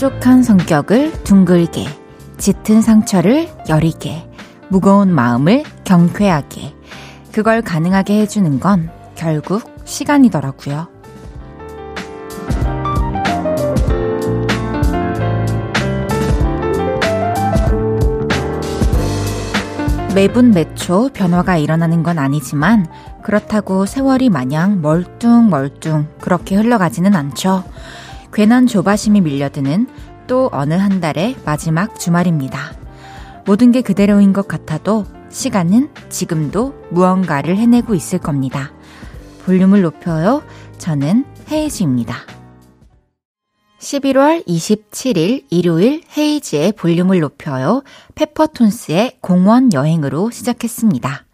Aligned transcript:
뾰족한 0.00 0.42
성격을 0.42 1.24
둥글게, 1.24 1.84
짙은 2.38 2.80
상처를 2.80 3.50
여리게, 3.68 4.26
무거운 4.70 5.14
마음을 5.14 5.62
경쾌하게, 5.84 6.74
그걸 7.32 7.60
가능하게 7.60 8.22
해주는 8.22 8.60
건 8.60 8.88
결국 9.14 9.62
시간이더라고요. 9.84 10.88
매분 20.14 20.52
매초 20.52 21.10
변화가 21.12 21.58
일어나는 21.58 22.02
건 22.02 22.18
아니지만 22.18 22.86
그렇다고 23.22 23.84
세월이 23.84 24.30
마냥 24.30 24.80
멀뚱멀뚱 24.80 26.06
그렇게 26.22 26.56
흘러가지는 26.56 27.14
않죠. 27.14 27.64
괜한 28.32 28.66
조바심이 28.66 29.20
밀려드는 29.20 29.88
또 30.26 30.48
어느 30.52 30.74
한 30.74 31.00
달의 31.00 31.36
마지막 31.44 31.98
주말입니다. 31.98 32.72
모든 33.46 33.72
게 33.72 33.82
그대로인 33.82 34.32
것 34.32 34.46
같아도 34.46 35.04
시간은 35.30 35.90
지금도 36.08 36.74
무언가를 36.90 37.56
해내고 37.56 37.94
있을 37.94 38.18
겁니다. 38.18 38.72
볼륨을 39.44 39.82
높여요. 39.82 40.42
저는 40.78 41.24
헤이즈입니다. 41.50 42.16
11월 43.80 44.46
27일 44.46 45.44
일요일 45.50 46.02
헤이즈의 46.16 46.72
볼륨을 46.72 47.20
높여요. 47.20 47.82
페퍼톤스의 48.14 49.18
공원 49.20 49.72
여행으로 49.72 50.30
시작했습니다. 50.30 51.24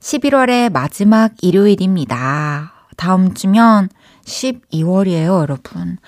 11월의 0.00 0.72
마지막 0.72 1.32
일요일입니다. 1.42 2.72
다음 2.96 3.34
주면 3.34 3.88
12월이에요, 4.26 5.40
여러분. 5.40 5.98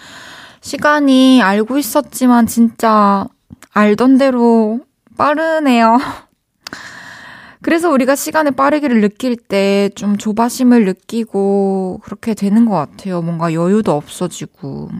시간이 0.60 1.40
알고 1.42 1.78
있었지만 1.78 2.46
진짜 2.46 3.26
알던 3.72 4.18
대로 4.18 4.80
빠르네요. 5.16 5.98
그래서 7.62 7.90
우리가 7.90 8.14
시간의 8.16 8.52
빠르기를 8.52 9.00
느낄 9.00 9.36
때 9.36 9.90
좀 9.94 10.16
조바심을 10.16 10.84
느끼고 10.84 12.00
그렇게 12.04 12.34
되는 12.34 12.66
것 12.66 12.74
같아요. 12.74 13.22
뭔가 13.22 13.52
여유도 13.52 13.92
없어지고. 13.92 14.90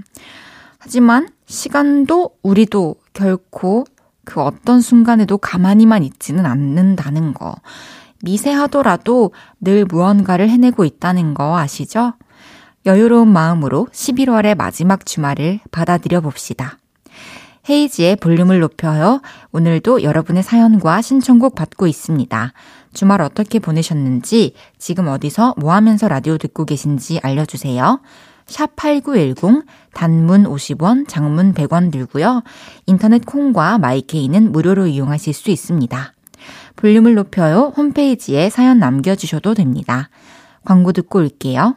하지만 0.79 1.29
시간도 1.47 2.31
우리도 2.43 2.97
결코 3.13 3.85
그 4.25 4.41
어떤 4.41 4.81
순간에도 4.81 5.39
가만히만 5.39 6.03
있지는 6.03 6.47
않는다는 6.47 7.35
거. 7.35 7.55
미세하더라도 8.23 9.33
늘 9.61 9.85
무언가를 9.85 10.49
해내고 10.51 10.85
있다는 10.85 11.35
거 11.35 11.57
아시죠? 11.57 12.15
여유로운 12.87 13.29
마음으로 13.29 13.89
11월의 13.93 14.57
마지막 14.57 15.05
주말을 15.05 15.61
받아들여 15.71 16.21
봅시다. 16.21 16.79
헤이지의 17.69 18.17
볼륨을 18.17 18.61
높여요. 18.61 19.21
오늘도 19.53 20.03
여러분의 20.03 20.43
사연과 20.43 21.03
신청곡 21.03 21.55
받고 21.55 21.87
있습니다. 21.87 22.53
주말 22.95 23.21
어떻게 23.21 23.59
보내셨는지, 23.59 24.55
지금 24.79 25.09
어디서 25.09 25.55
뭐 25.59 25.75
하면서 25.75 26.09
라디오 26.09 26.39
듣고 26.39 26.65
계신지 26.65 27.21
알려주세요. 27.23 28.01
샵8910 28.47 29.65
단문 29.93 30.45
50원, 30.45 31.07
장문 31.07 31.53
100원 31.53 31.93
들고요. 31.93 32.43
인터넷 32.87 33.27
콩과 33.27 33.77
마이케이는 33.79 34.51
무료로 34.53 34.87
이용하실 34.87 35.35
수 35.35 35.51
있습니다. 35.51 36.15
볼륨을 36.77 37.15
높여요. 37.15 37.75
홈페이지에 37.77 38.49
사연 38.49 38.79
남겨주셔도 38.79 39.53
됩니다. 39.53 40.09
광고 40.65 40.93
듣고 40.93 41.19
올게요. 41.19 41.77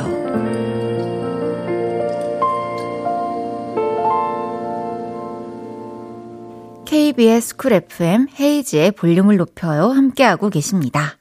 KBS 6.91 7.55
쿨 7.55 7.71
FM 7.71 8.27
헤이지의 8.37 8.91
볼륨을 8.91 9.37
높여요. 9.37 9.91
함께하고 9.91 10.49
계십니다. 10.49 11.13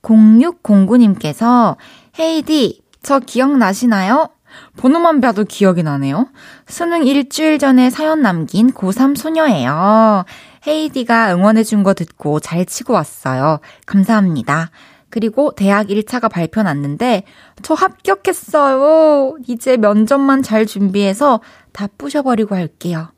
0609님께서 0.00 1.76
헤이디, 2.18 2.80
저 3.02 3.18
기억나시나요? 3.18 4.30
번호만 4.78 5.20
봐도 5.20 5.44
기억이 5.44 5.82
나네요. 5.82 6.28
수능 6.66 7.06
일주일 7.06 7.58
전에 7.58 7.90
사연 7.90 8.22
남긴 8.22 8.72
고3 8.72 9.14
소녀예요. 9.14 10.24
헤이디가 10.66 11.34
응원해준 11.34 11.82
거 11.82 11.92
듣고 11.92 12.40
잘 12.40 12.64
치고 12.64 12.94
왔어요. 12.94 13.60
감사합니다. 13.84 14.70
그리고 15.10 15.52
대학 15.54 15.88
1차가 15.88 16.30
발표 16.30 16.62
났는데, 16.62 17.24
저 17.60 17.74
합격했어요. 17.74 19.36
이제 19.46 19.76
면접만 19.76 20.42
잘 20.42 20.64
준비해서 20.64 21.42
다 21.72 21.86
부셔버리고 21.98 22.54
할게요. 22.54 23.08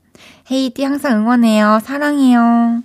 헤이디 0.50 0.84
항상 0.84 1.20
응원해요. 1.20 1.80
사랑해요. 1.82 2.82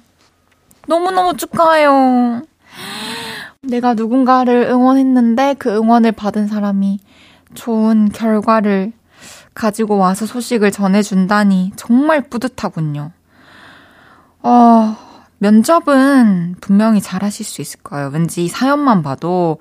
너무너무 0.87 1.35
축하해요. 1.35 2.41
내가 3.61 3.93
누군가를 3.93 4.63
응원했는데 4.69 5.55
그 5.59 5.75
응원을 5.75 6.13
받은 6.13 6.47
사람이 6.47 6.99
좋은 7.53 8.09
결과를 8.09 8.93
가지고 9.53 9.97
와서 9.97 10.25
소식을 10.25 10.71
전해준다니 10.71 11.73
정말 11.75 12.21
뿌듯하군요. 12.21 13.11
어, 14.41 14.97
면접은 15.39 16.55
분명히 16.61 17.01
잘 17.01 17.23
하실 17.23 17.45
수 17.45 17.61
있을 17.61 17.81
거예요. 17.81 18.09
왠지 18.13 18.45
이 18.45 18.47
사연만 18.47 19.03
봐도 19.03 19.57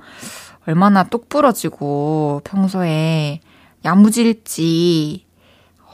얼마나 0.67 1.03
똑부러지고 1.03 2.43
평소에 2.45 3.41
야무질지 3.85 5.27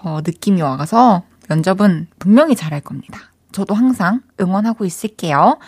어, 0.03 0.21
느낌이 0.23 0.61
와서 0.61 1.23
면접은 1.49 2.09
분명히 2.19 2.57
잘할 2.57 2.81
겁니다. 2.81 3.21
저도 3.53 3.75
항상 3.75 4.21
응원하고 4.41 4.85
있을게요. 4.85 5.59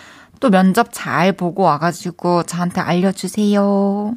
또 0.40 0.50
면접 0.50 0.88
잘 0.92 1.32
보고 1.32 1.62
와가지고 1.62 2.42
저한테 2.44 2.80
알려주세요. 2.80 4.16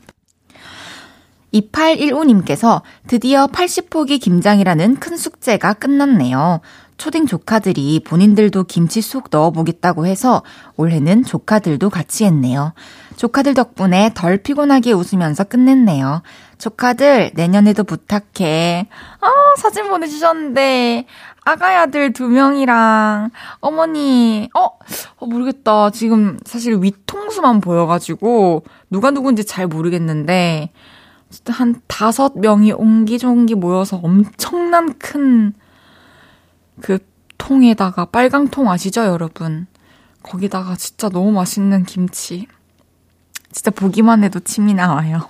2815님께서 1.53 2.81
드디어 3.07 3.47
80포기 3.47 4.21
김장이라는 4.21 4.97
큰 4.97 5.17
숙제가 5.17 5.73
끝났네요. 5.73 6.61
초딩 6.99 7.27
조카들이 7.27 8.01
본인들도 8.05 8.65
김치 8.65 9.01
쏙 9.01 9.29
넣어보겠다고 9.31 10.05
해서 10.05 10.43
올해는 10.75 11.23
조카들도 11.23 11.89
같이 11.89 12.25
했네요. 12.25 12.73
조카들 13.15 13.53
덕분에 13.53 14.11
덜 14.13 14.37
피곤하게 14.37 14.91
웃으면서 14.91 15.45
끝냈네요. 15.45 16.21
조카들 16.57 17.31
내년에도 17.35 17.85
부탁해. 17.85 18.89
아, 19.21 19.27
사진 19.57 19.87
보내주셨는데 19.87 21.05
아가의 21.45 21.77
아들 21.77 22.11
두 22.11 22.27
명이랑 22.27 23.29
어머니, 23.61 24.49
어, 24.53 24.65
어, 24.65 25.25
모르겠다. 25.25 25.91
지금 25.91 26.37
사실 26.45 26.75
위통수만 26.81 27.61
보여가지고 27.61 28.65
누가 28.89 29.11
누군지 29.11 29.45
잘 29.45 29.67
모르겠는데 29.67 30.71
한 31.47 31.81
다섯 31.87 32.37
명이 32.37 32.73
옹기종기 32.73 33.55
모여서 33.55 34.01
엄청난 34.03 34.95
큰 34.99 35.53
그 36.81 36.99
통에다가 37.37 38.05
빨강 38.05 38.49
통 38.49 38.69
아시죠, 38.69 39.05
여러분? 39.05 39.67
거기다가 40.23 40.75
진짜 40.75 41.09
너무 41.09 41.31
맛있는 41.31 41.85
김치. 41.85 42.47
진짜 43.51 43.71
보기만 43.71 44.23
해도 44.23 44.39
침이 44.39 44.73
나와요. 44.73 45.29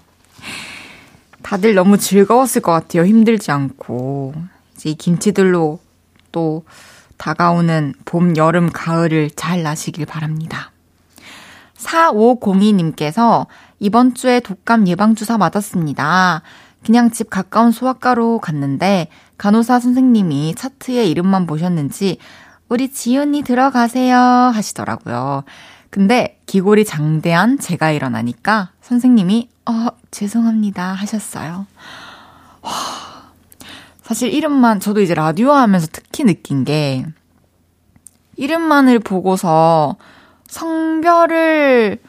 다들 1.41 1.73
너무 1.73 1.97
즐거웠을 1.97 2.61
것 2.61 2.71
같아요. 2.71 3.05
힘들지 3.05 3.51
않고. 3.51 4.33
이제 4.75 4.89
이 4.89 4.95
김치들로 4.95 5.79
또 6.31 6.63
다가오는 7.17 7.93
봄, 8.05 8.35
여름, 8.37 8.69
가을을 8.71 9.29
잘 9.31 9.63
나시길 9.63 10.05
바랍니다. 10.05 10.71
4502님께서 11.77 13.47
이번 13.79 14.13
주에 14.13 14.39
독감 14.39 14.87
예방주사 14.87 15.37
맞았습니다. 15.37 16.41
그냥 16.85 17.11
집 17.11 17.29
가까운 17.29 17.71
소아과로 17.71 18.39
갔는데 18.39 19.07
간호사 19.37 19.79
선생님이 19.79 20.55
차트에 20.55 21.05
이름만 21.05 21.45
보셨는지 21.45 22.17
우리 22.67 22.91
지윤이 22.91 23.43
들어가세요 23.43 24.17
하시더라고요. 24.17 25.43
근데 25.89 26.39
기골이 26.45 26.85
장대한 26.85 27.57
제가 27.57 27.91
일어나니까 27.91 28.71
선생님이 28.81 29.49
어, 29.65 29.87
죄송합니다 30.11 30.93
하셨어요. 30.93 31.67
와, 32.61 32.71
사실 34.01 34.33
이름만, 34.33 34.79
저도 34.79 35.01
이제 35.01 35.13
라디오 35.13 35.51
하면서 35.51 35.87
특히 35.91 36.23
느낀 36.23 36.63
게, 36.63 37.05
이름만을 38.37 38.97
보고서 38.97 39.97
성별을 40.47 41.99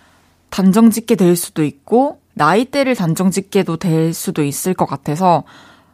단정 0.49 0.91
짓게 0.91 1.17
될 1.17 1.37
수도 1.37 1.63
있고, 1.63 2.20
나이대를 2.41 2.95
단정 2.97 3.31
짓게도 3.31 3.77
될 3.77 4.15
수도 4.15 4.43
있을 4.43 4.73
것 4.73 4.87
같아서 4.87 5.45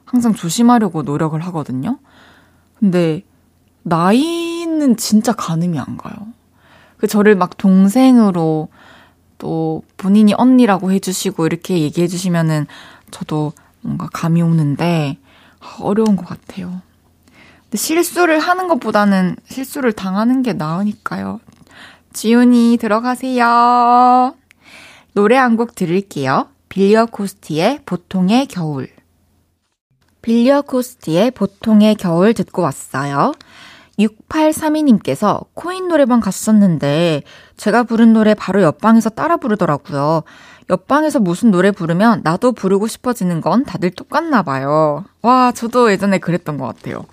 항상 0.05 0.33
조심하려고 0.33 1.03
노력을 1.03 1.39
하거든요. 1.47 1.99
근데, 2.79 3.25
나이는 3.83 4.97
진짜 4.97 5.33
가늠이 5.33 5.77
안 5.81 5.97
가요. 5.97 6.15
그 6.99 7.09
저를 7.09 7.35
막 7.35 7.57
동생으로 7.57 8.69
또 9.39 9.83
본인이 9.97 10.35
언니라고 10.35 10.93
해주시고 10.93 11.47
이렇게 11.47 11.81
얘기해 11.81 12.07
주시면은 12.07 12.67
저도 13.11 13.53
뭔가 13.81 14.09
감이 14.13 14.41
오는데 14.41 15.19
어려운 15.81 16.15
것 16.15 16.27
같아요. 16.27 16.81
근데 17.65 17.77
실수를 17.77 18.39
하는 18.39 18.69
것보다는 18.69 19.35
실수를 19.47 19.93
당하는 19.93 20.43
게 20.43 20.53
나으니까요. 20.53 21.41
지훈이 22.13 22.79
들어가세요. 22.81 24.35
노래 25.17 25.37
한 25.37 25.57
곡 25.57 25.75
들을게요. 25.75 26.49
빌리어 26.69 27.07
코스티의 27.07 27.81
보통의 27.87 28.49
겨울. 28.49 28.87
빌리어 30.21 30.61
코스티의 30.61 31.31
보통의 31.31 31.95
겨울 31.95 32.35
듣고 32.35 32.61
왔어요. 32.61 33.33
6832님께서 33.99 35.47
코인 35.55 35.89
노래방 35.89 36.21
갔었는데 36.21 37.23
제가 37.57 37.85
부른 37.85 38.13
노래 38.13 38.35
바로 38.35 38.61
옆방에서 38.61 39.09
따라 39.09 39.39
부르더라고요. 39.39 40.23
옆방에서 40.69 41.21
무슨 41.21 41.51
노래 41.51 41.71
부르면 41.71 42.21
나도 42.23 42.53
부르고 42.53 42.87
싶어지는 42.87 43.41
건 43.41 43.65
다들 43.65 43.93
똑같나 43.93 44.43
봐요. 44.43 45.07
와, 45.23 45.51
저도 45.51 45.93
예전에 45.93 46.19
그랬던 46.19 46.59
것 46.59 46.67
같아요. 46.67 47.07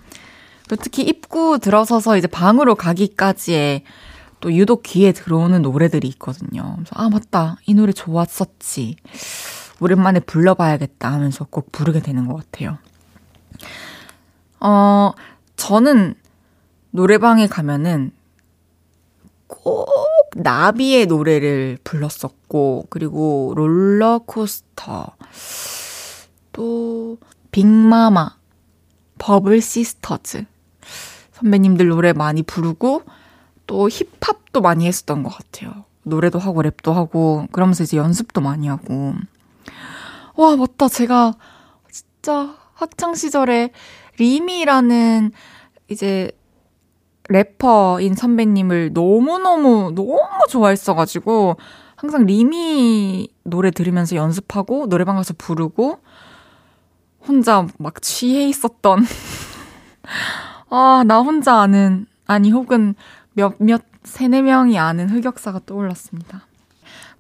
특히 0.68 1.04
입구 1.04 1.58
들어서서 1.58 2.18
이제 2.18 2.28
방으로 2.28 2.76
가기까지에 2.76 3.84
또 4.44 4.54
유독 4.54 4.84
귀에 4.84 5.14
들어오는 5.14 5.62
노래들이 5.62 6.06
있거든요. 6.10 6.74
그래서 6.76 6.92
아, 6.96 7.08
맞다. 7.08 7.56
이 7.66 7.74
노래 7.74 7.94
좋았었지. 7.94 8.98
오랜만에 9.80 10.20
불러봐야겠다 10.20 11.14
하면서 11.14 11.46
꼭 11.46 11.72
부르게 11.72 12.02
되는 12.02 12.28
것 12.28 12.36
같아요. 12.36 12.78
어, 14.60 15.14
저는 15.56 16.16
노래방에 16.92 17.48
가면은 17.48 18.12
꼭 19.48 19.88
나비의 20.36 21.06
노래를 21.06 21.78
불렀었고, 21.86 22.88
그리고 22.90 23.54
롤러코스터, 23.56 25.16
또 26.52 27.18
빅마마, 27.52 28.36
버블 29.20 29.62
시스터즈 29.62 30.44
선배님들 31.32 31.88
노래 31.88 32.12
많이 32.12 32.44
부르고 32.44 33.04
또 33.68 33.90
힙합도 33.90 34.62
많이 34.62 34.88
했었던 34.88 35.24
것 35.24 35.30
같아요. 35.30 35.86
노래도 36.04 36.40
하고 36.40 36.62
랩도 36.62 36.94
하고 36.94 37.48
그러면서 37.52 37.84
이제 37.84 37.98
연습도 37.98 38.42
많이 38.42 38.68
하고. 38.68 39.14
와 40.36 40.56
맞다. 40.56 40.88
제가 40.88 41.34
진짜 41.90 42.56
학창 42.74 43.16
시절에 43.16 43.72
리미라는 44.18 45.32
이제 45.90 46.32
래퍼인 47.30 48.16
선배님을 48.16 48.92
너무너무, 48.94 49.92
너무 49.96 50.20
좋아했어가지고, 50.50 51.56
항상 51.96 52.26
리미 52.26 53.30
노래 53.44 53.72
들으면서 53.72 54.16
연습하고, 54.16 54.88
노래방 54.88 55.16
가서 55.16 55.34
부르고, 55.38 56.00
혼자 57.26 57.66
막 57.78 58.02
취해 58.02 58.48
있었던, 58.50 59.06
아, 60.70 61.04
나 61.08 61.20
혼자 61.22 61.56
아는, 61.56 62.08
아니, 62.26 62.52
혹은 62.52 62.96
몇, 63.34 63.56
몇, 63.60 63.82
세네 64.04 64.42
명이 64.44 64.78
아는 64.78 65.10
흑역사가 65.10 65.62
떠올랐습니다. 65.66 66.46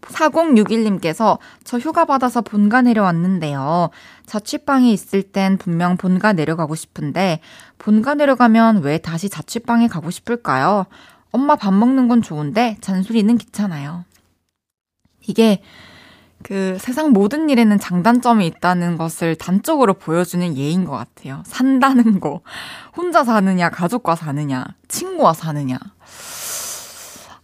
4061님께서 0.01 1.37
저 1.63 1.77
휴가 1.79 2.05
받아서 2.05 2.41
본가 2.41 2.81
내려왔는데요. 2.81 3.89
자취방에 4.25 4.91
있을 4.91 5.23
땐 5.23 5.57
분명 5.57 5.95
본가 5.95 6.33
내려가고 6.33 6.75
싶은데 6.75 7.39
본가 7.77 8.15
내려가면 8.15 8.81
왜 8.83 8.97
다시 8.97 9.29
자취방에 9.29 9.87
가고 9.87 10.11
싶을까요? 10.11 10.85
엄마 11.31 11.55
밥 11.55 11.73
먹는 11.73 12.07
건 12.07 12.21
좋은데 12.21 12.77
잔소리는 12.81 13.37
귀찮아요. 13.37 14.03
이게 15.25 15.61
그 16.43 16.77
세상 16.79 17.11
모든 17.11 17.49
일에는 17.49 17.79
장단점이 17.79 18.45
있다는 18.45 18.97
것을 18.97 19.35
단적으로 19.35 19.93
보여주는 19.93 20.57
예인 20.57 20.83
것 20.83 20.91
같아요. 20.91 21.41
산다는 21.45 22.19
거. 22.19 22.41
혼자 22.95 23.23
사느냐, 23.23 23.69
가족과 23.69 24.15
사느냐, 24.15 24.65
친구와 24.89 25.33
사느냐. 25.33 25.79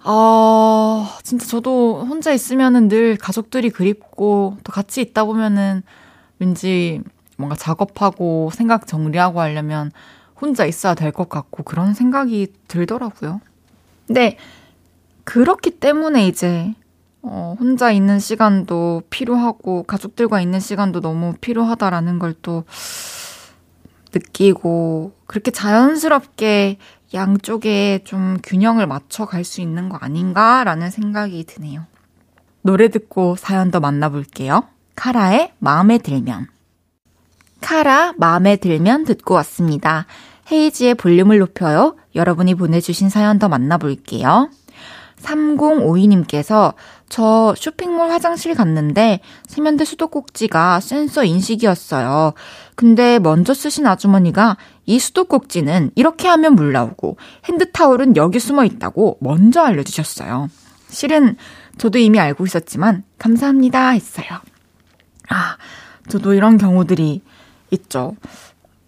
아, 0.04 1.18
진짜 1.24 1.46
저도 1.46 2.06
혼자 2.06 2.32
있으면은 2.32 2.88
늘 2.88 3.18
가족들이 3.18 3.70
그립고, 3.70 4.58
또 4.64 4.72
같이 4.72 5.02
있다 5.02 5.26
보면은 5.26 5.84
왠지 6.40 7.02
뭔가 7.38 7.56
작업하고 7.56 8.50
생각 8.54 8.88
정리하고 8.88 9.42
하려면 9.42 9.92
혼자 10.40 10.66
있어야 10.66 10.94
될 10.96 11.12
것 11.12 11.30
같고 11.30 11.64
그런 11.64 11.94
생각이 11.94 12.48
들더라고요. 12.68 13.42
근데 14.08 14.38
그렇기 15.26 15.72
때문에 15.80 16.28
이제 16.28 16.74
어, 17.22 17.56
혼자 17.60 17.92
있는 17.92 18.20
시간도 18.20 19.04
필요하고 19.10 19.84
가족들과 19.84 20.42
있는 20.42 20.60
시간도 20.60 21.02
너무 21.02 21.34
필요하다라는 21.42 22.20
걸 22.20 22.36
또 22.42 22.64
느끼고 24.14 25.14
그렇게 25.28 25.52
자연스럽게 25.52 26.78
양쪽에 27.14 28.02
좀 28.04 28.38
균형을 28.44 28.88
맞춰 28.88 29.26
갈 29.26 29.44
수 29.44 29.62
있는 29.62 29.90
거 29.90 29.98
아닌가라는 29.98 30.90
생각이 30.92 31.44
드네요. 31.46 31.86
노래 32.62 32.90
듣고 32.90 33.36
사연 33.36 33.72
더 33.72 33.80
만나볼게요. 33.80 34.64
카라의 34.96 35.54
마음에 35.60 35.98
들면. 35.98 36.48
카라 37.62 38.14
마음에 38.18 38.56
들면 38.58 39.06
듣고 39.06 39.34
왔습니다. 39.36 40.06
헤이지의 40.52 40.96
볼륨을 40.96 41.40
높여요. 41.40 41.96
여러분이 42.16 42.56
보내주신 42.56 43.10
사연 43.10 43.40
더 43.40 43.50
만나볼게요. 43.50 44.50
3052님께서 45.22 46.74
저 47.10 47.54
쇼핑몰 47.58 48.12
화장실 48.12 48.56
갔는데 48.56 49.20
세면대 49.48 49.86
수도꼭지가 49.86 50.80
센서 50.80 51.24
인식이었어요. 51.24 52.34
근데 52.76 53.20
먼저 53.20 53.54
쓰신 53.54 53.88
아주머니가 53.88 54.58
이 54.86 55.00
수도꼭지는 55.00 55.92
이렇게 55.96 56.28
하면 56.28 56.56
물 56.56 56.72
나오고 56.72 57.18
핸드타올은 57.46 58.16
여기 58.16 58.40
숨어 58.40 58.66
있다고 58.66 59.18
먼저 59.22 59.62
알려주셨어요. 59.62 60.50
실은 60.90 61.36
저도 61.78 61.98
이미 62.00 62.20
알고 62.20 62.46
있었지만 62.46 63.04
감사합니다 63.18 63.90
했어요. 63.90 64.28
아, 65.30 65.58
저도 66.10 66.34
이런 66.34 66.58
경우들이 66.58 67.22
있죠. 67.72 68.16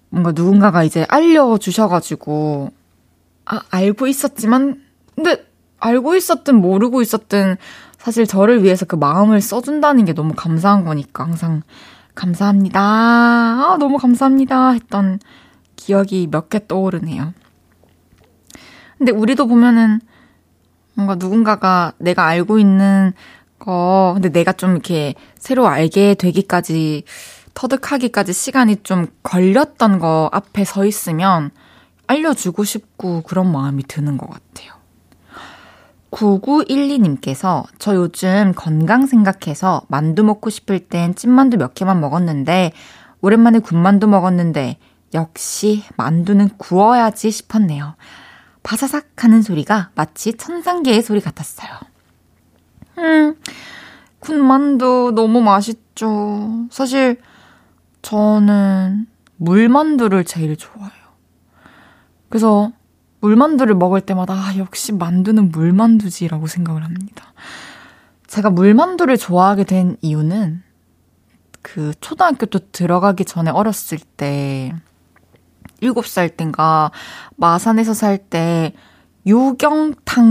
뭔가 0.09 0.31
누군가가 0.31 0.83
이제 0.83 1.05
알려주셔가지고, 1.07 2.71
아, 3.45 3.61
알고 3.69 4.07
있었지만, 4.07 4.81
근데 5.15 5.45
알고 5.81 6.15
있었든 6.15 6.55
모르고 6.55 7.01
있었든 7.01 7.57
사실 7.97 8.25
저를 8.25 8.63
위해서 8.63 8.85
그 8.85 8.95
마음을 8.95 9.41
써준다는 9.41 10.05
게 10.05 10.13
너무 10.13 10.33
감사한 10.35 10.85
거니까 10.85 11.23
항상 11.23 11.61
감사합니다. 12.15 12.79
아, 12.81 13.77
너무 13.79 13.97
감사합니다. 13.97 14.71
했던 14.71 15.19
기억이 15.75 16.27
몇 16.31 16.49
개 16.49 16.65
떠오르네요. 16.67 17.33
근데 18.97 19.11
우리도 19.11 19.47
보면은 19.47 19.99
뭔가 20.93 21.15
누군가가 21.15 21.93
내가 21.97 22.25
알고 22.25 22.59
있는 22.59 23.13
거, 23.59 24.11
근데 24.15 24.29
내가 24.29 24.51
좀 24.53 24.71
이렇게 24.71 25.15
새로 25.37 25.67
알게 25.67 26.15
되기까지, 26.15 27.03
터득하기까지 27.53 28.33
시간이 28.33 28.77
좀 28.83 29.07
걸렸던 29.23 29.99
거 29.99 30.29
앞에 30.33 30.65
서 30.65 30.85
있으면 30.85 31.51
알려주고 32.07 32.63
싶고 32.63 33.21
그런 33.21 33.51
마음이 33.51 33.83
드는 33.83 34.17
것 34.17 34.29
같아요. 34.29 34.73
9912님께서 36.11 37.65
저 37.79 37.95
요즘 37.95 38.53
건강 38.55 39.05
생각해서 39.05 39.83
만두 39.87 40.23
먹고 40.23 40.49
싶을 40.49 40.79
땐 40.79 41.15
찐만두 41.15 41.57
몇 41.57 41.73
개만 41.73 41.99
먹었는데 42.01 42.73
오랜만에 43.21 43.59
군만두 43.59 44.07
먹었는데 44.07 44.77
역시 45.13 45.83
만두는 45.97 46.49
구워야지 46.57 47.31
싶었네요. 47.31 47.95
바사삭 48.63 49.23
하는 49.23 49.41
소리가 49.41 49.89
마치 49.95 50.33
천상계의 50.33 51.01
소리 51.01 51.19
같았어요. 51.19 51.71
음, 52.97 53.35
군만두 54.19 55.13
너무 55.15 55.41
맛있죠. 55.41 56.67
사실 56.69 57.19
저는 58.01 59.07
물만두를 59.37 60.23
제일 60.25 60.55
좋아해요. 60.55 60.91
그래서 62.29 62.71
물만두를 63.21 63.75
먹을 63.75 64.01
때마다 64.01 64.33
아, 64.33 64.57
역시 64.57 64.91
만두는 64.91 65.49
물만두지라고 65.49 66.47
생각을 66.47 66.83
합니다. 66.83 67.33
제가 68.27 68.49
물만두를 68.49 69.17
좋아하게 69.17 69.63
된 69.63 69.97
이유는 70.01 70.63
그 71.61 71.93
초등학교 72.01 72.45
또 72.47 72.59
들어가기 72.71 73.25
전에 73.25 73.51
어렸을 73.51 73.99
때 74.17 74.73
7살 75.81 76.35
땐가 76.37 76.91
마산에서 77.37 77.93
살 77.93 78.17
때 78.17 78.73
유경탕수육이라는 79.25 80.23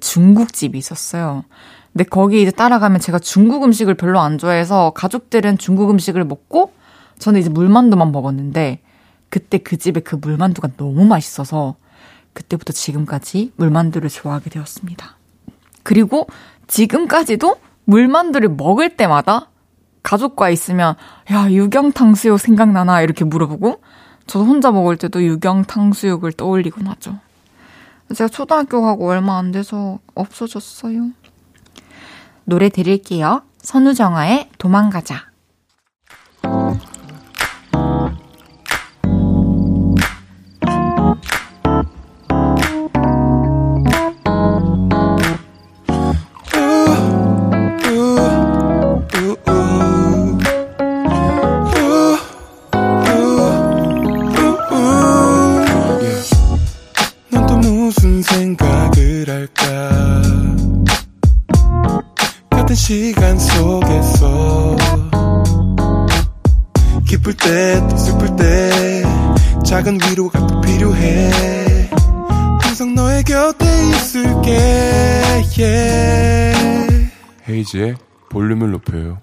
중국집이 0.00 0.76
있었어요. 0.78 1.44
근데 1.92 2.04
거기 2.04 2.42
이제 2.42 2.50
따라가면 2.50 3.00
제가 3.00 3.18
중국 3.18 3.64
음식을 3.64 3.94
별로 3.94 4.20
안 4.20 4.38
좋아해서 4.38 4.90
가족들은 4.94 5.58
중국 5.58 5.90
음식을 5.90 6.24
먹고 6.24 6.72
저는 7.18 7.40
이제 7.40 7.50
물만두만 7.50 8.12
먹었는데 8.12 8.80
그때 9.28 9.58
그 9.58 9.76
집에 9.76 10.00
그 10.00 10.16
물만두가 10.16 10.70
너무 10.76 11.04
맛있어서 11.04 11.76
그때부터 12.32 12.72
지금까지 12.72 13.52
물만두를 13.56 14.08
좋아하게 14.08 14.50
되었습니다. 14.50 15.16
그리고 15.82 16.26
지금까지도 16.66 17.56
물만두를 17.84 18.50
먹을 18.50 18.96
때마다 18.96 19.48
가족과 20.02 20.50
있으면 20.50 20.94
야 21.30 21.50
유경 21.50 21.92
탕수육 21.92 22.38
생각나나 22.38 23.02
이렇게 23.02 23.24
물어보고 23.24 23.82
저도 24.26 24.44
혼자 24.44 24.70
먹을 24.70 24.96
때도 24.96 25.22
유경 25.22 25.64
탕수육을 25.64 26.32
떠올리곤 26.32 26.86
하죠. 26.86 27.18
제가 28.14 28.28
초등학교 28.28 28.82
가고 28.82 29.08
얼마 29.08 29.38
안 29.38 29.52
돼서 29.52 29.98
없어졌어요. 30.14 31.10
노래 32.44 32.68
드릴게요. 32.68 33.42
선우정아의 33.58 34.50
도망가자. 34.58 35.27
헤이지의 77.68 77.96
볼륨을 78.30 78.70
높여요. 78.70 79.18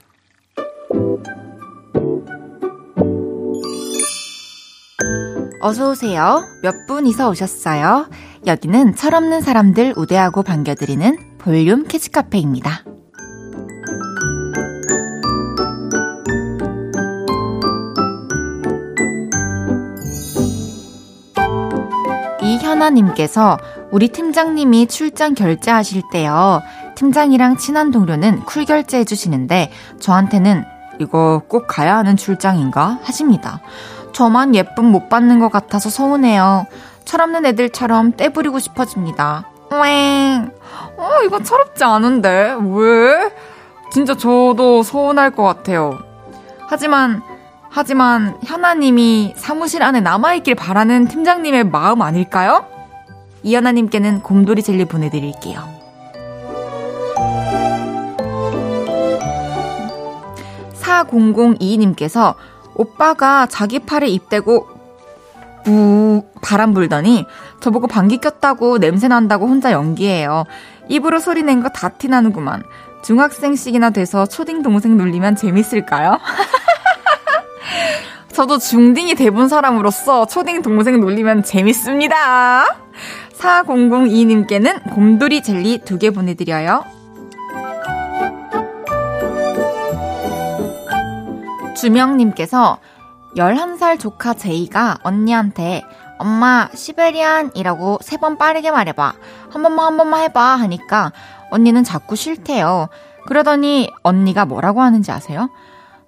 어서오세요. 5.62 6.44
몇 6.62 6.74
분이서 6.88 7.30
오셨어요? 7.30 8.08
여기는 8.46 8.96
철없는 8.96 9.42
사람들 9.42 9.94
우대하고 9.98 10.44
반겨드리는 10.44 11.38
볼륨 11.40 11.88
캐치카페입니다. 11.88 12.84
이현아님께서 22.44 23.58
우리 23.92 24.10
팀장님이 24.10 24.88
출장 24.88 25.34
결제하실 25.34 26.04
때요. 26.12 26.62
팀장이랑 26.96 27.58
친한 27.58 27.92
동료는 27.92 28.42
쿨 28.42 28.66
결제해 28.66 29.04
주시는데 29.04 29.72
저한테는 30.00 30.64
이거 31.00 31.42
꼭 31.48 31.68
가야 31.68 31.98
하는 31.98 32.16
출장인가 32.16 33.00
하십니다. 33.04 33.60
저만 34.14 34.56
예쁨 34.56 34.86
못 34.86 35.10
받는 35.10 35.40
것 35.40 35.52
같아서 35.52 35.90
서운해요. 35.90 36.66
철없는 37.04 37.46
애들처럼 37.46 38.14
떼부리고 38.14 38.60
싶어집니다. 38.60 39.46
웽. 39.70 40.52
어, 40.98 41.10
이거 41.26 41.44
철없지 41.44 41.84
않은데? 41.84 42.56
왜? 42.62 43.32
진짜 43.92 44.16
저도 44.16 44.84
서운할 44.84 45.32
것 45.32 45.44
같아요. 45.44 46.00
하지만, 46.68 47.22
하지만, 47.70 48.38
현아님이 48.44 49.34
사무실 49.36 49.84
안에 49.84 50.00
남아있길 50.00 50.56
바라는 50.56 51.08
팀장님의 51.08 51.66
마음 51.66 52.02
아닐까요? 52.02 52.66
이현아님께는 53.44 54.22
곰돌이 54.22 54.64
젤리 54.64 54.86
보내드릴게요. 54.86 55.75
4002님께서 60.86 62.36
오빠가 62.76 63.46
자기 63.48 63.80
팔에 63.80 64.08
입대고 64.08 64.68
우 65.68 66.24
바람 66.42 66.74
불더니 66.74 67.26
저보고 67.60 67.88
방귀 67.88 68.20
꼈다고 68.20 68.78
냄새 68.78 69.08
난다고 69.08 69.48
혼자 69.48 69.72
연기해요. 69.72 70.44
입으로 70.90 71.20
소리 71.20 71.42
낸 71.44 71.64
거 71.64 71.70
다 71.70 71.90
티나는구만. 71.90 72.64
중학생씩이나 73.04 73.92
돼서 73.92 74.26
초딩 74.26 74.62
동생 74.64 74.98
놀리면 74.98 75.36
재밌을까요? 75.36 76.20
저도 78.34 78.58
중딩이 78.58 79.16
돼본 79.16 79.48
사람으로서 79.48 80.26
초딩 80.28 80.62
동생 80.62 81.00
놀리면 81.00 81.44
재밌습니다. 81.44 82.66
4002님께는 83.40 84.94
곰돌이 84.94 85.42
젤리 85.42 85.80
두 85.86 85.98
개 85.98 86.10
보내드려요. 86.12 86.84
주명님께서 91.76 92.80
11살 93.38 94.00
조카 94.00 94.34
제이가 94.34 95.00
언니한테 95.04 95.84
엄마 96.18 96.70
시베리안이라고 96.74 98.00
세 98.02 98.18
번 98.18 98.38
빠르게 98.38 98.72
말해봐. 98.72 99.14
한 99.52 99.62
번만 99.62 99.86
한 99.86 99.98
번만 99.98 100.22
해봐 100.24 100.42
하니까 100.42 101.12
언니는 101.52 101.84
자꾸 101.84 102.16
싫대요. 102.16 102.88
그러더니 103.28 103.90
언니가 104.04 104.46
뭐라고 104.46 104.82
하는지 104.82 105.12
아세요? 105.12 105.50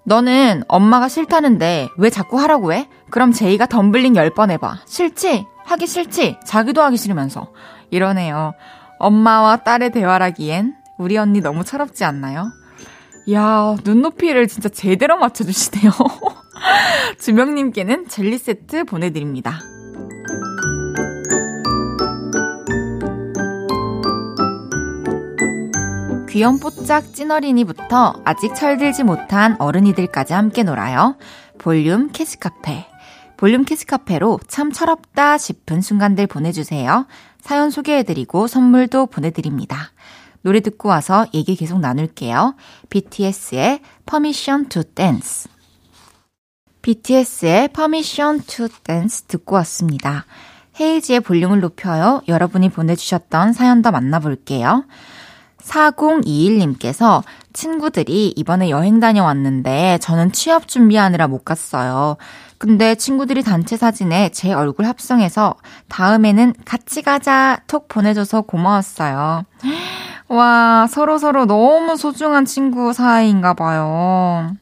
너는 0.04 0.64
엄마가 0.70 1.10
싫다는데 1.10 1.90
왜 1.98 2.10
자꾸 2.10 2.40
하라고 2.40 2.72
해? 2.72 2.88
그럼 3.10 3.34
제이가 3.34 3.66
덤블링 3.66 4.14
10번 4.14 4.50
해봐. 4.52 4.78
싫지? 4.86 5.46
하기 5.66 5.86
싫지? 5.86 6.38
자기도 6.46 6.82
하기 6.84 6.96
싫으면서. 6.96 7.52
이러네요. 7.92 8.54
엄마와 9.00 9.58
딸의 9.58 9.92
대화라기엔 9.92 10.76
우리 10.98 11.18
언니 11.18 11.42
너무 11.42 11.66
철없지 11.66 12.06
않나요? 12.06 12.50
야, 13.32 13.76
눈높이를 13.84 14.48
진짜 14.48 14.70
제대로 14.70 15.18
맞춰주시네요. 15.18 15.92
주명님께는 17.20 18.08
젤리 18.08 18.38
세트 18.38 18.86
보내드립니다. 18.86 19.60
귀염뽀짝 26.30 27.14
찐어린이부터 27.14 28.22
아직 28.24 28.54
철들지 28.56 29.04
못한 29.04 29.56
어른이들까지 29.60 30.34
함께 30.34 30.64
놀아요. 30.64 31.18
볼륨 31.58 32.10
캐치카페. 32.12 32.86
볼륨 33.36 33.66
캐치카페로 33.66 34.40
참 34.48 34.72
철없다 34.72 35.38
싶은 35.38 35.82
순간들 35.82 36.28
보내주세요. 36.28 37.08
사연 37.42 37.72
소개해드리고 37.72 38.48
선물도 38.48 39.08
보내드립니다. 39.08 39.92
노래 40.48 40.62
듣고 40.62 40.88
와서 40.88 41.26
얘기 41.34 41.58
계속 41.58 41.82
나눌게요. 41.82 42.56
BTS의 42.90 43.82
Permission 44.06 44.70
to 44.70 44.82
Dance. 44.96 45.52
BTS의 46.82 47.68
Permission 47.74 48.40
to 48.44 48.70
Dance 48.86 49.28
듣고 49.28 49.56
왔습니다. 49.58 50.24
헤이지의 50.80 51.20
볼륨을 51.20 51.60
높여요. 51.60 52.22
여러분이 52.30 52.70
보내주셨던 52.70 53.52
사연 53.52 53.82
더 53.82 53.92
만나볼게요. 53.92 54.86
4021님께서 55.62 57.24
친구들이 57.52 58.34
이번에 58.38 58.70
여행 58.70 59.02
다녀왔는데 59.02 59.98
저는 60.02 60.32
취업 60.32 60.70
준비하느라 60.70 61.28
못 61.28 61.44
갔어요. 61.44 62.16
근데 62.58 62.96
친구들이 62.96 63.44
단체 63.44 63.76
사진에 63.76 64.30
제 64.30 64.54
얼굴 64.54 64.86
합성해서 64.86 65.56
다음에는 65.90 66.54
같이 66.64 67.02
가자 67.02 67.60
톡 67.68 67.90
보내줘서 67.90 68.44
고마웠어요. 68.44 69.44
와, 70.30 70.88
서로 70.90 71.18
서로 71.18 71.46
너무 71.46 71.96
소중한 71.96 72.46
친구 72.46 72.92
사이인가 72.92 73.54
봐요. 73.54 74.56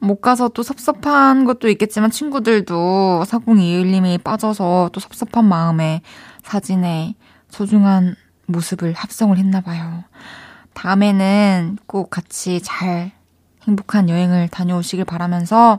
못 0.00 0.20
가서 0.20 0.48
또 0.48 0.62
섭섭한 0.62 1.44
것도 1.44 1.68
있겠지만 1.68 2.10
친구들도 2.10 3.24
4021님이 3.26 4.22
빠져서 4.22 4.90
또 4.92 5.00
섭섭한 5.00 5.44
마음에 5.44 6.02
사진에 6.42 7.14
소중한 7.48 8.16
모습을 8.46 8.92
합성을 8.94 9.36
했나 9.36 9.60
봐요. 9.60 10.04
다음에는 10.74 11.78
꼭 11.86 12.10
같이 12.10 12.60
잘 12.62 13.12
행복한 13.66 14.08
여행을 14.08 14.48
다녀오시길 14.48 15.04
바라면서 15.04 15.78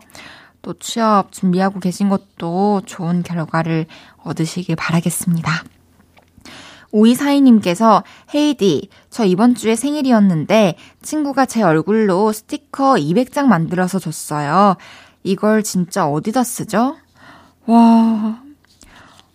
또 0.61 0.73
취업 0.73 1.31
준비하고 1.31 1.79
계신 1.79 2.09
것도 2.09 2.81
좋은 2.85 3.23
결과를 3.23 3.87
얻으시길 4.23 4.75
바라겠습니다. 4.75 5.63
오이사이님께서 6.91 8.03
헤이디, 8.33 8.89
저 9.09 9.25
이번 9.25 9.55
주에 9.55 9.75
생일이었는데 9.75 10.75
친구가 11.01 11.45
제 11.45 11.61
얼굴로 11.61 12.31
스티커 12.31 12.93
200장 12.95 13.45
만들어서 13.45 13.99
줬어요. 13.99 14.75
이걸 15.23 15.63
진짜 15.63 16.07
어디다 16.07 16.43
쓰죠? 16.43 16.97
와. 17.65 18.41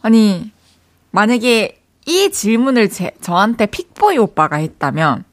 아니, 0.03 0.51
만약에 1.11 1.81
이 2.07 2.31
질문을 2.31 2.91
제, 2.91 3.13
저한테 3.21 3.67
픽보이 3.67 4.19
오빠가 4.19 4.57
했다면 4.57 5.25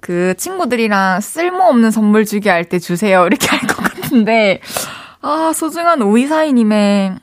그 0.00 0.34
친구들이랑 0.36 1.20
쓸모없는 1.20 1.90
선물 1.90 2.24
주기 2.24 2.48
할 2.48 2.64
때 2.68 2.78
주세요. 2.78 3.26
이렇게 3.26 3.46
할 3.48 3.60
것 3.68 3.76
같은데, 3.76 4.60
아, 5.20 5.52
소중한 5.54 6.02
오이사이님의 6.02 7.16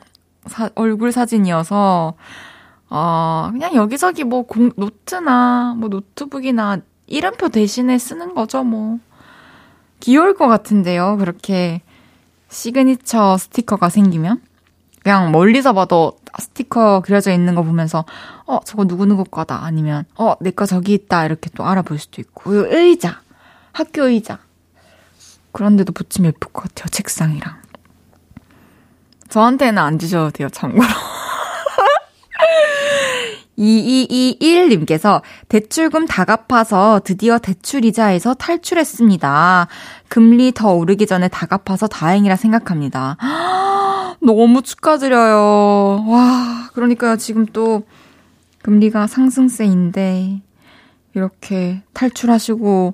사, 0.47 0.69
얼굴 0.75 1.11
사진이어서, 1.11 2.13
어, 2.89 3.49
그냥 3.51 3.75
여기저기 3.75 4.23
뭐 4.23 4.43
공, 4.43 4.71
노트나 4.75 5.75
뭐 5.77 5.89
노트북이나 5.89 6.79
이름표 7.07 7.49
대신에 7.49 7.97
쓰는 7.97 8.33
거죠, 8.33 8.63
뭐. 8.63 8.99
귀여울 9.99 10.35
것 10.35 10.47
같은데요, 10.47 11.17
그렇게 11.17 11.81
시그니처 12.49 13.37
스티커가 13.37 13.89
생기면? 13.89 14.41
그냥 15.03 15.31
멀리서 15.31 15.73
봐도 15.73 16.17
스티커 16.39 17.01
그려져 17.01 17.31
있는 17.31 17.55
거 17.55 17.63
보면서, 17.63 18.05
어, 18.45 18.59
저거 18.65 18.83
누구누구 18.85 19.25
거다. 19.25 19.63
아니면, 19.63 20.05
어, 20.15 20.35
내 20.41 20.51
거 20.51 20.65
저기 20.65 20.93
있다. 20.93 21.25
이렇게 21.25 21.49
또 21.55 21.65
알아볼 21.65 21.97
수도 21.99 22.21
있고. 22.21 22.53
의자. 22.53 23.21
학교 23.71 24.03
의자. 24.03 24.39
그런데도 25.51 25.93
붙이면 25.93 26.33
예쁠 26.35 26.51
것 26.51 26.63
같아요, 26.63 26.87
책상이랑. 26.89 27.55
저한테는 29.29 29.77
안 29.81 29.99
주셔도 29.99 30.31
돼요, 30.31 30.49
참고로. 30.49 30.85
2221님께서 33.59 35.21
대출금 35.49 36.07
다 36.07 36.25
갚아서 36.25 37.01
드디어 37.03 37.37
대출이자에서 37.37 38.33
탈출했습니다. 38.33 39.67
금리 40.07 40.51
더 40.51 40.73
오르기 40.73 41.05
전에 41.05 41.27
다 41.27 41.45
갚아서 41.45 41.87
다행이라 41.87 42.35
생각합니다. 42.35 43.17
너무 44.21 44.61
축하드려요. 44.61 46.05
와, 46.07 46.69
그러니까요. 46.73 47.17
지금 47.17 47.45
또 47.45 47.83
금리가 48.61 49.07
상승세인데 49.07 50.41
이렇게 51.13 51.81
탈출하시고 51.93 52.93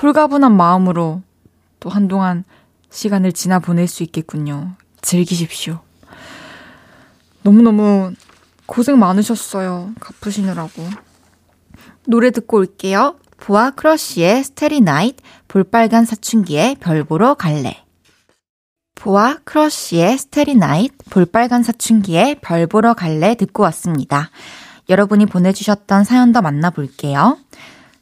홀가분한 0.00 0.56
마음으로 0.56 1.22
또 1.80 1.90
한동안 1.90 2.44
시간을 2.90 3.32
지나 3.32 3.58
보낼 3.58 3.88
수 3.88 4.02
있겠군요. 4.02 4.72
즐기십시오. 5.00 5.80
너무너무 7.42 8.12
고생 8.72 8.98
많으셨어요. 8.98 9.92
갚으시느라고. 10.00 10.82
노래 12.06 12.30
듣고 12.30 12.56
올게요. 12.56 13.16
보아 13.36 13.72
크러쉬의 13.72 14.44
Starry 14.44 14.80
Night, 14.80 15.22
볼빨간 15.46 16.06
사춘기의 16.06 16.76
별 16.76 17.04
보러 17.04 17.34
갈래. 17.34 17.84
보아 18.94 19.40
크러쉬의 19.44 20.16
Starry 20.16 20.54
Night, 20.54 20.96
볼빨간 21.10 21.62
사춘기의 21.62 22.36
별 22.40 22.66
보러 22.66 22.94
갈래 22.94 23.34
듣고 23.34 23.62
왔습니다. 23.64 24.30
여러분이 24.88 25.26
보내주셨던 25.26 26.04
사연 26.04 26.32
더 26.32 26.40
만나볼게요. 26.40 27.36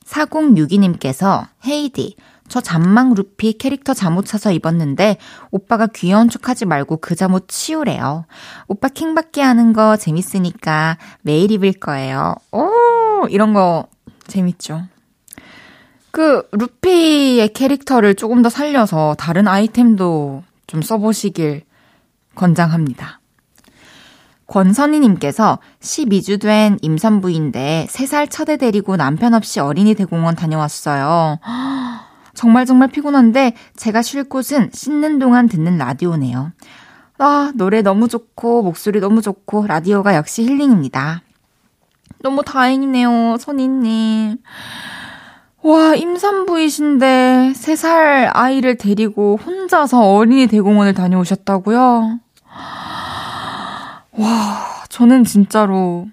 4062님께서 0.06 1.48
헤이디, 1.66 2.14
저 2.50 2.60
잔망 2.60 3.14
루피 3.14 3.52
캐릭터 3.52 3.94
잠옷 3.94 4.26
사서 4.26 4.50
입었는데 4.50 5.18
오빠가 5.52 5.86
귀여운 5.86 6.28
척 6.28 6.48
하지 6.48 6.66
말고 6.66 6.96
그 6.96 7.14
잠옷 7.14 7.46
치우래요. 7.46 8.26
오빠 8.66 8.88
킹받게 8.88 9.40
하는 9.40 9.72
거 9.72 9.96
재밌으니까 9.96 10.98
매일 11.22 11.52
입을 11.52 11.74
거예요. 11.74 12.34
오, 12.50 13.28
이런 13.28 13.54
거 13.54 13.86
재밌죠. 14.26 14.82
그 16.10 16.42
루피의 16.50 17.52
캐릭터를 17.52 18.16
조금 18.16 18.42
더 18.42 18.48
살려서 18.48 19.14
다른 19.16 19.46
아이템도 19.46 20.42
좀 20.66 20.82
써보시길 20.82 21.62
권장합니다. 22.34 23.20
권선희님께서 24.48 25.60
12주 25.78 26.40
된 26.40 26.78
임산부인데 26.82 27.86
3살 27.88 28.28
첫애 28.28 28.56
데리고 28.56 28.96
남편 28.96 29.34
없이 29.34 29.60
어린이 29.60 29.94
대공원 29.94 30.34
다녀왔어요. 30.34 31.38
정말 32.34 32.66
정말 32.66 32.88
피곤한데 32.88 33.54
제가 33.76 34.02
쉴 34.02 34.24
곳은 34.24 34.70
씻는 34.72 35.18
동안 35.18 35.48
듣는 35.48 35.78
라디오네요. 35.78 36.52
아, 37.18 37.52
노래 37.54 37.82
너무 37.82 38.08
좋고, 38.08 38.62
목소리 38.62 38.98
너무 38.98 39.20
좋고, 39.20 39.66
라디오가 39.66 40.14
역시 40.14 40.42
힐링입니다. 40.42 41.22
너무 42.22 42.42
다행이네요, 42.42 43.36
선희님. 43.38 44.38
와, 45.62 45.94
임산부이신데 45.94 47.52
3살 47.54 48.30
아이를 48.32 48.76
데리고 48.76 49.38
혼자서 49.44 50.00
어린이 50.00 50.46
대공원을 50.46 50.94
다녀오셨다고요? 50.94 52.18
와, 54.12 54.84
저는 54.88 55.24
진짜로 55.24 56.06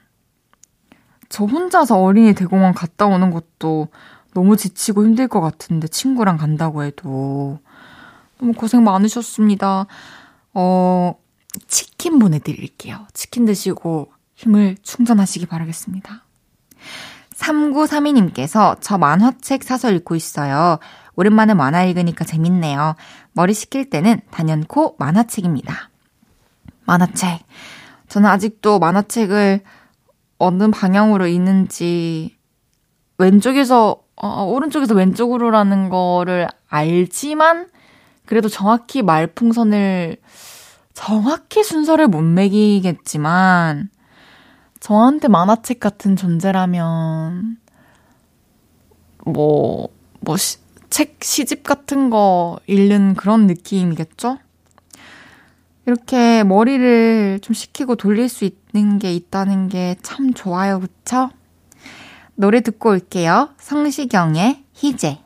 저 1.29 1.45
혼자서 1.45 2.01
어린이 2.01 2.33
대공원 2.33 2.73
갔다 2.73 3.05
오는 3.05 3.31
것도 3.31 3.87
너무 4.37 4.55
지치고 4.55 5.03
힘들 5.03 5.27
것 5.27 5.41
같은데 5.41 5.87
친구랑 5.87 6.37
간다고 6.37 6.83
해도 6.83 7.57
너무 8.37 8.53
고생 8.53 8.83
많으셨습니다. 8.83 9.87
어, 10.53 11.15
치킨 11.67 12.19
보내드릴게요. 12.19 13.07
치킨 13.15 13.45
드시고 13.45 14.11
힘을 14.35 14.77
충전하시기 14.83 15.47
바라겠습니다. 15.47 16.23
3932님께서 17.33 18.77
저 18.79 18.99
만화책 18.99 19.63
사서 19.63 19.91
읽고 19.91 20.15
있어요. 20.15 20.77
오랜만에 21.15 21.55
만화 21.55 21.83
읽으니까 21.85 22.23
재밌네요. 22.23 22.93
머리 23.33 23.55
식힐 23.55 23.89
때는 23.89 24.21
단연코 24.29 24.97
만화책입니다. 24.99 25.89
만화책. 26.85 27.39
저는 28.07 28.29
아직도 28.29 28.77
만화책을 28.77 29.61
어느 30.37 30.69
방향으로 30.69 31.25
읽는지 31.25 32.36
왼쪽에서 33.17 34.03
어, 34.15 34.43
오른쪽에서 34.45 34.95
왼쪽으로라는 34.95 35.89
거를 35.89 36.47
알지만 36.67 37.67
그래도 38.25 38.49
정확히 38.49 39.01
말풍선을 39.01 40.17
정확히 40.93 41.63
순서를 41.63 42.07
못 42.07 42.21
매기겠지만 42.21 43.89
저한테 44.79 45.27
만화책 45.27 45.79
같은 45.79 46.15
존재라면 46.15 47.57
뭐, 49.25 49.89
뭐, 50.21 50.37
시, 50.37 50.57
책, 50.89 51.17
시집 51.21 51.63
같은 51.63 52.09
거 52.09 52.59
읽는 52.67 53.15
그런 53.15 53.45
느낌이겠죠? 53.47 54.37
이렇게 55.85 56.43
머리를 56.43 57.39
좀 57.41 57.53
식히고 57.53 57.95
돌릴 57.95 58.29
수 58.29 58.45
있는 58.73 58.97
게 58.99 59.13
있다는 59.13 59.69
게 59.69 59.95
참 60.01 60.33
좋아요, 60.33 60.79
그쵸? 60.79 61.29
노래 62.39 62.61
듣고 62.61 62.91
올게요. 62.91 63.49
성시경의 63.57 64.63
희재. 64.73 65.17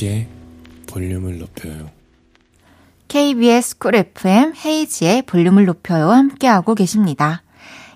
헤이지의 0.00 0.26
볼륨을 0.86 1.38
높여요. 1.38 1.90
KBS 3.08 3.78
쿨 3.78 3.94
FM 3.94 4.54
헤이지의 4.64 5.22
볼륨을 5.22 5.66
높여요 5.66 6.10
함께하고 6.10 6.74
계십니다. 6.74 7.42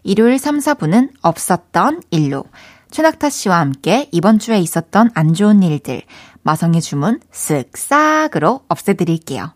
일요일 0.03 0.39
3, 0.39 0.59
4부는 0.59 1.11
없었던 1.23 2.03
일로 2.11 2.45
최낙타 2.91 3.31
씨와 3.31 3.59
함께 3.59 4.09
이번 4.13 4.39
주에 4.39 4.59
있었던 4.59 5.11
안 5.15 5.35
좋은 5.35 5.63
일들 5.63 6.03
마성의 6.43 6.83
주문 6.83 7.21
쓱싹으로 7.33 8.63
없애드릴게요. 8.69 9.55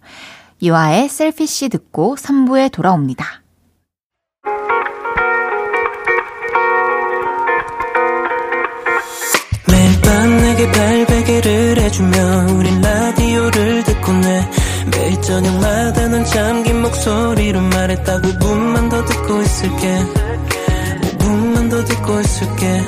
유아의 0.63 1.09
셀피씨 1.09 1.69
듣고 1.69 2.17
3부에 2.17 2.73
돌아옵니다. 2.73 3.43
매일 9.71 10.01
밤 10.01 10.37
내게 10.39 10.73
발베개를 11.29 11.79
해주며 11.79 12.47
우린 12.55 12.81
라디오를 12.81 13.85
듣고 13.85 14.13
내 14.13 14.51
매일 14.91 15.21
저녁마다 15.21 16.09
넌 16.09 16.25
잠긴 16.25 16.81
목소리로 16.81 17.61
말했다 17.61 18.21
5분만 18.21 18.91
더 18.91 19.05
듣고 19.05 19.43
있을게 19.43 19.99
5분만 21.19 21.71
더 21.71 21.85
듣고 21.85 22.21
있을게 22.21 22.81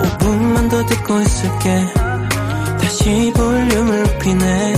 5분만 0.00 0.70
더 0.70 0.86
듣고 0.86 1.20
있을게 1.20 1.86
다시 2.80 3.32
볼륨을 3.34 4.02
높이네 4.04 4.74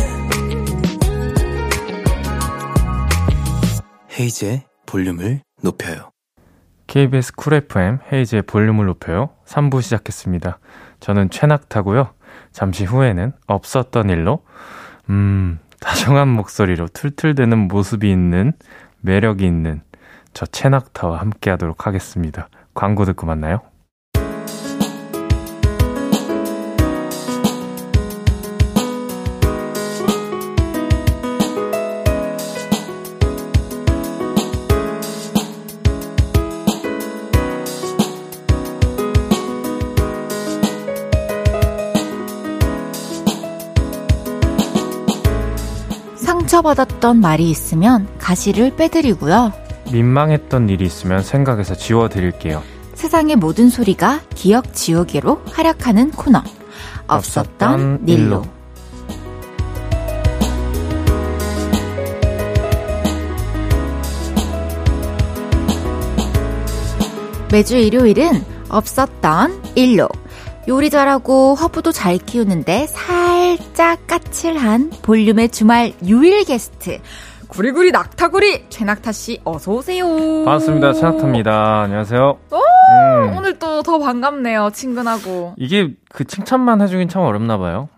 헤이즈의 4.18 4.62
볼륨을 4.86 5.40
높여요. 5.62 6.10
KBS 6.86 7.34
쿨 7.34 7.54
FM 7.54 7.98
헤이즈의 8.12 8.42
볼륨을 8.42 8.84
높여요. 8.86 9.30
3부 9.46 9.80
시작했습니다. 9.80 10.58
저는 11.00 11.30
최낙타고요. 11.30 12.12
잠시 12.52 12.84
후에는 12.84 13.32
없었던 13.46 14.10
일로 14.10 14.44
음, 15.10 15.58
다정한 15.80 16.28
목소리로 16.28 16.88
툴툴대는 16.88 17.58
모습이 17.68 18.10
있는 18.10 18.52
매력이 19.00 19.44
있는 19.44 19.82
저 20.32 20.46
최낙타와 20.46 21.18
함께 21.18 21.50
하도록 21.50 21.86
하겠습니다. 21.86 22.48
광고 22.74 23.04
듣고 23.04 23.26
만나요. 23.26 23.60
상처받았던 46.52 47.18
말이 47.18 47.48
있으면 47.50 48.06
가시를 48.18 48.76
빼드리고요. 48.76 49.52
민망했던 49.90 50.68
일이 50.68 50.84
있으면 50.84 51.22
생각해서 51.22 51.74
지워드릴게요. 51.74 52.62
세상의 52.92 53.36
모든 53.36 53.70
소리가 53.70 54.20
기억 54.34 54.74
지우개로 54.74 55.44
활약하는 55.50 56.10
코너. 56.10 56.42
없었던 57.06 58.02
일로. 58.06 58.42
매주 67.50 67.78
일요일은 67.78 68.44
없었던 68.68 69.62
일로. 69.74 70.08
요리 70.68 70.90
잘하고 70.90 71.54
허브도 71.56 71.90
잘 71.92 72.18
키우는데 72.18 72.86
살짝 72.86 74.06
까칠한 74.06 74.90
볼륨의 75.02 75.48
주말 75.48 75.92
유일 76.06 76.44
게스트. 76.44 77.00
구리구리 77.48 77.90
낙타구리 77.90 78.66
최낙타 78.70 79.12
씨 79.12 79.40
어서 79.44 79.72
오세요. 79.72 80.06
반갑습니다. 80.06 80.92
최낙타입니다. 80.94 81.80
안녕하세요. 81.82 82.38
오, 82.50 82.56
음. 82.56 83.36
오늘 83.36 83.58
또 83.58 83.82
더 83.82 83.98
반갑네요. 83.98 84.70
친근하고. 84.72 85.54
이게 85.58 85.90
그 86.10 86.24
칭찬만 86.24 86.80
해주긴 86.80 87.08
참 87.08 87.22
어렵나 87.22 87.58
봐요. 87.58 87.88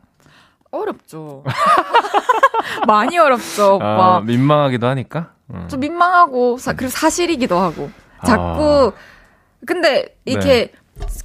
어렵죠. 0.70 1.44
많이 2.88 3.18
어렵죠, 3.18 3.76
오빠. 3.76 4.16
아, 4.16 4.20
민망하기도 4.20 4.86
하니까. 4.86 5.32
음. 5.52 5.68
좀 5.68 5.80
민망하고 5.80 6.56
사, 6.56 6.72
그리고 6.72 6.90
사실이기도 6.90 7.56
하고. 7.58 7.90
자꾸 8.26 8.92
근데 9.66 10.16
이렇게 10.24 10.72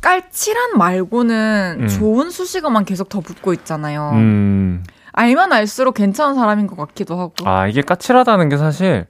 깔칠한 0.01 0.77
말고는 0.77 1.75
네. 1.79 1.84
음. 1.84 1.88
좋은 1.88 2.29
수식어만 2.29 2.86
계속 2.86 3.10
더 3.10 3.19
붙고 3.19 3.53
있잖아요. 3.53 4.12
음. 4.13 4.84
알면 5.12 5.51
알수록 5.51 5.95
괜찮은 5.95 6.36
사람인 6.36 6.67
것 6.67 6.77
같기도 6.77 7.19
하고. 7.19 7.34
아, 7.43 7.67
이게 7.67 7.82
까칠하다는 7.82 8.47
게 8.47 8.58
사실, 8.58 9.05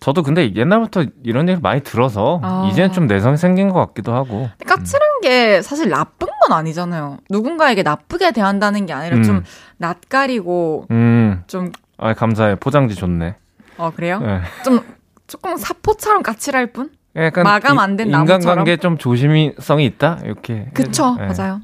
저도 0.00 0.22
근데 0.22 0.54
옛날부터 0.54 1.04
이런 1.22 1.48
얘기 1.48 1.60
많이 1.60 1.82
들어서, 1.82 2.40
아. 2.42 2.68
이제는 2.70 2.92
좀 2.92 3.06
내성이 3.06 3.36
생긴 3.36 3.68
것 3.68 3.84
같기도 3.86 4.14
하고. 4.14 4.48
까칠한 4.66 5.20
게 5.22 5.60
사실 5.60 5.90
나쁜 5.90 6.28
건 6.40 6.56
아니잖아요. 6.56 7.18
누군가에게 7.28 7.82
나쁘게 7.82 8.32
대한다는 8.32 8.86
게 8.86 8.92
아니라 8.94 9.16
음. 9.16 9.22
좀 9.22 9.42
낯가리고 9.76 10.86
음, 10.90 11.42
좀, 11.46 11.72
아, 11.98 12.14
감사해. 12.14 12.54
포장지 12.56 12.94
좋네. 12.94 13.34
어, 13.76 13.90
그래요? 13.94 14.20
예. 14.24 14.40
좀 14.64 14.80
조금 15.26 15.56
사포처럼 15.56 16.22
까칠할 16.22 16.68
뿐? 16.68 16.90
약간 17.16 17.44
마감 17.44 17.78
안 17.78 17.96
된 17.96 18.10
나무처럼? 18.10 18.40
인간관계 18.42 18.76
좀 18.78 18.98
조심성이 18.98 19.84
있다 19.86 20.18
이렇게 20.24 20.68
그쵸, 20.74 21.16
예, 21.20 21.26
맞아요. 21.26 21.60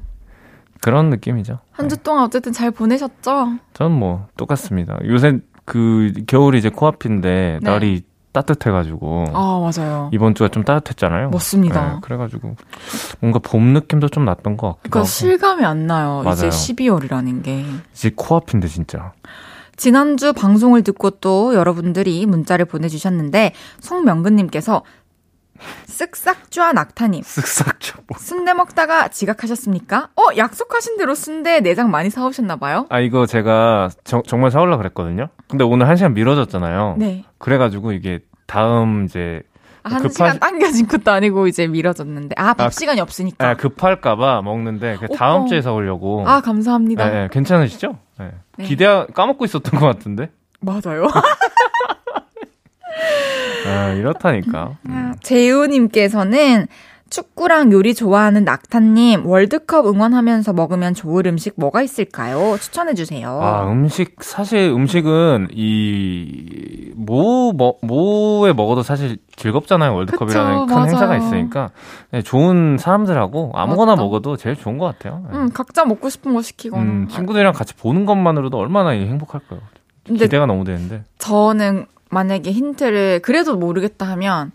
그런 0.81 1.09
느낌이죠. 1.09 1.59
한 1.71 1.89
주 1.89 1.97
동안 1.97 2.23
어쨌든 2.23 2.51
잘 2.53 2.71
보내셨죠? 2.71 3.53
저는 3.73 3.91
뭐 3.91 4.27
똑같습니다. 4.37 4.97
요새 5.05 5.39
그 5.65 6.11
겨울이 6.27 6.57
이제 6.57 6.69
코앞인데 6.69 7.59
네. 7.61 7.69
날이 7.69 8.03
따뜻해가지고 8.31 9.25
아, 9.33 9.69
맞아요. 9.75 10.09
이번 10.13 10.33
주가 10.35 10.47
좀 10.47 10.63
따뜻했잖아요. 10.63 11.31
맞습니다. 11.31 11.95
예, 11.95 11.99
그래가지고 12.01 12.55
뭔가 13.19 13.39
봄 13.39 13.73
느낌도 13.73 14.07
좀 14.09 14.23
났던 14.25 14.55
것 14.57 14.67
같기도 14.77 14.89
그러니까 14.89 15.05
실감이 15.07 15.65
안 15.65 15.85
나요. 15.85 16.23
이제 16.31 16.43
맞아요. 16.47 16.49
12월이라는 16.49 17.43
게. 17.43 17.65
이제 17.93 18.11
코앞인데 18.15 18.67
진짜. 18.69 19.11
지난주 19.75 20.31
방송을 20.33 20.83
듣고 20.83 21.09
또 21.11 21.53
여러분들이 21.55 22.25
문자를 22.25 22.65
보내주셨는데 22.65 23.51
송명근님께서 23.79 24.83
쓱싹좌 25.87 26.73
낙타님 26.73 27.21
쓱싹 27.21 27.79
줘. 27.79 27.99
순대 28.17 28.53
먹다가 28.53 29.07
지각하셨습니까? 29.09 30.09
어 30.15 30.23
약속하신 30.37 30.97
대로 30.97 31.15
순대 31.15 31.59
내장 31.59 31.91
많이 31.91 32.09
사오셨나봐요? 32.09 32.87
아 32.89 32.99
이거 32.99 33.25
제가 33.25 33.89
정, 34.03 34.23
정말 34.27 34.51
사올라 34.51 34.77
그랬거든요. 34.77 35.27
근데 35.47 35.63
오늘 35.63 35.87
한 35.87 35.95
시간 35.95 36.13
미뤄졌잖아요. 36.13 36.95
네. 36.97 37.23
그래가지고 37.37 37.91
이게 37.91 38.19
다음 38.47 39.05
이제 39.05 39.41
아, 39.83 39.89
한 39.93 40.01
급하- 40.03 40.11
시간 40.13 40.39
당겨진 40.39 40.87
것도 40.87 41.11
아니고 41.11 41.47
이제 41.47 41.65
미뤄졌는데 41.67 42.35
아밥 42.37 42.67
아, 42.67 42.69
시간이 42.69 43.01
없으니까. 43.01 43.49
아, 43.49 43.53
급할까봐 43.55 44.41
먹는데 44.43 44.97
그 44.99 45.07
다음. 45.15 45.47
주에 45.47 45.61
사오려고. 45.61 46.23
아 46.27 46.41
감사합니다. 46.41 47.05
네, 47.09 47.11
네, 47.21 47.27
괜찮으시죠? 47.31 47.97
네. 48.19 48.31
네. 48.57 48.65
기대 48.65 48.85
까먹고 49.13 49.45
있었던 49.45 49.79
것 49.79 49.85
같은데. 49.87 50.29
맞아요. 50.59 51.07
아, 53.67 53.89
이렇다니까. 53.93 54.77
아, 54.89 55.13
재우님께서는 55.21 56.67
축구랑 57.09 57.73
요리 57.73 57.93
좋아하는 57.93 58.45
낙타님 58.45 59.25
월드컵 59.25 59.85
응원하면서 59.85 60.53
먹으면 60.53 60.93
좋을 60.93 61.27
음식 61.27 61.55
뭐가 61.57 61.81
있을까요? 61.81 62.55
추천해 62.57 62.93
주세요. 62.93 63.37
아, 63.41 63.69
음식, 63.69 64.15
사실 64.23 64.69
음식은 64.69 65.49
이, 65.51 66.93
뭐, 66.95 67.51
뭐, 67.51 67.75
뭐에 67.81 68.53
먹어도 68.53 68.81
사실 68.81 69.17
즐겁잖아요. 69.35 69.93
월드컵이라는 69.93 70.51
그쵸, 70.53 70.65
큰 70.67 70.73
맞아요. 70.75 70.85
행사가 70.89 71.17
있으니까. 71.17 71.71
네, 72.11 72.21
좋은 72.21 72.77
사람들하고 72.77 73.51
아무거나 73.55 73.91
맞다. 73.91 74.01
먹어도 74.03 74.37
제일 74.37 74.55
좋은 74.55 74.77
것 74.77 74.85
같아요. 74.85 75.21
네. 75.29 75.37
음, 75.37 75.49
각자 75.53 75.83
먹고 75.83 76.09
싶은 76.09 76.33
거 76.33 76.41
시키거나. 76.41 76.81
음, 76.81 77.07
친구들이랑 77.09 77.51
같이 77.51 77.75
보는 77.75 78.05
것만으로도 78.05 78.57
얼마나 78.57 78.91
행복할까요? 78.91 79.59
기대가 80.05 80.45
너무 80.45 80.63
되는데. 80.63 81.03
저는 81.17 81.87
만약에 82.11 82.51
힌트를 82.51 83.21
그래도 83.21 83.55
모르겠다 83.57 84.05
하면 84.09 84.51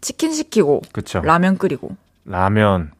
치킨 0.00 0.32
시키고 0.32 0.82
그쵸. 0.92 1.20
라면 1.24 1.56
끓이고 1.56 1.96
라면. 2.24 2.92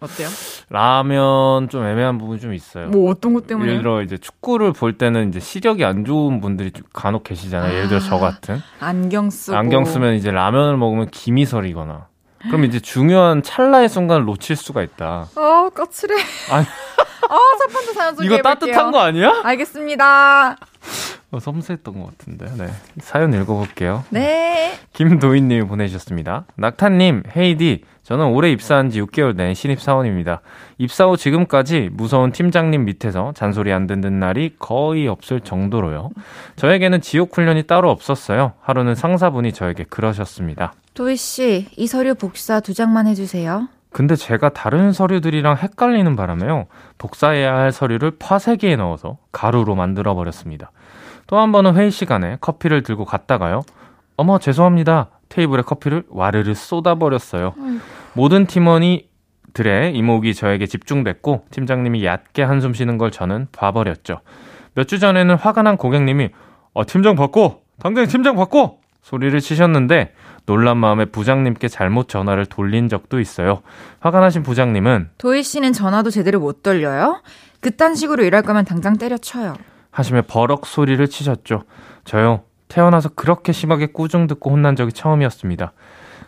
어때요? 0.00 0.28
라면 0.70 1.68
좀 1.68 1.84
애매한 1.84 2.16
부분이 2.16 2.40
좀 2.40 2.54
있어요. 2.54 2.88
뭐 2.88 3.10
어떤 3.10 3.34
것 3.34 3.46
때문에? 3.46 3.68
예를 3.68 3.82
들어 3.82 4.00
이제 4.00 4.16
축구를 4.16 4.72
볼 4.72 4.96
때는 4.96 5.28
이제 5.28 5.40
시력이 5.40 5.84
안 5.84 6.06
좋은 6.06 6.40
분들이 6.40 6.70
좀 6.70 6.84
간혹 6.94 7.24
계시잖아요. 7.24 7.74
예를 7.74 7.88
들어 7.88 8.00
저 8.00 8.16
아, 8.16 8.18
같은 8.20 8.62
안경 8.80 9.28
쓰고 9.28 9.54
안경 9.54 9.84
쓰면 9.84 10.14
이제 10.14 10.30
라면을 10.30 10.78
먹으면 10.78 11.10
김이 11.10 11.44
서리거나 11.44 12.06
그럼 12.44 12.64
이제 12.64 12.80
중요한 12.80 13.42
찰나의 13.42 13.90
순간을 13.90 14.24
놓칠 14.24 14.56
수가 14.56 14.82
있다. 14.82 15.28
아 15.34 15.70
까칠해. 15.74 16.14
아니. 16.50 16.66
아, 17.28 17.38
첫 17.58 17.72
번째 17.72 17.92
사연 17.92 18.14
이거 18.14 18.22
소개해볼게요. 18.22 18.42
따뜻한 18.42 18.90
거 18.92 19.00
아니야? 19.00 19.42
알겠습니다. 19.44 20.56
어, 21.32 21.38
섬세했던 21.38 22.00
것 22.00 22.18
같은데. 22.18 22.46
네. 22.56 22.68
사연 22.98 23.32
읽어볼게요. 23.32 24.04
네. 24.10 24.72
김도인님이 24.92 25.62
보내주셨습니다. 25.66 26.46
낙타님, 26.56 27.22
헤이디, 27.36 27.84
저는 28.02 28.26
올해 28.26 28.50
입사한 28.50 28.90
지 28.90 29.00
6개월 29.00 29.36
된 29.36 29.54
신입사원입니다. 29.54 30.40
입사 30.78 31.06
후 31.06 31.16
지금까지 31.16 31.90
무서운 31.92 32.32
팀장님 32.32 32.84
밑에서 32.84 33.32
잔소리 33.36 33.72
안 33.72 33.86
듣는 33.86 34.18
날이 34.18 34.56
거의 34.58 35.06
없을 35.06 35.40
정도로요. 35.40 36.10
저에게는 36.56 37.00
지옥 37.00 37.36
훈련이 37.36 37.64
따로 37.64 37.90
없었어요. 37.90 38.54
하루는 38.60 38.96
상사분이 38.96 39.52
저에게 39.52 39.84
그러셨습니다. 39.84 40.72
도희 40.94 41.16
씨, 41.16 41.68
이 41.76 41.86
서류 41.86 42.16
복사 42.16 42.58
두 42.58 42.74
장만 42.74 43.06
해주세요. 43.06 43.68
근데 43.92 44.16
제가 44.16 44.50
다른 44.50 44.92
서류들이랑 44.92 45.56
헷갈리는 45.56 46.16
바람에요. 46.16 46.66
복사해야 46.98 47.54
할 47.54 47.72
서류를 47.72 48.12
파쇄기에 48.18 48.76
넣어서 48.76 49.18
가루로 49.32 49.74
만들어 49.74 50.14
버렸습니다. 50.14 50.70
또 51.30 51.38
한 51.38 51.52
번은 51.52 51.76
회의 51.76 51.92
시간에 51.92 52.36
커피를 52.40 52.82
들고 52.82 53.04
갔다가요. 53.04 53.62
어머, 54.16 54.40
죄송합니다. 54.40 55.10
테이블에 55.28 55.62
커피를 55.62 56.02
와르르 56.08 56.54
쏟아버렸어요. 56.54 57.54
모든 58.14 58.46
팀원이 58.46 59.08
들의 59.54 59.94
이목이 59.96 60.34
저에게 60.34 60.66
집중됐고, 60.66 61.44
팀장님이 61.52 62.04
얕게 62.04 62.42
한숨 62.42 62.74
쉬는 62.74 62.98
걸 62.98 63.12
저는 63.12 63.46
봐버렸죠. 63.52 64.20
몇 64.74 64.88
주 64.88 64.98
전에는 64.98 65.36
화가 65.36 65.62
난 65.62 65.76
고객님이, 65.76 66.30
어, 66.74 66.84
팀장 66.84 67.14
바꿔! 67.14 67.60
당장 67.80 68.06
팀장 68.08 68.34
바꿔! 68.34 68.78
소리를 69.02 69.38
치셨는데, 69.40 70.12
놀란 70.46 70.78
마음에 70.78 71.04
부장님께 71.04 71.68
잘못 71.68 72.08
전화를 72.08 72.46
돌린 72.46 72.88
적도 72.88 73.20
있어요. 73.20 73.62
화가 74.00 74.18
나신 74.18 74.42
부장님은 74.42 75.10
도희 75.18 75.44
씨는 75.44 75.72
전화도 75.74 76.10
제대로 76.10 76.40
못 76.40 76.64
돌려요? 76.64 77.22
그딴 77.60 77.94
식으로 77.94 78.24
일할 78.24 78.42
거면 78.42 78.64
당장 78.64 78.96
때려쳐요. 78.98 79.54
하시며 79.90 80.22
버럭 80.26 80.66
소리를 80.66 81.06
치셨죠. 81.08 81.64
저요. 82.04 82.42
태어나서 82.68 83.10
그렇게 83.10 83.52
심하게 83.52 83.86
꾸중 83.86 84.26
듣고 84.28 84.50
혼난 84.50 84.76
적이 84.76 84.92
처음이었습니다. 84.92 85.72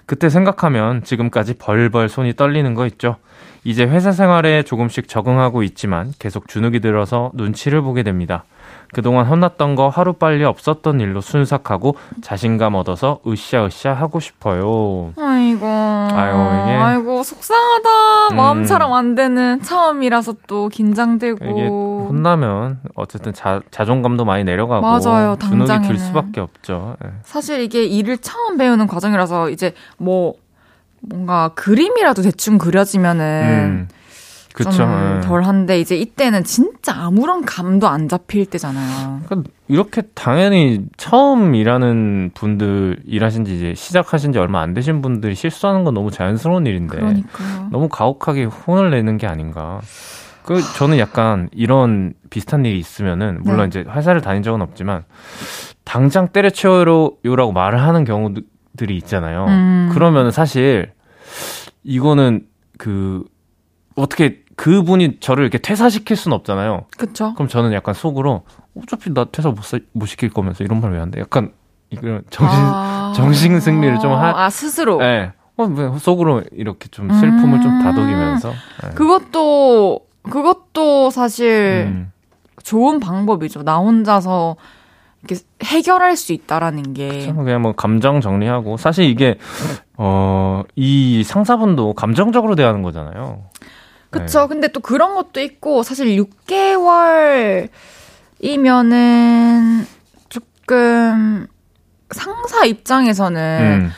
그때 0.07 0.29
생각하면 0.29 1.05
지금까지 1.05 1.55
벌벌 1.55 2.09
손이 2.09 2.35
떨리는 2.35 2.75
거 2.75 2.87
있죠. 2.87 3.17
이제 3.65 3.85
회사 3.85 4.11
생활에 4.11 4.65
조금씩 4.65 5.09
적응하고 5.09 5.63
있지만 5.63 6.13
계속 6.19 6.49
주눅이 6.49 6.81
들어서 6.81 7.31
눈치를 7.35 7.81
보게 7.81 8.03
됩니다. 8.03 8.45
그동안 8.93 9.25
혼났던 9.27 9.75
거 9.75 9.89
하루빨리 9.89 10.45
없었던 10.45 11.01
일로 11.01 11.23
순삭하고 11.23 11.97
자신감 12.21 12.75
얻어서 12.75 13.21
으쌰으쌰 13.27 13.95
하고 13.95 14.21
싶어요. 14.21 15.13
아이고. 15.19 15.67
아이고, 15.67 16.39
이게. 16.63 16.77
아이고, 16.77 17.23
속상하다. 17.23 18.29
음. 18.33 18.37
마음처럼 18.37 18.93
안 18.93 19.15
되는 19.15 19.63
처음이라서 19.63 20.35
또 20.47 20.69
긴장되고. 20.69 21.37
이게 21.43 21.67
혼나면 21.69 22.81
어쨌든 22.95 23.33
자, 23.33 23.63
자존감도 23.71 24.27
많이 24.27 24.45
내려가고 24.45 24.83
맞아요, 24.87 25.37
주눅이 25.41 25.59
들 25.61 25.67
당장에는. 25.67 25.97
수밖에 25.99 26.41
없죠. 26.41 26.97
예. 27.05 27.09
사실 27.25 27.61
이게 27.61 27.85
일을 27.85 28.19
처음 28.19 28.59
배우는 28.59 28.87
과정이라서 28.87 29.49
이제 29.51 29.73
뭐 29.97 30.35
뭔가 31.01 31.51
그림이라도 31.55 32.21
대충 32.23 32.59
그려지면은 32.59 33.25
음. 33.25 33.89
그쵸. 34.53 34.71
좀 34.71 35.17
예. 35.17 35.21
덜한데 35.21 35.81
이제 35.81 35.97
이때는 35.97 36.45
진짜 36.45 36.95
아무런 36.95 37.45
감도 37.45 37.89
안 37.89 38.09
잡힐 38.09 38.45
때잖아요. 38.47 39.21
그러니까 39.27 39.51
이렇게 39.69 40.03
당연히 40.15 40.85
처음 40.97 41.55
일하는 41.55 42.31
분들 42.35 42.99
일하신 43.07 43.45
지 43.45 43.57
이제 43.57 43.75
시작하신 43.75 44.33
지 44.33 44.39
얼마 44.39 44.61
안 44.61 44.75
되신 44.75 45.01
분들이 45.01 45.35
실수하는 45.35 45.85
건 45.85 45.95
너무 45.95 46.11
자연스러운 46.11 46.67
일인데 46.67 46.97
그러니까요. 46.97 47.69
너무 47.71 47.89
가혹하게 47.89 48.45
혼을 48.45 48.91
내는 48.91 49.17
게 49.17 49.27
아닌가. 49.27 49.81
그 50.45 50.61
저는 50.75 50.99
약간 50.99 51.49
이런 51.53 52.15
비슷한 52.29 52.65
일이 52.65 52.79
있으면은 52.79 53.41
물론 53.45 53.71
네. 53.71 53.81
이제 53.81 53.91
회사를 53.91 54.21
다닌 54.21 54.43
적은 54.43 54.61
없지만 54.61 55.05
당장 55.85 56.29
때려치워요라고 56.29 57.53
말을 57.53 57.81
하는 57.81 58.05
경우들이 58.05 58.97
있잖아요. 58.99 59.47
음. 59.47 59.91
그러면 59.93 60.31
사실 60.31 60.93
이거는 61.85 62.43
그 62.77 63.25
어떻게 63.95 64.43
그분이 64.57 65.19
저를 65.21 65.45
이렇게 65.45 65.59
퇴사시킬 65.59 66.17
수는 66.17 66.35
없잖아요. 66.37 66.85
그쵸? 66.97 67.35
그럼 67.35 67.49
저는 67.49 67.73
약간 67.73 67.95
속으로 67.95 68.43
어차피 68.81 69.13
나 69.13 69.25
퇴사 69.25 69.51
못, 69.51 69.63
사- 69.65 69.79
못 69.93 70.07
시킬 70.07 70.31
거면서 70.31 70.65
이런 70.65 70.81
말 70.81 70.93
왜 70.93 70.99
한대? 70.99 71.21
약간 71.21 71.53
이런 71.91 72.23
정신 72.31 72.59
아. 72.59 73.13
정신 73.17 73.59
승리를 73.61 73.99
좀 74.01 74.13
하- 74.13 74.45
아, 74.45 74.51
스스로. 74.51 75.03
예. 75.03 75.33
어, 75.57 75.65
왜 75.65 75.91
속으로 75.99 76.43
이렇게 76.53 76.89
좀 76.89 77.11
슬픔을 77.13 77.61
좀 77.61 77.71
음. 77.73 77.83
다독이면서. 77.83 78.51
예. 78.87 78.89
그것도, 78.95 80.01
그것도 80.31 81.11
사실 81.11 81.85
음, 81.89 82.13
좋은 82.63 83.01
방법이죠. 83.01 83.63
나 83.63 83.77
혼자서 83.79 84.57
이렇게 85.25 85.43
해결할 85.65 86.17
수 86.17 86.33
있다라는 86.33 86.95
게. 86.95 87.21
참 87.27 87.37
그냥 87.37 87.63
뭐 87.63 87.73
감정 87.73 88.21
정리하고 88.21 88.77
사실 88.77 89.05
이게 89.05 89.39
어, 89.97 90.63
이 90.77 91.23
상사분도 91.25 91.93
감정적으로 91.95 92.55
대하는 92.55 92.83
거잖아요. 92.83 93.45
그쵸. 94.13 94.47
근데 94.49 94.69
또 94.69 94.81
그런 94.81 95.15
것도 95.15 95.41
있고, 95.41 95.83
사실 95.83 96.17
6개월이면은 98.41 99.87
조금 100.29 101.47
상사 102.11 102.65
입장에서는 102.65 103.81
음. 103.85 103.91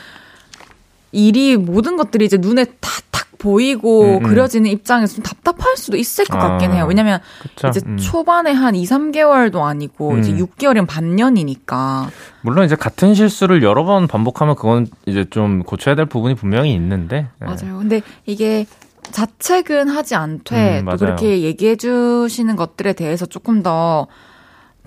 일이 1.11 1.55
모든 1.57 1.95
것들이 1.97 2.25
이제 2.25 2.37
눈에 2.37 2.65
탁탁 2.81 3.37
보이고 3.37 4.03
음, 4.03 4.15
음. 4.17 4.23
그려지는 4.23 4.69
입장에서 4.69 5.15
좀 5.15 5.23
답답할 5.23 5.77
수도 5.77 5.97
있을 5.97 6.25
것 6.25 6.37
아, 6.37 6.49
같긴 6.49 6.73
해요. 6.73 6.85
왜냐면 6.87 7.19
그쵸. 7.41 7.67
이제 7.67 7.81
음. 7.85 7.97
초반에 7.97 8.51
한 8.51 8.75
2, 8.75 8.83
3개월도 8.83 9.61
아니고 9.61 10.17
이제 10.17 10.31
음. 10.31 10.37
6개월이면 10.39 10.87
반년이니까. 10.87 12.09
물론 12.41 12.65
이제 12.65 12.75
같은 12.75 13.13
실수를 13.13 13.63
여러 13.63 13.83
번 13.85 14.07
반복하면 14.07 14.55
그건 14.55 14.87
이제 15.05 15.25
좀 15.29 15.63
고쳐야 15.63 15.95
될 15.95 16.05
부분이 16.05 16.35
분명히 16.35 16.73
있는데. 16.73 17.27
예. 17.41 17.45
맞아요. 17.45 17.77
근데 17.77 18.01
이게 18.25 18.65
자책은 19.11 19.89
하지 19.89 20.15
않되 20.15 20.79
음, 20.81 20.85
또. 20.89 20.97
그렇게 20.97 21.41
얘기해 21.41 21.75
주시는 21.75 22.55
것들에 22.55 22.93
대해서 22.93 23.25
조금 23.25 23.63
더 23.63 24.07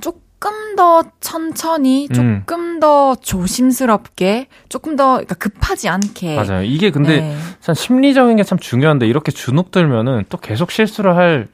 조금 0.01 0.77
더 0.77 1.03
천천히 1.21 2.09
음. 2.11 2.15
조금 2.15 2.81
더 2.81 3.15
조심스럽게 3.17 4.47
조금 4.69 4.95
더 4.97 5.13
그러니까 5.15 5.35
급하지 5.35 5.89
않게 5.89 6.37
맞아요. 6.37 6.63
이게 6.63 6.91
근데 6.91 7.21
네. 7.21 7.37
참 7.61 7.75
심리적인 7.75 8.37
게 8.37 8.45
참 8.45 8.59
중요한데 8.59 9.07
이렇게 9.07 9.33
주눅 9.33 9.71
들면은 9.71 10.25
또 10.29 10.39
계속 10.39 10.71
실수를 10.71 11.17
할 11.17 11.49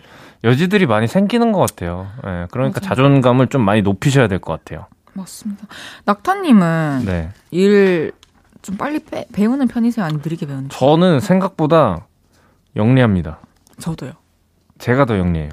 여지들이 0.45 0.85
많이 0.87 1.07
생기는 1.07 1.53
것 1.53 1.61
같아요. 1.61 2.07
예, 2.27 2.47
그러니까 2.51 2.81
맞아요. 2.81 2.89
자존감을 2.91 3.47
좀 3.47 3.63
많이 3.63 3.81
높이셔야 3.81 4.29
될 4.29 4.39
것 4.41 4.53
같아요. 4.53 4.87
맞습니다. 5.15 5.67
낙타님은 6.05 7.03
네. 7.07 7.31
일좀 7.51 8.77
빨리 8.77 8.99
빼- 8.99 9.27
배우는 9.33 9.69
편이세요? 9.69 10.05
아니면 10.05 10.21
느리게 10.25 10.45
배우는 10.47 10.69
편? 10.69 10.79
저는 10.79 11.21
생각보다 11.21 12.07
영리합니다. 12.77 13.39
저도요. 13.79 14.13
제가 14.79 15.05
더 15.05 15.19
영리해요. 15.19 15.51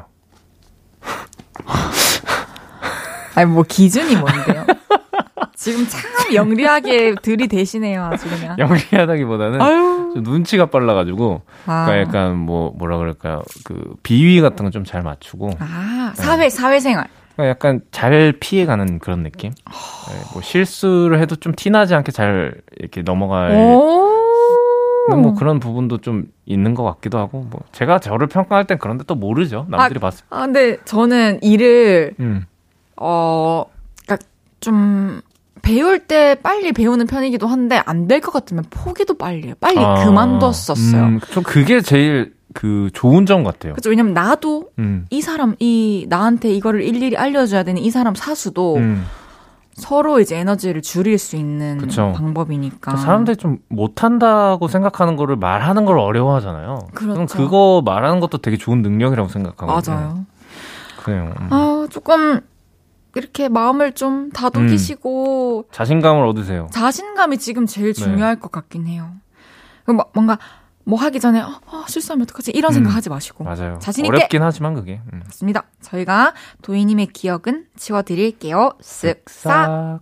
아니 3.35 3.49
뭐 3.49 3.63
기준이 3.67 4.15
뭔데요? 4.15 4.65
지금 5.55 5.85
참 5.87 6.01
영리하게 6.33 7.15
들이대시네요, 7.21 8.03
아주 8.05 8.27
그냥. 8.29 8.57
영리하다기보다는 8.57 9.61
아유. 9.61 10.11
좀 10.15 10.23
눈치가 10.23 10.65
빨라가지고, 10.65 11.41
아. 11.67 11.85
그러니까 11.85 11.99
약간 11.99 12.35
뭐 12.37 12.73
뭐라 12.77 12.97
그럴까요? 12.97 13.43
그 13.63 13.93
비위 14.03 14.41
같은 14.41 14.65
건 14.65 14.71
좀 14.71 14.83
잘 14.83 15.03
맞추고, 15.03 15.51
아, 15.59 16.13
사회 16.15 16.49
사회생활. 16.49 17.07
그러니까 17.35 17.49
약간 17.49 17.81
잘 17.91 18.33
피해가는 18.39 18.99
그런 18.99 19.21
느낌. 19.23 19.51
아. 19.65 19.71
네, 20.11 20.19
뭐 20.33 20.41
실수를 20.41 21.19
해도 21.19 21.35
좀 21.35 21.53
티나지 21.55 21.93
않게 21.93 22.11
잘 22.11 22.55
이렇게 22.79 23.03
넘어갈. 23.03 23.51
오. 23.51 24.09
뭐 25.09 25.33
그런 25.33 25.59
부분도 25.59 25.99
좀 25.99 26.25
있는 26.45 26.73
것 26.75 26.83
같기도 26.83 27.17
하고, 27.17 27.45
뭐 27.49 27.61
제가 27.71 27.99
저를 27.99 28.27
평가할 28.27 28.65
땐 28.65 28.77
그런데 28.79 29.03
또 29.05 29.15
모르죠. 29.15 29.65
남들이 29.69 29.99
봤을 29.99 30.21
때. 30.21 30.25
아, 30.29 30.41
근데 30.45 30.77
저는 30.85 31.39
일을 31.41 32.13
음. 32.19 32.45
어, 32.97 33.65
그러니까 34.05 34.25
좀 34.59 35.21
배울 35.61 35.99
때 35.99 36.35
빨리 36.41 36.71
배우는 36.71 37.07
편이기도 37.07 37.47
한데 37.47 37.81
안 37.85 38.07
될 38.07 38.19
것 38.21 38.31
같으면 38.31 38.63
포기도 38.69 39.13
빨리 39.15 39.47
해요. 39.47 39.55
빨리 39.59 39.79
아, 39.79 40.03
그만뒀었어요. 40.05 41.03
음, 41.03 41.19
좀 41.31 41.43
그게 41.43 41.81
제일 41.81 42.33
그 42.53 42.89
좋은 42.93 43.25
점 43.25 43.43
같아요. 43.43 43.73
그죠? 43.73 43.89
왜냐면 43.89 44.13
나도 44.13 44.71
음. 44.79 45.05
이 45.09 45.21
사람 45.21 45.55
이 45.59 46.05
나한테 46.09 46.51
이거를 46.53 46.83
일일이 46.83 47.15
알려줘야 47.17 47.63
되는 47.63 47.81
이 47.81 47.89
사람 47.89 48.13
사수도 48.15 48.75
음. 48.77 49.05
서로 49.73 50.19
이제 50.19 50.37
에너지를 50.37 50.81
줄일 50.81 51.17
수 51.17 51.35
있는 51.35 51.77
그쵸. 51.77 52.11
방법이니까. 52.15 52.95
사람들이 52.97 53.37
좀 53.37 53.59
못한다고 53.69 54.67
생각하는 54.67 55.15
거를 55.15 55.35
말하는 55.37 55.85
걸 55.85 55.97
어려워하잖아요. 55.97 56.87
그렇죠. 56.93 57.25
그거 57.25 57.81
말하는 57.85 58.19
것도 58.19 58.39
되게 58.39 58.57
좋은 58.57 58.81
능력이라고 58.81 59.29
생각하거든요. 59.29 59.95
맞아요. 59.95 60.25
그래요. 61.03 61.33
음. 61.39 61.47
아 61.51 61.87
조금 61.89 62.41
이렇게 63.15 63.49
마음을 63.49 63.93
좀 63.93 64.29
다독이시고 64.31 65.65
자신감을 65.71 66.25
얻으세요. 66.27 66.67
자신감이 66.71 67.37
지금 67.37 67.65
네. 67.65 67.73
제일 67.73 67.93
중요할 67.93 68.39
것 68.39 68.51
같긴 68.51 68.87
해요. 68.87 69.09
그 69.85 69.91
뭐- 69.91 70.05
뭔가 70.13 70.37
뭐 70.83 70.99
하기 70.99 71.19
전에 71.19 71.39
어, 71.41 71.59
어, 71.67 71.83
실수하면 71.87 72.23
어떡하지 72.23 72.51
이런 72.51 72.73
생각 72.73 72.89
음. 72.91 72.95
하지 72.95 73.09
마시고 73.09 73.43
맞아요. 73.43 73.77
자신 73.79 74.05
있게 74.05 74.15
어렵긴 74.17 74.41
하지만 74.43 74.73
그게. 74.73 75.01
음. 75.13 75.21
맞습니다. 75.25 75.63
저희가 75.81 76.33
도희님의 76.61 77.07
기억은 77.07 77.65
지워드릴게요. 77.77 78.73
쓱싹. 78.81 79.99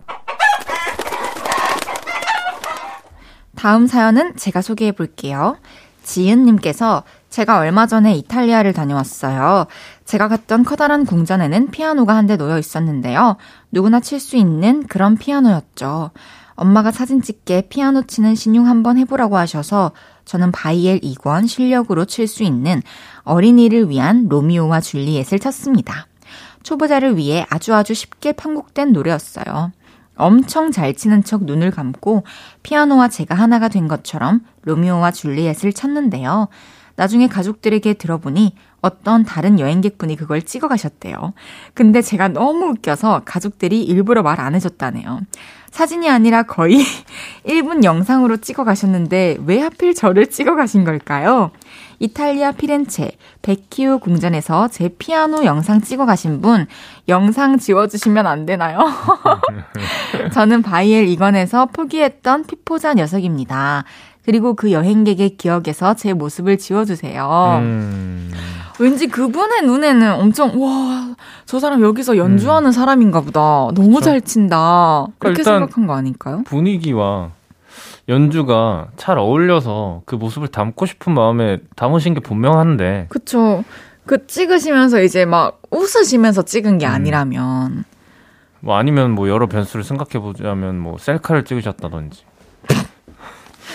다음 3.56 3.86
사연은 3.86 4.36
제가 4.36 4.62
소개해 4.62 4.92
볼게요. 4.92 5.56
지은님께서 6.02 7.04
제가 7.28 7.58
얼마 7.58 7.86
전에 7.86 8.14
이탈리아를 8.14 8.72
다녀왔어요. 8.72 9.66
제가 10.04 10.28
갔던 10.28 10.64
커다란 10.64 11.04
궁전에는 11.04 11.70
피아노가 11.70 12.16
한 12.16 12.26
대 12.26 12.36
놓여 12.36 12.58
있었는데요. 12.58 13.36
누구나 13.70 14.00
칠 14.00 14.18
수 14.18 14.36
있는 14.36 14.86
그런 14.86 15.16
피아노였죠. 15.16 16.10
엄마가 16.60 16.90
사진 16.90 17.22
찍게 17.22 17.68
피아노 17.70 18.02
치는 18.02 18.34
시늉 18.34 18.66
한번 18.66 18.98
해보라고 18.98 19.38
하셔서 19.38 19.92
저는 20.26 20.52
바이엘 20.52 21.00
2권 21.00 21.48
실력으로 21.48 22.04
칠 22.04 22.28
수 22.28 22.42
있는 22.42 22.82
어린이를 23.22 23.88
위한 23.88 24.28
로미오와 24.28 24.82
줄리엣을 24.82 25.38
쳤습니다. 25.38 26.06
초보자를 26.62 27.16
위해 27.16 27.46
아주 27.48 27.74
아주 27.74 27.94
쉽게 27.94 28.32
편곡된 28.32 28.92
노래였어요. 28.92 29.72
엄청 30.16 30.70
잘 30.70 30.92
치는 30.92 31.24
척 31.24 31.44
눈을 31.44 31.70
감고 31.70 32.24
피아노와 32.62 33.08
제가 33.08 33.34
하나가 33.34 33.68
된 33.68 33.88
것처럼 33.88 34.44
로미오와 34.64 35.12
줄리엣을 35.12 35.72
쳤는데요. 35.72 36.48
나중에 36.96 37.28
가족들에게 37.28 37.94
들어보니 37.94 38.54
어떤 38.82 39.24
다른 39.24 39.58
여행객분이 39.58 40.16
그걸 40.16 40.42
찍어 40.42 40.68
가셨대요. 40.68 41.32
근데 41.72 42.02
제가 42.02 42.28
너무 42.28 42.66
웃겨서 42.66 43.22
가족들이 43.24 43.82
일부러 43.82 44.22
말 44.22 44.40
안 44.40 44.54
해줬다네요. 44.54 45.20
사진이 45.70 46.08
아니라 46.10 46.42
거의 46.42 46.84
1분 47.46 47.84
영상으로 47.84 48.38
찍어 48.38 48.64
가셨는데 48.64 49.38
왜 49.46 49.60
하필 49.60 49.94
저를 49.94 50.26
찍어 50.28 50.56
가신 50.56 50.84
걸까요? 50.84 51.50
이탈리아 52.00 52.52
피렌체 52.52 53.12
베키우 53.42 53.98
궁전에서 53.98 54.68
제 54.68 54.88
피아노 54.88 55.44
영상 55.44 55.80
찍어 55.80 56.06
가신 56.06 56.40
분 56.40 56.66
영상 57.08 57.58
지워주시면 57.58 58.26
안 58.26 58.46
되나요? 58.46 58.80
저는 60.32 60.62
바이엘 60.62 61.08
이건에서 61.08 61.66
포기했던 61.66 62.44
피포자 62.44 62.94
녀석입니다. 62.94 63.84
그리고 64.24 64.54
그 64.54 64.72
여행객의 64.72 65.36
기억에서 65.36 65.94
제 65.94 66.12
모습을 66.12 66.58
지워주세요. 66.58 67.58
음. 67.62 68.30
왠지 68.78 69.06
그분의 69.08 69.62
눈에는 69.62 70.12
엄청 70.14 70.60
와 70.62 71.10
저 71.50 71.58
사람 71.58 71.82
여기서 71.82 72.16
연주하는 72.16 72.68
음. 72.68 72.72
사람인가 72.72 73.22
보다. 73.22 73.40
너무 73.74 73.88
그렇죠? 73.88 74.04
잘 74.04 74.20
친다. 74.20 75.08
그렇게 75.18 75.42
생각한 75.42 75.88
거 75.88 75.94
아닐까요? 75.96 76.44
분위기와 76.46 77.30
연주가 78.08 78.86
잘 78.96 79.18
어울려서 79.18 80.02
그 80.04 80.14
모습을 80.14 80.46
담고 80.46 80.86
싶은 80.86 81.12
마음에 81.12 81.58
담으신 81.74 82.14
게 82.14 82.20
분명한데. 82.20 83.06
그쵸. 83.08 83.64
그 84.06 84.28
찍으시면서 84.28 85.02
이제 85.02 85.24
막 85.24 85.60
웃으시면서 85.72 86.42
찍은 86.42 86.78
게 86.78 86.86
음. 86.86 86.92
아니라면. 86.92 87.82
뭐 88.60 88.76
아니면 88.76 89.10
뭐 89.10 89.28
여러 89.28 89.48
변수를 89.48 89.82
생각해 89.82 90.22
보자면 90.24 90.78
뭐 90.78 90.98
셀카를 90.98 91.44
찍으셨다든지. 91.46 92.22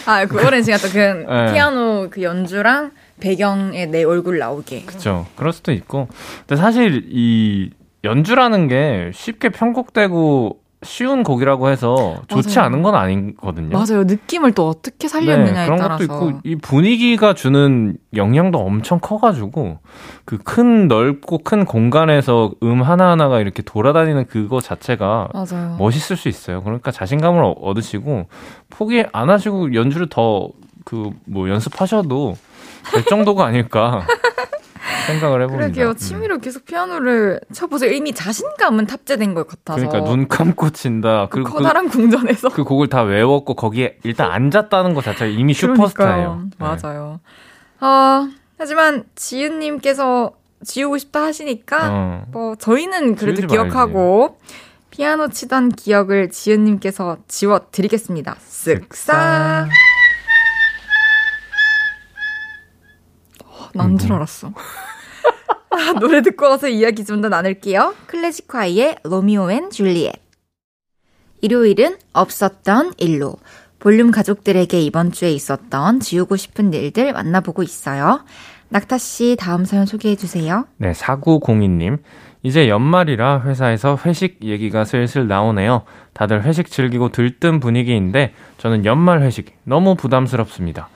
아, 0.05 0.25
그거는 0.25 0.63
제가 0.63 0.77
또그 0.77 0.97
네. 0.97 1.53
피아노 1.53 2.07
그 2.09 2.21
연주랑 2.21 2.91
배경에 3.19 3.85
내 3.85 4.03
얼굴 4.03 4.37
나오게. 4.39 4.83
그렇죠. 4.85 5.25
그럴 5.35 5.53
수도 5.53 5.71
있고. 5.71 6.07
근데 6.47 6.55
사실 6.61 7.05
이 7.09 7.71
연주라는 8.03 8.67
게 8.67 9.11
쉽게 9.13 9.49
편곡되고 9.49 10.59
쉬운 10.85 11.23
곡이라고 11.23 11.69
해서 11.69 12.21
좋지 12.27 12.57
맞아요. 12.57 12.67
않은 12.67 12.81
건 12.83 12.95
아니거든요. 12.95 13.69
맞아요. 13.77 14.03
느낌을 14.05 14.53
또 14.53 14.69
어떻게 14.69 15.07
살렸느냐에 15.09 15.51
네, 15.53 15.65
그런 15.65 15.77
따라서. 15.79 16.07
것도 16.07 16.29
있고 16.29 16.39
이 16.45 16.55
분위기가 16.55 17.33
주는 17.33 17.97
영향도 18.15 18.57
엄청 18.59 18.99
커가지고 19.01 19.79
그 20.23 20.37
큰 20.43 20.87
넓고 20.87 21.39
큰 21.39 21.65
공간에서 21.65 22.51
음 22.63 22.81
하나 22.81 23.09
하나가 23.11 23.39
이렇게 23.41 23.61
돌아다니는 23.63 24.27
그거 24.27 24.61
자체가 24.61 25.29
맞아요. 25.33 25.75
멋있을 25.77 26.15
수 26.17 26.29
있어요. 26.29 26.61
그러니까 26.63 26.91
자신감을 26.91 27.55
얻으시고 27.59 28.27
포기 28.69 29.03
안 29.11 29.29
하시고 29.29 29.73
연주를 29.73 30.07
더 30.09 30.49
그 30.85 31.09
뭐 31.25 31.49
연습하셔도 31.49 32.35
될 32.93 33.03
정도가 33.05 33.43
아닐까. 33.43 34.05
생각을 35.05 35.41
해봅니다. 35.43 35.65
그러게요. 35.67 35.89
음. 35.89 35.95
취미로 35.95 36.35
음. 36.35 36.41
계속 36.41 36.65
피아노를 36.65 37.39
쳐보세요. 37.53 37.91
이미 37.91 38.13
자신감은 38.13 38.85
탑재된 38.87 39.33
것 39.33 39.47
같아서. 39.47 39.87
그러니까 39.87 40.09
눈 40.09 40.27
감고 40.27 40.71
친다. 40.71 41.27
그, 41.29 41.43
그 41.43 41.51
커다란 41.51 41.89
그, 41.89 41.97
궁전에서. 41.97 42.49
그 42.49 42.63
곡을 42.63 42.87
다 42.89 43.01
외웠고 43.03 43.55
거기에 43.55 43.97
일단 44.03 44.31
앉았다는 44.31 44.93
것 44.93 45.03
자체가 45.03 45.25
이미 45.25 45.53
슈퍼스타예요. 45.53 46.41
네. 46.43 46.49
맞아요. 46.57 47.19
어, 47.81 48.27
하지만 48.57 49.03
지은님께서 49.15 50.31
지우고 50.63 50.97
싶다 50.97 51.23
하시니까 51.23 51.89
어. 51.91 52.23
뭐 52.31 52.55
저희는 52.55 53.15
그래도 53.15 53.45
기억하고. 53.47 54.37
피아노 54.91 55.27
치던 55.27 55.69
기억을 55.71 56.29
지은님께서 56.29 57.17
지워드리겠습니다. 57.27 58.37
쓱싹. 58.49 59.67
난 63.73 63.97
줄 63.97 64.13
알았어. 64.13 64.53
아, 65.75 65.93
노래 65.99 66.21
듣고 66.21 66.45
와서 66.45 66.67
이야기 66.67 67.03
좀 67.05 67.21
더 67.21 67.29
나눌게요. 67.29 67.95
클래지콰이의 68.07 68.97
Romeo 69.03 69.51
and 69.51 69.69
Juliet. 69.69 70.13
일요일은 71.41 71.97
없었던 72.13 72.93
일로. 72.97 73.35
볼륨 73.79 74.09
가족들에게 74.11 74.79
이번 74.81 75.11
주에 75.11 75.31
있었던 75.31 75.99
지우고 75.99 76.35
싶은 76.37 76.73
일들 76.73 77.13
만나보고 77.13 77.61
있어요. 77.63 78.23
낙타 78.69 78.97
씨 78.97 79.35
다음 79.39 79.63
사연 79.63 79.85
소개해 79.85 80.15
주세요. 80.15 80.65
네, 80.77 80.91
4902님. 80.91 81.99
이제 82.41 82.67
연말이라 82.67 83.41
회사에서 83.41 83.97
회식 84.05 84.39
얘기가 84.43 84.85
슬슬 84.85 85.27
나오네요. 85.27 85.83
다들 86.13 86.43
회식 86.43 86.69
즐기고 86.69 87.09
들뜬 87.09 87.59
분위기인데 87.59 88.33
저는 88.57 88.85
연말 88.85 89.21
회식 89.21 89.55
너무 89.63 89.95
부담스럽습니다. 89.95 90.89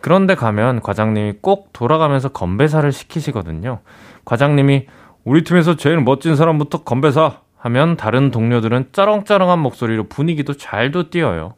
그런데 0.00 0.34
가면 0.34 0.80
과장님이 0.80 1.34
꼭 1.40 1.72
돌아가면서 1.72 2.28
건배사를 2.28 2.90
시키시거든요. 2.92 3.80
과장님이 4.24 4.86
우리 5.24 5.44
팀에서 5.44 5.76
제일 5.76 6.00
멋진 6.00 6.36
사람부터 6.36 6.82
건배사 6.84 7.38
하면 7.56 7.96
다른 7.96 8.30
동료들은 8.30 8.88
쩌렁쩌렁한 8.92 9.58
목소리로 9.58 10.04
분위기도 10.04 10.52
잘도 10.52 11.10
띄어요. 11.10 11.54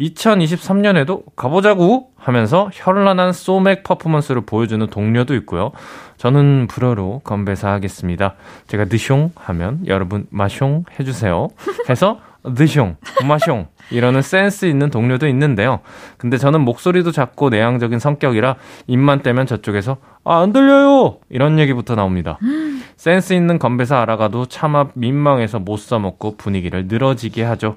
2023년에도 0.00 1.22
가보자고 1.36 2.08
하면서 2.16 2.70
현란한 2.72 3.32
소맥 3.32 3.82
퍼포먼스를 3.84 4.42
보여주는 4.42 4.84
동료도 4.86 5.34
있고요. 5.36 5.72
저는 6.16 6.66
불어로 6.68 7.20
건배사 7.24 7.70
하겠습니다. 7.70 8.34
제가 8.66 8.86
드숑 8.86 9.30
하면 9.34 9.86
여러분 9.86 10.26
마숑 10.32 10.84
해주세요. 10.98 11.48
해서 11.88 12.18
드숑, 12.44 12.96
마숑 13.22 13.66
이러는 13.90 14.22
센스 14.22 14.64
있는 14.66 14.90
동료도 14.90 15.28
있는데요. 15.28 15.80
근데 16.18 16.38
저는 16.38 16.60
목소리도 16.62 17.12
작고 17.12 17.50
내향적인 17.50 17.98
성격이라 17.98 18.56
입만 18.86 19.22
떼면 19.22 19.46
저쪽에서 19.46 19.98
아, 20.24 20.40
안 20.40 20.52
들려요! 20.52 21.18
이런 21.28 21.58
얘기부터 21.58 21.94
나옵니다. 21.94 22.38
센스 22.96 23.32
있는 23.32 23.58
건배사 23.58 24.00
알아가도 24.00 24.46
차마 24.46 24.86
민망해서 24.94 25.58
못 25.58 25.76
써먹고 25.76 26.36
분위기를 26.36 26.86
늘어지게 26.86 27.42
하죠. 27.44 27.76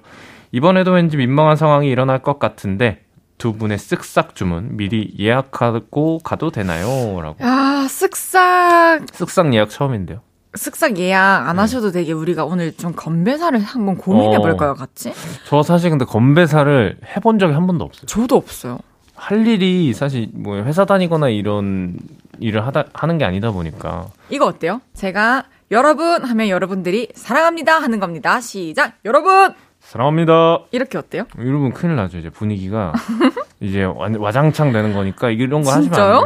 이번에도 0.51 0.91
왠지 0.91 1.17
민망한 1.17 1.55
상황이 1.55 1.89
일어날 1.89 2.19
것 2.19 2.39
같은데 2.39 3.01
두 3.37 3.53
분의 3.53 3.77
쓱싹 3.77 4.35
주문 4.35 4.77
미리 4.77 5.13
예약하고 5.19 6.19
가도 6.19 6.51
되나요? 6.51 7.21
라고. 7.21 7.35
아, 7.41 7.85
쓱싹. 7.89 9.07
쓱싹 9.11 9.53
예약 9.53 9.69
처음인데요. 9.69 10.21
쓱싹 10.55 10.97
예약 10.97 11.47
안 11.47 11.55
네. 11.55 11.61
하셔도 11.61 11.91
되게 11.91 12.11
우리가 12.13 12.45
오늘 12.45 12.73
좀 12.75 12.93
건배사를 12.95 13.57
한번 13.59 13.97
고민해 13.97 14.37
볼까요, 14.39 14.71
어. 14.71 14.73
같이? 14.73 15.13
저 15.47 15.63
사실 15.63 15.89
근데 15.89 16.05
건배사를 16.05 16.97
해본 17.15 17.39
적이 17.39 17.53
한 17.53 17.67
번도 17.67 17.85
없어요. 17.85 18.05
저도 18.05 18.35
없어요. 18.37 18.79
할 19.15 19.47
일이 19.47 19.93
사실 19.93 20.29
뭐 20.33 20.57
회사 20.57 20.85
다니거나 20.85 21.29
이런 21.29 21.97
일을 22.39 22.65
하다 22.67 22.85
하는 22.93 23.17
게 23.17 23.25
아니다 23.25 23.51
보니까. 23.51 24.07
이거 24.29 24.45
어때요? 24.45 24.81
제가 24.93 25.45
여러분 25.71 26.23
하면 26.25 26.49
여러분들이 26.49 27.09
사랑합니다 27.15 27.79
하는 27.79 27.99
겁니다. 27.99 28.41
시작. 28.41 28.93
여러분 29.05 29.53
사랑합니다. 29.79 30.59
이렇게 30.71 30.97
어때요? 30.97 31.25
이러면 31.37 31.73
큰일 31.73 31.95
나죠. 31.95 32.17
이제 32.17 32.29
분위기가 32.29 32.91
이제 33.61 33.83
와장창 33.83 34.71
되는 34.71 34.93
거니까 34.93 35.29
이런 35.29 35.61
거 35.63 35.71
하시면 35.71 35.99
안 35.99 36.07
돼요. 36.11 36.25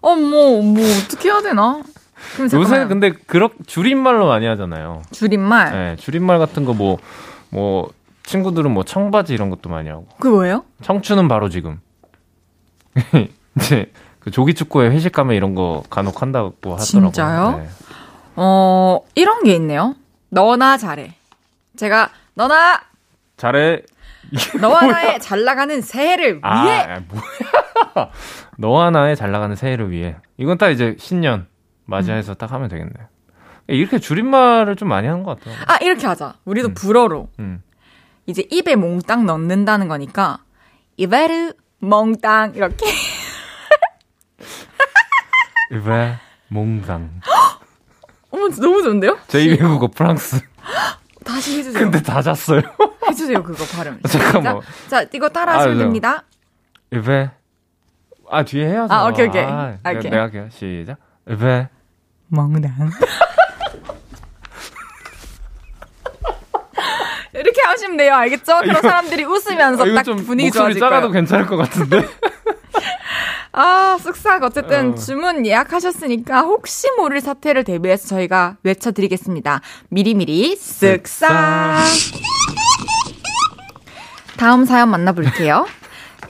어, 0.00 0.14
뭐, 0.14 0.62
뭐, 0.62 0.82
어떻게 1.04 1.28
해야 1.28 1.40
되나? 1.42 1.82
요새 2.52 2.86
근데 2.86 3.10
그렇 3.10 3.50
줄임말로 3.66 4.26
많이 4.26 4.46
하잖아요. 4.46 5.02
줄임말? 5.12 5.72
네, 5.72 5.96
줄임말 5.96 6.38
같은 6.38 6.64
거 6.64 6.74
뭐, 6.74 6.98
뭐, 7.50 7.90
친구들은 8.24 8.70
뭐 8.70 8.84
청바지 8.84 9.34
이런 9.34 9.50
것도 9.50 9.70
많이 9.70 9.88
하고. 9.88 10.06
그 10.18 10.28
뭐예요? 10.28 10.64
청춘은 10.82 11.28
바로 11.28 11.48
지금. 11.48 11.80
이제 13.56 13.90
그 14.20 14.30
조기 14.30 14.54
축구에 14.54 14.88
회식 14.90 15.12
가면 15.12 15.36
이런 15.36 15.54
거 15.54 15.82
간혹 15.90 16.22
한다고 16.22 16.52
하더라고요. 16.62 16.84
진짜요? 16.84 17.58
네. 17.58 17.68
어, 18.36 19.00
이런 19.14 19.42
게 19.44 19.54
있네요. 19.54 19.94
너나 20.28 20.76
잘해. 20.76 21.14
제가 21.76 22.10
너나 22.34 22.82
잘해. 23.36 23.82
너와 24.60 24.82
나의 24.86 25.20
잘 25.20 25.44
나가는 25.44 25.80
새해를 25.80 26.40
아, 26.42 26.62
위해. 26.64 26.86
뭐야? 27.08 28.10
너와 28.58 28.90
나의 28.90 29.16
잘 29.16 29.30
나가는 29.30 29.56
새해를 29.56 29.90
위해. 29.90 30.16
이건 30.36 30.58
딱 30.58 30.70
이제 30.70 30.96
신년. 30.98 31.46
맞이해서 31.88 32.32
음. 32.32 32.34
딱 32.36 32.52
하면 32.52 32.68
되겠네요. 32.68 33.06
이렇게 33.66 33.98
줄임말을 33.98 34.76
좀 34.76 34.88
많이 34.88 35.08
하는 35.08 35.24
것 35.24 35.38
같아요. 35.38 35.54
아, 35.66 35.76
이렇게 35.78 36.06
하자. 36.06 36.34
우리도 36.44 36.68
음. 36.68 36.74
불어로. 36.74 37.28
음. 37.38 37.62
이제 38.26 38.46
입에 38.50 38.76
몽땅 38.76 39.24
넣는다는 39.26 39.88
거니까, 39.88 40.38
이베르 40.96 41.54
몽땅, 41.80 42.54
이렇게. 42.54 42.86
이베 45.72 46.16
몽땅. 46.48 47.20
어머, 48.30 48.48
너무 48.48 48.82
좋은데요? 48.82 49.16
제2 49.28 49.62
외국어 49.62 49.88
프랑스. 49.88 50.40
다시 51.24 51.58
해주세요. 51.58 51.84
근데 51.84 52.02
다 52.02 52.20
잤어요. 52.20 52.60
해주세요, 53.08 53.42
그거 53.42 53.64
발음. 53.76 54.00
잠깐만. 54.08 54.60
자, 54.88 55.04
이거 55.12 55.28
따라 55.30 55.56
하시면 55.58 55.76
아, 55.76 55.78
됩니다. 55.78 56.24
이베. 56.92 57.30
아, 58.30 58.42
뒤에 58.44 58.66
해야죠. 58.66 58.92
아, 58.92 59.08
오케이, 59.08 59.26
오케이. 59.28 59.42
아, 59.44 59.78
오케이. 59.86 60.10
내가 60.10 60.22
할게요. 60.24 60.48
시작. 60.50 60.98
이베. 61.30 61.68
멍당. 62.28 62.72
이렇게 67.34 67.60
하시면 67.62 67.96
돼요. 67.96 68.14
알겠죠? 68.14 68.60
그럼 68.62 68.82
사람들이 68.82 69.24
웃으면서 69.24 69.84
아, 69.84 69.94
딱 70.02 70.04
분위기 70.26 70.50
좋아질 70.50 70.80
거예요. 70.80 70.90
작아도 70.90 71.10
괜찮을 71.10 71.46
것 71.46 71.56
같은데. 71.56 72.08
아, 73.52 73.96
쓱싹 74.00 74.42
어쨌든 74.42 74.92
어. 74.92 74.94
주문 74.94 75.44
예약하셨으니까 75.46 76.40
혹시 76.42 76.88
모를 76.96 77.20
사태를 77.20 77.64
대비해서 77.64 78.06
저희가 78.08 78.56
외쳐 78.62 78.92
드리겠습니다. 78.92 79.60
미리미리 79.88 80.56
쓱싹. 80.56 81.28
다음 84.36 84.64
사연 84.64 84.90
만나 84.90 85.12
볼게요. 85.12 85.66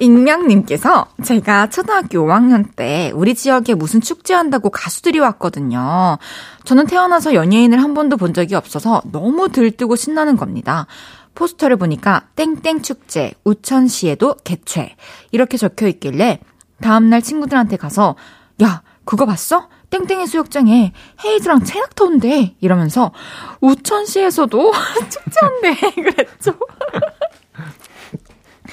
익명님께서 0.01 1.07
제가 1.25 1.69
초등학교 1.69 2.19
5학년 2.19 2.75
때 2.77 3.11
우리 3.15 3.35
지역에 3.35 3.75
무슨 3.75 4.01
축제한다고 4.01 4.71
가수들이 4.71 5.19
왔거든요. 5.21 6.19
저는 6.65 6.87
태어나서 6.87 7.35
연예인을 7.35 7.83
한 7.83 7.95
번도 7.95 8.17
본 8.17 8.35
적이 8.35 8.55
없어서 8.55 9.03
너무 9.11 9.49
들뜨고 9.49 9.97
신나는 9.97 10.37
겁니다. 10.37 10.87
포스터를 11.35 11.77
보니까 11.77 12.27
땡땡 12.37 12.83
축제, 12.83 13.33
우천시에도 13.45 14.37
개최 14.45 14.97
이렇게 15.31 15.57
적혀 15.57 15.87
있길래 15.89 16.41
다음날 16.81 17.23
친구들한테 17.23 17.77
가서 17.77 18.17
야 18.63 18.83
그거 19.05 19.25
봤어? 19.25 19.69
땡땡이 19.91 20.27
수욕장에 20.27 20.93
헤이즈랑 21.25 21.65
체낙터 21.65 22.05
온대 22.05 22.55
이러면서 22.61 23.13
우천시에서도 23.61 24.73
축제한대 25.09 25.93
그랬죠. 26.03 26.55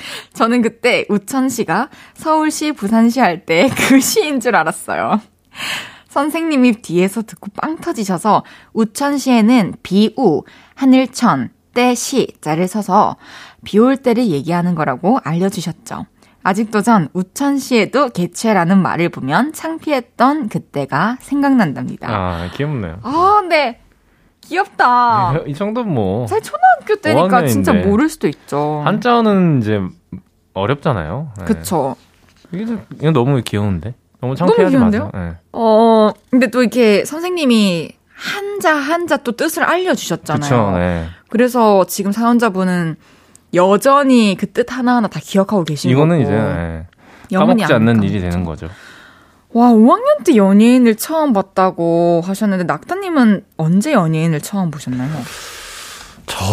저는 0.33 0.61
그때 0.61 1.05
우천시가 1.09 1.89
서울시, 2.13 2.71
부산시 2.71 3.19
할 3.19 3.45
때 3.45 3.69
그 3.69 3.99
시인 4.01 4.39
줄 4.39 4.55
알았어요. 4.55 5.19
선생님이 6.09 6.81
뒤에서 6.81 7.21
듣고 7.23 7.47
빵 7.59 7.77
터지셔서 7.77 8.43
우천 8.73 9.17
시에는 9.17 9.73
비우, 9.83 10.43
하늘천, 10.75 11.49
때시 11.73 12.27
자를 12.39 12.67
서서 12.67 13.17
비 13.65 13.79
올 13.79 13.97
때를 13.97 14.27
얘기하는 14.27 14.75
거라고 14.75 15.19
알려주셨죠. 15.23 16.05
아직도 16.43 16.83
전 16.83 17.09
우천시에도 17.13 18.09
개최라는 18.09 18.81
말을 18.81 19.09
보면 19.09 19.51
창피했던 19.51 20.47
그때가 20.49 21.17
생각난답니다. 21.19 22.07
아, 22.09 22.49
귀엽네요. 22.53 22.99
아, 23.01 23.41
네. 23.49 23.81
귀엽다. 24.47 25.33
네, 25.33 25.43
이 25.47 25.53
정도는 25.53 25.91
뭐. 25.93 26.27
사 26.27 26.39
초등학교 26.39 26.95
때니까 27.01 27.45
진짜 27.47 27.73
모를 27.73 28.09
수도 28.09 28.27
있죠. 28.27 28.81
한자어는 28.85 29.61
이제 29.61 29.81
어렵잖아요. 30.53 31.31
네. 31.39 31.45
그쵸. 31.45 31.95
이게 32.51 32.63
이건 32.99 33.13
너무 33.13 33.41
귀여운데? 33.43 33.93
너무 34.21 34.35
창피하지 34.35 34.75
너무 34.77 34.85
마세요. 34.85 35.11
네. 35.13 35.33
어, 35.51 36.11
근데 36.29 36.47
또 36.47 36.61
이렇게 36.61 37.03
선생님이 37.05 37.91
한자 38.13 38.73
한자 38.75 39.17
또 39.17 39.33
뜻을 39.33 39.63
알려주셨잖아요. 39.63 40.41
그쵸, 40.41 40.77
네. 40.77 41.05
그래서 41.29 41.85
지금 41.85 42.11
사연자분은 42.11 42.95
여전히 43.53 44.35
그 44.37 44.45
뜻 44.53 44.71
하나하나 44.71 45.07
다 45.07 45.19
기억하고 45.21 45.63
계신 45.63 45.91
이거는 45.91 46.19
거고. 46.23 46.29
이제 46.29 46.31
네. 46.39 46.87
까먹지 47.33 47.73
않는 47.73 48.03
일이 48.03 48.21
되는 48.21 48.43
거죠. 48.45 48.69
와, 49.55 49.71
5학년 49.71 50.25
때 50.25 50.35
연예인을 50.35 50.95
처음 50.95 51.31
봤다고 51.31 52.21
하셨는데 52.25 52.65
낙타님은 52.65 53.45
언제 53.55 53.93
연예인을 53.93 54.41
처음 54.41 54.69
보셨나요? 54.69 55.09
저 56.25 56.45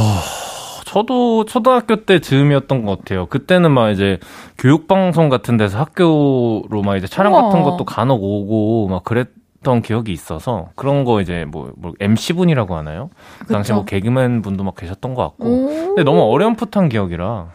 저도 0.85 1.45
초등학교 1.45 2.05
때 2.05 2.21
즈음이었던 2.21 2.85
것 2.85 2.99
같아요. 2.99 3.27
그때는 3.27 3.73
막 3.73 3.91
이제 3.91 4.21
교육방송 4.59 5.31
같은 5.31 5.57
데서 5.57 5.79
학교로 5.79 6.83
막 6.85 6.97
이제 6.97 7.09
촬영 7.09 7.33
우와. 7.33 7.43
같은 7.43 7.65
것도 7.65 7.85
간혹 7.85 8.23
오고 8.23 8.87
막 8.87 9.03
그랬던 9.03 9.83
기억이 9.83 10.13
있어서 10.13 10.69
그런 10.77 11.03
거 11.03 11.21
이제 11.21 11.45
뭐, 11.45 11.73
뭐 11.77 11.95
MC분이라고 11.99 12.77
하나요? 12.77 13.11
그 13.41 13.53
당시에 13.53 13.75
뭐 13.75 13.85
개그맨 13.85 14.43
분도 14.43 14.63
막 14.63 14.77
계셨던 14.77 15.15
것 15.15 15.23
같고. 15.23 15.67
근데 15.67 16.05
너무 16.05 16.21
어렴풋한 16.21 16.89
기억이라. 16.89 17.49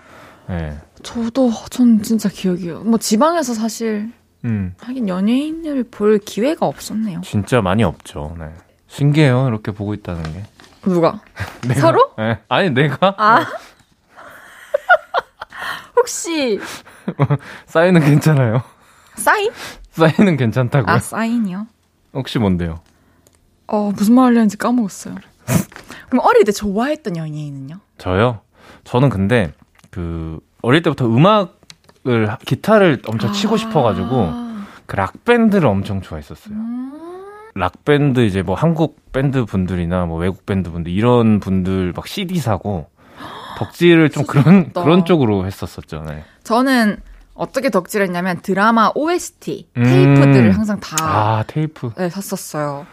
네. 0.50 0.74
저도 1.04 1.52
전 1.70 2.02
진짜 2.02 2.28
기억이요. 2.28 2.82
뭐 2.82 2.98
지방에서 2.98 3.54
사실 3.54 4.12
음. 4.46 4.74
하긴 4.80 5.08
연예인을 5.08 5.86
볼 5.92 6.20
기회가 6.20 6.66
없었네요. 6.66 7.22
진짜 7.22 7.62
많이 7.62 7.84
없죠. 7.84 8.36
네. 8.40 8.50
신기해요. 8.88 9.48
이렇게 9.48 9.72
보고 9.72 9.94
있다는 9.94 10.24
게. 10.34 10.44
누가? 10.84 11.20
내가, 11.68 11.80
서로? 11.80 12.12
네. 12.18 12.40
아니 12.48 12.70
내가. 12.70 13.16
아. 13.18 13.46
혹시 15.96 16.60
사인은 17.66 18.02
괜찮아요. 18.02 18.62
사인? 19.16 19.52
사인은 19.92 20.38
괜찮다고요. 20.38 20.94
아 20.96 21.00
사인이요? 21.00 21.68
혹시 22.14 22.40
뭔데요? 22.40 22.80
어 23.68 23.92
무슨 23.96 24.16
말 24.16 24.26
하려는지 24.26 24.58
까먹었어요. 24.58 25.16
그럼 26.10 26.26
어릴 26.26 26.46
때 26.46 26.52
좋아했던 26.52 27.18
연예인은요? 27.18 27.80
저요? 27.98 28.42
저는 28.86 29.10
근데 29.10 29.52
그 29.92 30.40
어릴 30.62 30.82
때부터 30.84 31.06
음악 31.08 31.57
을 32.08 32.30
기타를 32.46 33.02
엄청 33.08 33.34
치고 33.34 33.56
아~ 33.56 33.58
싶어가지고 33.58 34.34
그락 34.86 35.26
밴드를 35.26 35.68
엄청 35.68 36.02
좋아했었어요. 36.02 36.56
음~ 36.56 36.94
락 37.56 37.84
밴드 37.84 38.22
이제 38.22 38.42
뭐 38.42 38.56
한국 38.56 39.12
밴드 39.12 39.44
분들이나 39.46 40.06
뭐 40.06 40.18
외국 40.20 40.46
밴드 40.46 40.72
분들 40.72 40.92
이런 40.92 41.40
분들 41.40 41.94
막 41.96 42.08
CD 42.08 42.40
사고 42.40 42.88
덕질을 43.58 44.12
좀 44.12 44.26
그런 44.26 44.72
그런 44.74 45.06
쪽으로 45.06 45.46
했었었죠. 45.46 46.04
네. 46.08 46.24
저는 46.44 46.98
어떻게 47.34 47.70
덕질했냐면 47.70 48.42
드라마 48.42 48.92
OST 48.96 49.70
음. 49.78 49.84
테이프들을 49.84 50.52
항상 50.52 50.80
다 50.80 50.96
아, 51.00 51.44
테이프. 51.48 51.92
네, 51.98 52.10
샀었어요. 52.10 52.86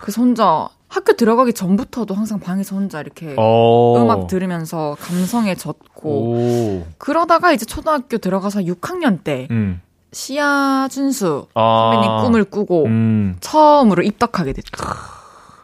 그래서 0.00 0.20
혼자 0.20 0.68
학교 0.92 1.14
들어가기 1.14 1.54
전부터도 1.54 2.14
항상 2.14 2.38
방에서 2.38 2.76
혼자 2.76 3.00
이렇게 3.00 3.34
오. 3.38 3.96
음악 3.96 4.26
들으면서 4.26 4.94
감성에 5.00 5.54
젖고 5.54 6.10
오. 6.10 6.86
그러다가 6.98 7.52
이제 7.52 7.64
초등학교 7.64 8.18
들어가서 8.18 8.60
6학년 8.60 9.24
때 9.24 9.48
음. 9.50 9.80
시아 10.12 10.88
준수 10.90 11.46
아. 11.54 11.92
선배님 11.94 12.24
꿈을 12.24 12.44
꾸고 12.44 12.84
음. 12.84 13.36
처음으로 13.40 14.02
입덕하게 14.02 14.52
됐죠. 14.52 14.70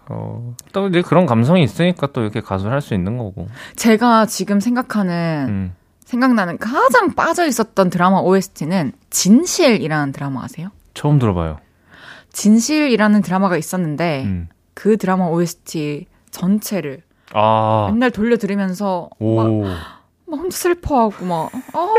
어, 0.09 0.55
또 0.72 0.89
이제 0.89 1.03
그런 1.03 1.26
감성이 1.26 1.62
있으니까 1.62 2.07
또 2.14 2.22
이렇게 2.22 2.41
가수를 2.41 2.72
할 2.72 2.81
수 2.81 2.95
있는 2.95 3.18
거고. 3.18 3.49
제가 3.76 4.24
지금 4.24 4.61
생각하는 4.61 5.47
음. 5.49 5.74
생각나는 6.07 6.57
가장 6.57 7.14
빠져 7.14 7.47
있었던 7.47 7.91
드라마 7.91 8.20
OST는 8.20 8.93
진실이라는 9.11 10.12
드라마 10.12 10.45
아세요? 10.45 10.70
처음 10.95 11.18
들어봐요. 11.18 11.59
진실이라는 12.33 13.20
드라마가 13.20 13.59
있었는데 13.59 14.22
음. 14.24 14.49
그 14.79 14.97
드라마 14.97 15.26
OST 15.26 16.07
전체를 16.31 17.03
아. 17.35 17.89
맨날 17.91 18.12
돌려 18.12 18.37
들으면서 18.37 19.11
막, 19.18 19.51
막 20.29 20.37
혼자 20.39 20.57
슬퍼하고 20.57 21.24
막 21.24 21.51
어, 21.74 21.95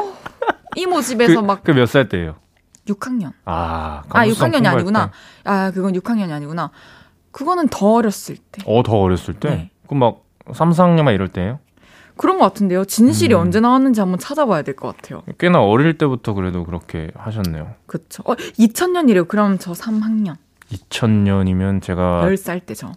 이모 0.77 1.01
집에서 1.01 1.41
그, 1.41 1.45
막. 1.45 1.63
그 1.65 1.71
몇 1.73 1.85
살 1.87 2.07
때예요? 2.07 2.35
6학년. 2.87 3.33
아, 3.43 4.03
아 4.07 4.25
6학년이 4.25 4.65
아니구나. 4.65 5.11
아, 5.43 5.71
그건 5.71 5.91
6학년이 5.91 6.31
아니구나. 6.31 6.71
그거는 7.31 7.67
더 7.67 7.95
어렸을 7.95 8.37
때. 8.37 8.61
어, 8.65 8.81
더 8.81 8.97
어렸을 8.97 9.33
때? 9.33 9.49
네. 9.49 9.71
그럼 9.85 9.99
막 9.99 10.23
3, 10.55 10.69
4학년만 10.71 11.13
이럴 11.13 11.27
때예요? 11.27 11.59
그런 12.15 12.37
것 12.39 12.45
같은데요. 12.45 12.85
진실이 12.85 13.33
음. 13.35 13.39
언제 13.41 13.59
나왔는지 13.59 13.99
한번 13.99 14.19
찾아봐야 14.19 14.61
될 14.61 14.77
것 14.77 14.95
같아요. 14.95 15.21
꽤나 15.37 15.61
어릴 15.61 15.97
때부터 15.97 16.33
그래도 16.33 16.63
그렇게 16.63 17.11
하셨네요. 17.15 17.73
그쵸. 17.87 18.23
어, 18.25 18.35
2000년이래요. 18.35 19.27
그럼 19.27 19.57
저 19.59 19.73
3학년. 19.73 20.37
2000년이면 20.71 21.81
제가 21.81 22.23
10살 22.25 22.65
때죠. 22.65 22.93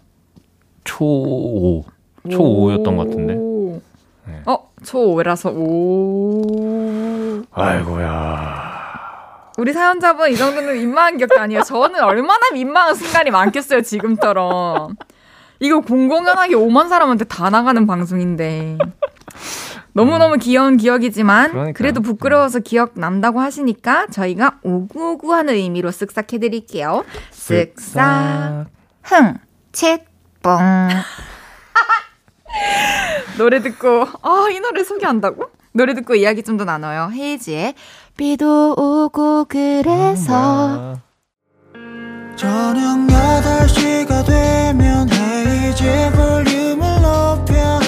초5. 0.83 1.83
초5였던 2.27 2.97
것 2.97 3.05
같은데. 3.05 3.35
네. 4.25 4.41
어, 4.45 4.69
초5라서 4.83 5.53
오. 5.55 7.43
아이고야. 7.51 8.73
우리 9.57 9.73
사연자분 9.73 10.31
이 10.31 10.35
정도는 10.35 10.73
민망한 10.73 11.17
기억도 11.17 11.39
아니에요. 11.39 11.61
저는 11.63 12.01
얼마나 12.01 12.51
민망한 12.51 12.95
순간이 12.95 13.29
많겠어요, 13.31 13.81
지금처럼. 13.81 14.95
이거 15.59 15.79
공공연하게 15.81 16.55
5만 16.55 16.89
사람한테 16.89 17.25
다 17.25 17.49
나가는 17.49 17.85
방송인데. 17.85 18.77
너무너무 19.93 20.37
귀여운 20.37 20.77
기억이지만 20.77 21.51
그러니까요. 21.51 21.73
그래도 21.73 22.01
부끄러워서 22.01 22.59
기억 22.59 22.93
난다고 22.95 23.39
하시니까 23.39 24.07
저희가 24.07 24.59
오구오구 24.63 25.33
하는 25.33 25.53
의미로 25.53 25.89
쓱싹 25.91 26.33
해드릴게요. 26.33 27.05
쓱싹. 27.31 28.65
흥. 29.03 29.35
챗뽕 29.71 30.89
노래 33.37 33.61
듣고 33.61 34.05
아 34.21 34.47
이 34.51 34.59
노래 34.59 34.83
소개한다고? 34.83 35.45
노래 35.73 35.93
듣고 35.95 36.15
이야기 36.15 36.43
좀 36.43 36.57
더 36.57 36.65
나눠요. 36.65 37.09
헤이지의 37.13 37.73
비도 38.17 38.73
오고 38.77 39.45
그래서. 39.45 40.95
저녁 42.35 42.97
8시가 43.07 44.25
되면 44.25 45.07
헤이지 45.11 45.83
볼륨을 46.15 47.01
높여 47.01 47.79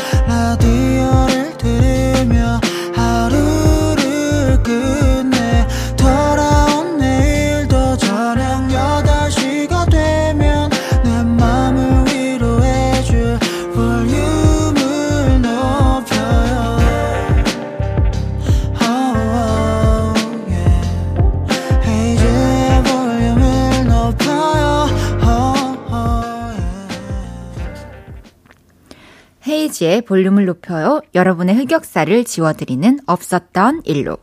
헤이지의 29.66 30.02
볼륨을 30.04 30.46
높여요. 30.46 31.02
여러분의 31.16 31.56
흑역사를 31.56 32.24
지워드리는 32.24 33.00
없었던 33.06 33.82
일로. 33.86 34.18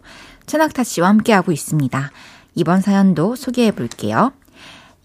최낙타 0.46 0.84
씨와 0.84 1.08
함께하고 1.08 1.52
있습니다. 1.52 2.10
이번 2.54 2.80
사연도 2.80 3.34
소개해 3.34 3.72
볼게요. 3.72 4.32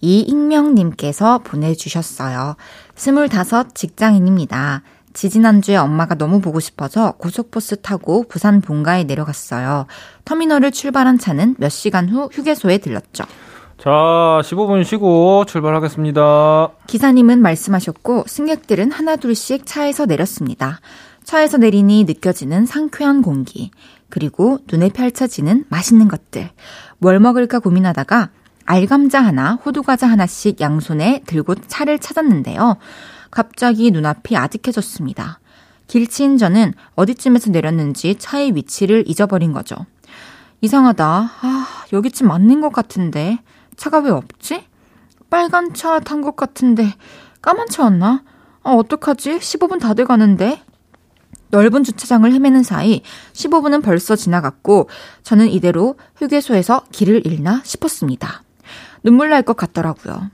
이익명님께서 0.01 1.39
보내주셨어요. 1.39 2.55
25 2.95 3.73
직장인입니다. 3.73 4.83
지지난주에 5.13 5.77
엄마가 5.77 6.15
너무 6.15 6.39
보고 6.39 6.59
싶어서 6.59 7.13
고속버스 7.13 7.81
타고 7.81 8.23
부산 8.27 8.61
본가에 8.61 9.05
내려갔어요. 9.05 9.87
터미널을 10.25 10.71
출발한 10.71 11.17
차는 11.17 11.55
몇 11.57 11.69
시간 11.69 12.09
후 12.09 12.29
휴게소에 12.31 12.77
들렀죠. 12.77 13.23
자, 13.77 13.91
15분 14.43 14.83
쉬고 14.83 15.45
출발하겠습니다. 15.45 16.69
기사님은 16.87 17.41
말씀하셨고 17.43 18.23
승객들은 18.25 18.91
하나둘씩 18.91 19.67
차에서 19.67 20.07
내렸습니다. 20.07 20.79
차에서 21.23 21.57
내리니 21.57 22.05
느껴지는 22.05 22.65
상쾌한 22.65 23.21
공기, 23.21 23.69
그리고 24.09 24.57
눈에 24.71 24.89
펼쳐지는 24.89 25.65
맛있는 25.69 26.07
것들. 26.07 26.49
뭘 26.97 27.19
먹을까 27.19 27.59
고민하다가 27.59 28.29
알감자 28.65 29.21
하나, 29.21 29.53
호두과자 29.63 30.07
하나씩 30.07 30.59
양손에 30.59 31.21
들고 31.27 31.53
차를 31.67 31.99
찾았는데요. 31.99 32.77
갑자기 33.29 33.91
눈앞이 33.91 34.35
아득해졌습니다. 34.35 35.39
길치인 35.85 36.37
저는 36.37 36.73
어디쯤에서 36.95 37.51
내렸는지 37.51 38.15
차의 38.15 38.55
위치를 38.55 39.03
잊어버린 39.07 39.53
거죠. 39.53 39.75
이상하다. 40.61 41.05
아, 41.41 41.67
여기쯤 41.93 42.27
맞는 42.27 42.61
것 42.61 42.73
같은데. 42.73 43.37
차가 43.77 43.99
왜 43.99 44.09
없지? 44.11 44.65
빨간 45.29 45.73
차 45.73 45.99
탄 45.99 46.21
것 46.21 46.35
같은데 46.35 46.93
까만 47.41 47.67
차였나? 47.69 48.23
아, 48.63 48.71
어떡하지? 48.71 49.37
15분 49.39 49.79
다 49.79 49.93
돼가는데. 49.93 50.61
넓은 51.49 51.85
주차장을 51.85 52.29
헤매는 52.29 52.63
사이 52.63 53.01
15분은 53.31 53.81
벌써 53.81 54.17
지나갔고 54.17 54.89
저는 55.23 55.47
이대로 55.47 55.95
휴게소에서 56.17 56.83
길을 56.91 57.25
잃나 57.25 57.61
싶었습니다. 57.63 58.43
눈물 59.03 59.29
날 59.29 59.43
것 59.43 59.55
같더라고요. 59.55 60.29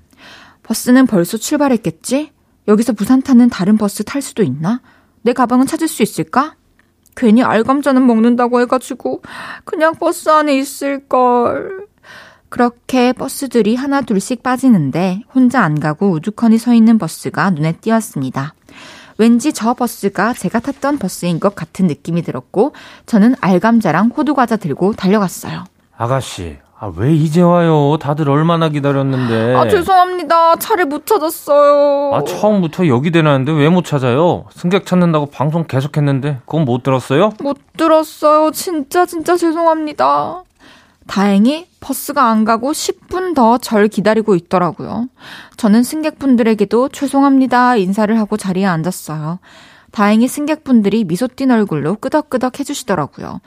버스는 0.64 1.06
벌써 1.06 1.38
출발했겠지? 1.38 2.32
여기서 2.68 2.94
부산 2.94 3.22
타는 3.22 3.50
다른 3.50 3.78
버스 3.78 4.04
탈 4.04 4.22
수도 4.24 4.42
있나? 4.42 4.82
내 5.22 5.34
가방은 5.34 5.68
찾을 5.68 5.88
수 5.88 6.02
있을까? 6.02 6.56
괜히 7.16 7.44
알감자는 7.44 8.08
먹는다고 8.08 8.62
해가지고 8.62 9.22
그냥 9.66 9.94
버스 9.94 10.30
안에 10.30 10.58
있을걸. 10.58 11.86
그렇게 12.54 13.14
버스들이 13.14 13.76
하나 13.76 14.02
둘씩 14.02 14.44
빠지는데 14.44 15.22
혼자 15.34 15.64
안 15.64 15.80
가고 15.80 16.12
우두커니 16.12 16.60
서 16.60 16.72
있는 16.76 17.00
버스가 17.00 17.50
눈에 17.50 17.72
띄었습니다. 17.72 18.54
왠지 19.18 19.52
저 19.54 19.74
버스가 19.74 20.34
제가 20.34 20.60
탔던 20.60 21.00
버스인 21.00 21.40
것 21.40 21.56
같은 21.56 21.88
느낌이 21.88 22.22
들었고 22.22 22.74
저는 23.08 23.34
알감자랑 23.42 24.12
호두과자 24.16 24.58
들고 24.58 24.94
달려갔어요. 24.94 25.64
아가씨, 25.98 26.58
아, 26.80 26.92
왜 26.96 27.12
이제 27.16 27.42
와요? 27.42 27.98
다들 28.00 28.30
얼마나 28.30 28.70
기다렸는데. 28.70 29.56
아, 29.56 29.68
죄송합니다. 29.68 30.58
차를 30.58 30.86
못 30.86 31.08
찾았어요. 31.08 32.14
아, 32.14 32.24
처음부터 32.24 32.86
여기 32.88 33.10
대놨는데 33.10 33.52
왜 33.52 33.70
못 33.72 33.84
찾아요? 33.84 34.46
승객 34.52 34.86
찾는다고 34.86 35.26
방송 35.26 35.66
계속했는데 35.66 36.42
그건 36.46 36.66
못 36.66 36.84
들었어요? 36.84 37.32
못 37.42 37.58
들었어요. 37.78 38.52
진짜 38.52 39.08
진짜 39.08 39.36
죄송합니다. 39.36 40.44
다행히 41.08 41.68
버스가 41.80 42.30
안 42.30 42.46
가고 42.46 42.72
10분 42.72 43.36
더 43.36 43.58
절 43.58 43.88
기다리고 43.88 44.36
있더라고요. 44.36 45.10
저는 45.58 45.84
승객분들에게도 45.84 46.90
죄송합니다 46.90 47.76
인사를 47.76 48.18
하고 48.20 48.38
자리에 48.38 48.66
앉았어요. 48.66 49.40
다행히 49.92 50.28
승객분들이 50.28 51.04
미소 51.04 51.28
띈 51.28 51.52
얼굴로 51.52 51.96
끄덕끄덕 51.98 52.60
해주시더라고요. 52.60 53.42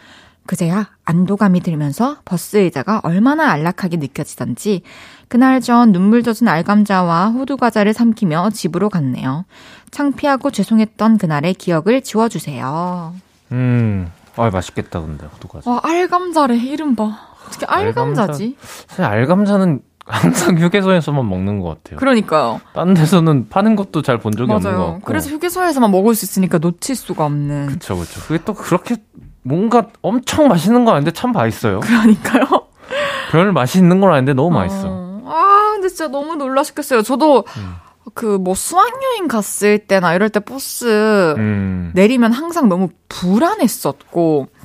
그제야 0.47 0.91
안도감이 1.05 1.61
들면서 1.61 2.19
버스 2.25 2.59
의자가 2.59 3.01
얼마나 3.03 3.51
안락하게 3.51 3.97
느껴지던지 3.97 4.83
그날 5.27 5.61
전 5.61 5.91
눈물 5.91 6.23
젖은 6.23 6.47
알감자와 6.47 7.31
호두 7.31 7.57
과자를 7.57 7.93
삼키며 7.93 8.51
집으로 8.51 8.89
갔네요. 8.89 9.45
창피하고 9.91 10.53
죄송했던 10.53 11.19
그날의 11.19 11.55
기억을 11.55 12.03
지워주세요. 12.03 13.13
음, 13.51 14.13
아 14.37 14.51
맛있겠다 14.51 15.01
근데 15.01 15.27
호두 15.27 15.49
과자. 15.49 15.69
와 15.69 15.81
알감자래 15.83 16.57
이름 16.59 16.95
봐. 16.95 17.19
어떻게 17.47 17.67
알감자지? 17.67 18.57
사실 18.87 19.05
알감자는 19.05 19.81
항상 20.09 20.57
휴게소에서만 20.59 21.29
먹는 21.29 21.61
것 21.61 21.83
같아요. 21.83 21.99
그러니까요. 21.99 22.61
딴 22.75 22.95
데서는 22.95 23.49
파는 23.49 23.75
것도 23.75 24.03
잘 24.03 24.19
본 24.19 24.33
적이 24.33 24.49
맞아요. 24.49 24.59
없는 24.59 24.77
것 24.77 24.87
같고. 24.87 25.01
그래서 25.05 25.31
휴게소에서만 25.31 25.91
먹을 25.91 26.15
수 26.15 26.25
있으니까 26.25 26.59
놓칠 26.59 26.95
수가 26.95 27.25
없는. 27.25 27.67
그쵸, 27.67 27.97
그쵸. 27.97 28.21
그게 28.21 28.41
또 28.45 28.55
그렇게 28.55 28.97
뭔가 29.43 29.89
엄청 30.03 30.47
맛있는 30.49 30.85
건 30.85 30.95
아닌데 30.95 31.11
참 31.11 31.33
맛있어요. 31.33 31.81
그러니까요. 31.81 32.45
별 33.33 33.53
맛이 33.53 33.79
있는 33.79 34.01
건 34.01 34.13
아닌데 34.13 34.33
너무 34.33 34.51
맛있어. 34.51 34.85
어. 34.87 35.23
아, 35.27 35.71
근데 35.75 35.89
진짜 35.89 36.07
너무 36.07 36.37
놀라셨겠어요. 36.37 37.03
저도 37.03 37.45
음. 37.57 37.75
그뭐 38.15 38.55
수학여행 38.55 39.27
갔을 39.27 39.79
때나 39.79 40.15
이럴 40.15 40.29
때 40.31 40.39
버스 40.39 41.35
음. 41.37 41.91
내리면 41.95 42.33
항상 42.33 42.69
너무 42.69 42.89
불안했었고 43.09 44.47
그 44.53 44.56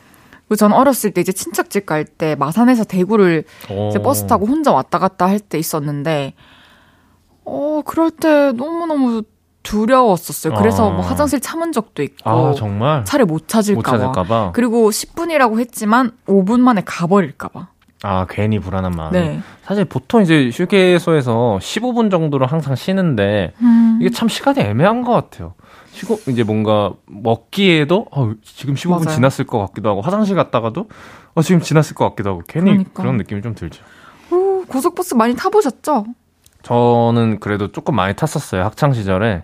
전 0.56 0.74
어렸을 0.74 1.12
때 1.12 1.22
이제 1.22 1.32
친척집 1.32 1.86
갈 1.86 2.06
때 2.06 2.36
마산에서 2.36 2.84
대구를 2.84 3.44
이제 3.90 4.00
오. 4.00 4.02
버스 4.04 4.28
타고 4.28 4.46
혼자 4.46 4.72
왔다 4.72 5.00
갔다 5.00 5.26
할 5.28 5.40
때 5.40 5.58
있었는데 5.60 6.34
어 7.46 7.82
그럴 7.86 8.12
때 8.12 8.52
너무 8.52 8.86
너무 8.86 9.24
두려웠었어요. 9.64 10.56
그래서 10.56 10.90
아. 10.90 10.94
뭐 10.94 11.02
화장실 11.02 11.40
참은 11.40 11.72
적도 11.72 12.02
있고 12.04 12.30
아, 12.30 12.54
정말? 12.56 13.06
차를 13.06 13.26
못못 13.26 13.48
찾을까 13.48 13.82
봐. 13.82 13.98
찾을까봐? 13.98 14.52
그리고 14.54 14.90
10분이라고 14.90 15.60
했지만 15.60 16.12
5분 16.28 16.60
만에 16.62 16.82
가버릴까 16.86 17.50
봐. 17.50 17.68
아, 18.04 18.26
괜히 18.28 18.58
불안한 18.58 18.94
마음. 18.98 19.12
네. 19.12 19.40
사실 19.64 19.86
보통 19.86 20.24
이제 20.24 20.50
휴게소에서 20.52 21.60
15분 21.62 22.10
정도로 22.10 22.48
항상 22.48 22.76
쉬는데 22.76 23.54
음. 23.62 24.00
이게 24.02 24.10
참 24.10 24.28
시간이 24.28 24.60
애매한 24.60 25.04
것 25.04 25.12
같아요. 25.12 25.54
쉬고 26.02 26.20
이제 26.28 26.44
뭔가 26.44 26.94
먹기에도 27.06 28.08
어, 28.12 28.32
지금 28.44 28.74
15분 28.74 29.06
맞아요. 29.06 29.16
지났을 29.16 29.46
것 29.46 29.60
같기도 29.60 29.90
하고 29.90 30.02
화장실 30.02 30.36
갔다가도 30.36 30.88
어, 31.36 31.42
지금 31.42 31.62
지났을 31.62 31.96
것 31.96 32.10
같기도 32.10 32.32
하고 32.32 32.42
괜히 32.48 32.66
그러니까. 32.72 32.90
그런 32.94 33.18
느낌이 33.18 33.42
좀 33.42 33.54
들죠. 33.56 33.84
오, 34.32 34.66
고속버스 34.68 35.14
많이 35.16 35.36
타보셨죠? 35.36 36.06
저는 36.64 37.40
그래도 37.40 37.72
조금 37.72 37.96
많이 37.96 38.16
탔었어요. 38.16 38.64
학창 38.64 38.94
시절에 38.94 39.44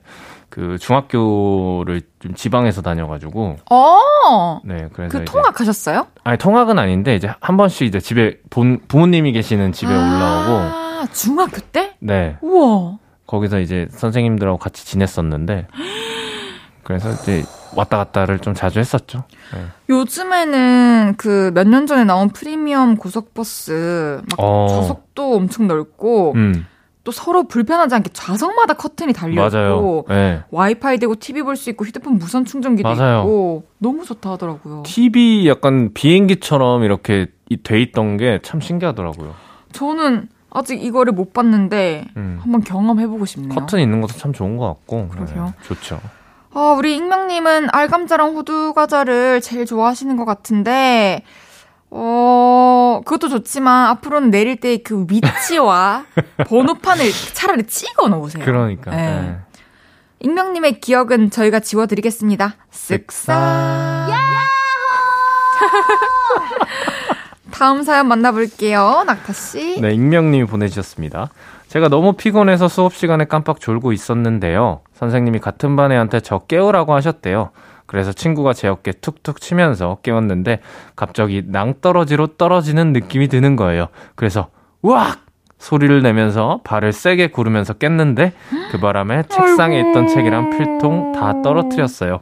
그 0.49 0.77
중학교를 0.79 2.01
좀 2.19 2.33
지방에서 2.33 2.81
다녀가지고 2.81 3.57
어. 3.69 4.59
네 4.63 4.87
그래서 4.93 5.19
그 5.19 5.25
통학하셨어요? 5.25 6.07
아니 6.23 6.37
통학은 6.37 6.79
아닌데 6.79 7.15
이제 7.15 7.29
한 7.41 7.57
번씩 7.57 7.87
이제 7.87 7.99
집에 7.99 8.37
본 8.49 8.79
부모님이 8.87 9.33
계시는 9.33 9.73
집에 9.73 9.91
올라오고 9.91 10.51
아, 10.53 11.05
중학교 11.13 11.57
때? 11.71 11.95
네 11.99 12.37
우와. 12.41 12.97
거기서 13.27 13.59
이제 13.59 13.87
선생님들하고 13.91 14.57
같이 14.57 14.85
지냈었는데 14.85 15.67
그래서 16.87 17.11
이제 17.11 17.43
왔다 17.75 17.97
갔다를 17.97 18.39
좀 18.39 18.53
자주 18.53 18.79
했었죠. 18.79 19.25
네. 19.53 19.65
요즘에는 19.89 21.15
그 21.17 21.51
몇 21.53 21.67
년 21.67 21.85
전에 21.85 22.05
나온 22.05 22.29
프리미엄 22.29 22.95
고속버스 22.95 24.21
막 24.29 24.39
어. 24.39 24.67
좌석도 24.69 25.35
엄청 25.35 25.67
넓고 25.67 26.31
음 26.35 26.65
또 27.03 27.11
서로 27.13 27.43
불편하지 27.47 27.95
않게 27.95 28.09
좌석마다 28.11 28.73
커튼이 28.73 29.13
달려. 29.13 29.47
있고 29.47 30.05
네. 30.09 30.41
와이파이 30.51 30.97
되고 30.99 31.15
TV 31.15 31.41
볼 31.41 31.55
수 31.55 31.69
있고 31.69 31.85
휴대폰 31.85 32.17
무선 32.17 32.43
충전기도 32.43 32.87
맞아요. 32.95 33.19
있고 33.21 33.63
너무 33.77 34.03
좋다 34.03 34.31
하더라고요. 34.31 34.83
TV 34.85 35.47
약간 35.47 35.91
비행기처럼 35.93 36.83
이렇게 36.83 37.27
이- 37.49 37.63
돼 37.63 37.79
있던 37.81 38.17
게 38.17 38.39
참 38.43 38.59
신기하더라고요. 38.59 39.35
저는 39.71 40.27
아직 40.49 40.83
이거를 40.83 41.13
못 41.13 41.31
봤는데 41.31 42.07
음. 42.17 42.39
한번 42.41 42.61
경험해보고 42.61 43.23
싶네요. 43.25 43.55
커튼 43.57 43.79
있는 43.79 44.01
것도 44.01 44.11
참 44.15 44.33
좋은 44.33 44.57
것 44.57 44.65
같고. 44.67 45.07
그러게요. 45.07 45.45
네, 45.45 45.51
좋죠. 45.63 46.01
아, 46.57 46.71
우리 46.71 46.95
익명님은 46.95 47.67
알감자랑 47.71 48.35
호두 48.35 48.73
과자를 48.73 49.41
제일 49.41 49.67
좋아하시는 49.67 50.17
것 50.17 50.25
같은데, 50.25 51.21
어, 51.91 53.01
그것도 53.05 53.29
좋지만 53.29 53.85
앞으로는 53.91 54.31
내릴 54.31 54.55
때 54.59 54.79
그 54.79 55.05
위치와 55.07 56.05
번호판을 56.49 57.11
차라리 57.35 57.61
찍어 57.67 58.07
놓으세요. 58.07 58.43
그러니까. 58.43 58.89
네. 58.89 58.97
네. 59.21 59.37
익명님의 60.19 60.79
기억은 60.81 61.29
저희가 61.29 61.59
지워드리겠습니다. 61.59 62.55
쓱싹. 62.73 63.27
다음 67.51 67.83
사연 67.83 68.07
만나볼게요. 68.07 69.03
낙타씨. 69.05 69.79
네, 69.81 69.93
익명님이 69.93 70.45
보내주셨습니다. 70.47 71.29
제가 71.67 71.89
너무 71.89 72.13
피곤해서 72.13 72.67
수업 72.67 72.93
시간에 72.93 73.25
깜빡 73.25 73.59
졸고 73.59 73.91
있었는데요. 73.91 74.81
선생님이 74.93 75.39
같은 75.39 75.75
반 75.75 75.91
애한테 75.91 76.21
저 76.21 76.39
깨우라고 76.39 76.93
하셨대요. 76.93 77.49
그래서 77.85 78.11
친구가 78.11 78.53
제 78.53 78.67
어깨 78.67 78.91
툭툭 78.91 79.39
치면서 79.39 79.97
깨웠는데 80.03 80.59
갑자기 80.95 81.43
낭떠러지로 81.45 82.37
떨어지는 82.37 82.93
느낌이 82.93 83.27
드는 83.27 83.55
거예요. 83.55 83.87
그래서 84.15 84.49
우악 84.81 85.25
소리를 85.57 86.01
내면서 86.01 86.61
발을 86.63 86.93
세게 86.93 87.27
구르면서 87.27 87.73
깼는데 87.73 88.33
그 88.71 88.79
바람에 88.79 89.23
책상에 89.23 89.79
있던 89.79 90.07
책이랑 90.07 90.51
필통 90.51 91.13
다 91.13 91.41
떨어뜨렸어요. 91.41 92.19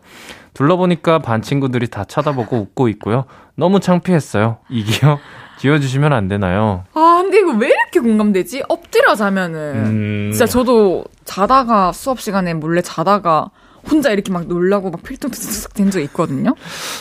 둘러보니까 0.54 1.20
반 1.20 1.42
친구들이 1.42 1.88
다 1.88 2.06
쳐다보고 2.06 2.58
웃고 2.58 2.88
있고요. 2.90 3.26
너무 3.56 3.80
창피했어요. 3.80 4.58
이 4.70 4.84
기억 4.84 5.20
지워주시면 5.66 6.14
안 6.14 6.28
되나요? 6.28 6.84
아, 6.94 7.22
근데 7.24 7.40
이거 7.40 7.52
왜 7.54 7.70
이렇게 7.70 8.00
공감되지? 8.00 8.66
엎드려 8.70 9.16
자면은. 9.16 9.76
음... 9.76 10.30
진짜 10.32 10.46
저도 10.46 11.06
자다가 11.24 11.92
수업 11.92 12.20
시간에 12.20 12.54
몰래 12.54 12.82
자다가 12.82 13.50
혼자 13.90 14.12
이렇게 14.12 14.32
막 14.32 14.46
놀라고 14.46 14.92
막 14.92 15.02
필통 15.02 15.32
툭툭 15.32 15.74
된적 15.74 16.04
있거든요. 16.04 16.54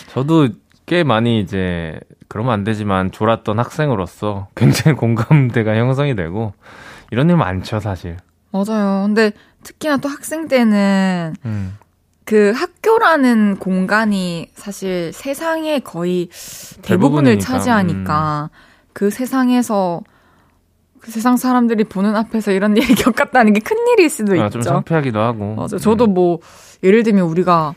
저도 0.09 0.49
꽤 0.87 1.05
많이 1.05 1.41
이제 1.41 2.01
그러면 2.29 2.55
안 2.55 2.65
되지만 2.65 3.11
졸았던 3.11 3.59
학생으로서 3.59 4.49
굉장히 4.55 4.97
공감대가 4.97 5.77
형성이 5.77 6.17
되고 6.17 6.55
이런 7.11 7.29
일 7.29 7.37
많죠 7.37 7.81
사실. 7.81 8.17
맞아요. 8.51 9.03
근데 9.05 9.33
특히나 9.63 9.99
또 9.99 10.09
학생 10.09 10.49
때는 10.49 11.35
음. 11.45 11.77
그 12.25 12.53
학교라는 12.57 13.57
공간이 13.59 14.49
사실 14.55 15.13
세상의 15.13 15.81
거의 15.81 16.29
대부분을 16.83 17.37
대부분이니까. 17.39 17.45
차지하니까 17.45 18.51
음. 18.53 18.57
그 18.93 19.11
세상에서 19.11 20.01
그 21.01 21.11
세상 21.11 21.37
사람들이 21.37 21.85
보는 21.85 22.17
앞에서 22.17 22.53
이런 22.53 22.77
일이 22.79 22.95
겪었다는 22.95 23.53
게 23.53 23.61
큰 23.61 23.77
일일 23.93 24.09
수도 24.09 24.33
아, 24.33 24.37
있죠. 24.47 24.51
좀 24.51 24.63
창피하기도 24.63 25.21
하고. 25.21 25.55
맞아. 25.55 25.77
저도 25.79 26.07
음. 26.07 26.15
뭐 26.15 26.39
예를 26.83 27.03
들면 27.03 27.25
우리가 27.27 27.75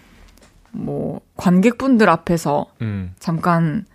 뭐 0.71 1.19
관객분들 1.35 2.07
앞에서 2.09 2.67
음. 2.81 3.13
잠깐 3.19 3.85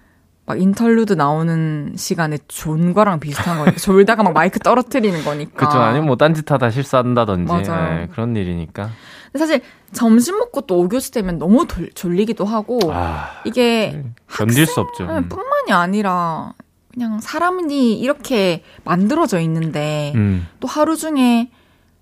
막 0.45 0.61
interlude 0.61 1.13
나오는 1.15 1.95
시간에 1.97 2.37
존 2.49 2.93
거랑 2.93 3.21
비슷한 3.21 3.57
거니까 3.59 3.77
졸다가 3.81 4.23
막 4.23 4.33
마이크 4.35 4.59
떨어뜨리는 4.59 5.23
거니까. 5.25 5.55
그렇죠. 5.55 5.79
아니면 5.79 6.07
뭐 6.09 6.17
딴짓하다 6.17 6.71
실수한다든지 6.71 7.53
네, 7.71 8.09
그런 8.13 8.37
일이니까. 8.37 8.91
사실 9.39 9.63
점심 9.93 10.39
먹고 10.39 10.63
또 10.63 10.87
5교시 10.89 11.13
되면 11.13 11.39
너무 11.39 11.67
돌, 11.67 11.91
졸리기도 11.93 12.45
하고 12.45 12.79
아, 12.93 13.31
이게 13.45 14.05
견딜 14.29 14.67
수 14.67 14.81
없죠. 14.81 15.05
음. 15.05 15.29
뿐만이 15.29 15.73
아니라 15.73 16.53
그냥 16.93 17.21
사람이 17.21 17.99
이렇게 17.99 18.63
만들어져 18.85 19.41
있는데 19.41 20.13
음. 20.15 20.47
또 20.61 20.69
하루 20.69 20.97
중에 20.97 21.51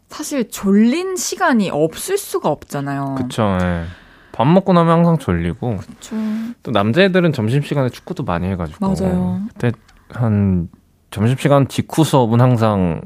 사실 0.09 0.51
졸린 0.51 1.17
시간이 1.17 1.71
없을 1.71 2.19
수가 2.19 2.49
없잖아요. 2.49 3.15
그렇죠. 3.17 3.57
네. 3.61 3.85
밥 4.33 4.47
먹고 4.47 4.73
나면 4.73 4.99
항상 4.99 5.19
졸리고. 5.19 5.77
그쵸. 5.77 6.17
또 6.63 6.71
남자애들은 6.73 7.33
점심시간에 7.33 7.91
축구도 7.91 8.25
많이 8.25 8.49
해가지고. 8.49 8.87
맞아요. 8.87 9.43
그때 9.49 9.73
한 10.09 10.69
점심시간 11.11 11.69
직후 11.69 12.05
수업은 12.05 12.41
항상 12.41 13.03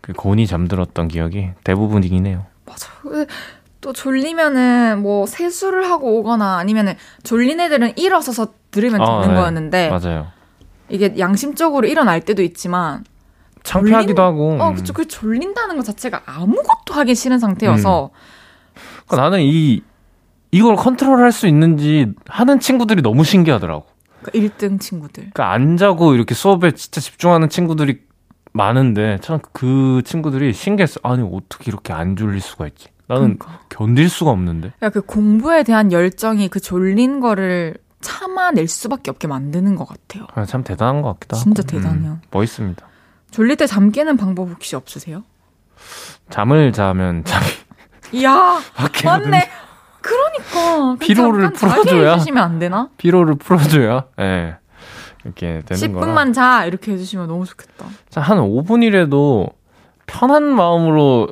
그 0.00 0.12
곤이 0.12 0.46
잠들었던 0.46 1.08
기억이 1.08 1.50
대부분이긴 1.64 2.26
해요. 2.26 2.46
맞아. 2.68 2.90
또 3.80 3.92
졸리면은 3.92 5.02
뭐 5.02 5.26
세수를 5.26 5.88
하고 5.88 6.18
오거나 6.18 6.58
아니면은 6.58 6.94
졸린 7.22 7.60
애들은 7.60 7.96
일어서서 7.96 8.48
들으면 8.70 9.00
아, 9.00 9.20
듣는 9.22 9.34
네. 9.34 9.40
거였는데. 9.40 9.90
맞아요. 9.90 10.26
이게 10.88 11.14
양심적으로 11.18 11.86
일어날 11.86 12.20
때도 12.20 12.42
있지만 12.42 13.04
창피하기도 13.62 14.14
졸린, 14.14 14.22
하고. 14.24 14.62
어, 14.62 14.74
그쵸. 14.74 14.92
그 14.92 15.06
졸린다는 15.06 15.76
것 15.76 15.84
자체가 15.84 16.22
아무것도 16.26 16.94
하기 16.94 17.14
싫은 17.14 17.38
상태여서. 17.38 18.10
음. 18.12 18.78
그러니까 19.06 19.16
나는 19.28 19.42
이 19.42 19.82
이걸 20.50 20.76
컨트롤할 20.76 21.30
수 21.30 21.46
있는지 21.46 22.06
하는 22.26 22.58
친구들이 22.58 23.02
너무 23.02 23.24
신기하더라고. 23.24 23.86
그러니까 24.22 24.56
1등 24.56 24.80
친구들. 24.80 25.30
그러니까 25.32 25.52
안 25.52 25.76
자고 25.76 26.14
이렇게 26.14 26.34
수업에 26.34 26.72
진짜 26.72 27.00
집중하는 27.00 27.48
친구들이 27.48 28.00
많은데 28.52 29.18
참 29.20 29.40
그 29.52 30.02
친구들이 30.04 30.52
신기했어. 30.52 31.00
아니 31.02 31.22
어떻게 31.32 31.70
이렇게 31.70 31.92
안 31.92 32.16
졸릴 32.16 32.40
수가 32.40 32.66
있지? 32.68 32.88
나는 33.06 33.38
그러니까. 33.38 33.60
견딜 33.68 34.08
수가 34.08 34.30
없는데. 34.30 34.72
야, 34.82 34.90
그 34.90 35.00
공부에 35.00 35.62
대한 35.62 35.92
열정이 35.92 36.48
그 36.48 36.60
졸린 36.60 37.20
거를 37.20 37.76
참아낼 38.00 38.68
수밖에 38.68 39.10
없게 39.10 39.26
만드는 39.28 39.74
것 39.76 39.86
같아요. 39.88 40.26
아, 40.34 40.44
참 40.44 40.62
대단한 40.62 41.02
것 41.02 41.14
같기도 41.14 41.36
진짜 41.36 41.60
하고. 41.62 41.68
진짜 41.68 41.82
대단해요. 41.82 42.12
음, 42.12 42.20
멋있습니다. 42.30 42.86
졸릴 43.30 43.56
때 43.56 43.66
잠 43.66 43.90
깨는 43.90 44.16
방법 44.16 44.48
혹시 44.50 44.76
없으세요? 44.76 45.22
잠을 46.30 46.72
자면 46.72 47.24
잠이. 47.24 47.46
이야, 48.12 48.58
맞네. 49.04 49.48
그러니까 50.00 50.96
피로를 51.00 51.52
풀어줘야? 51.52 52.18
피로를 52.96 53.34
풀어줘야 53.34 54.04
예 54.20 54.22
네. 54.22 54.56
이렇게 55.28 55.62
되는 55.66 55.80
10분만 55.94 56.14
거라. 56.14 56.32
자 56.32 56.64
이렇게 56.64 56.92
해주시면 56.92 57.28
너무 57.28 57.44
좋겠다. 57.44 57.86
자, 58.08 58.20
한 58.20 58.38
5분이라도 58.38 59.50
편한 60.06 60.42
마음으로 60.44 61.28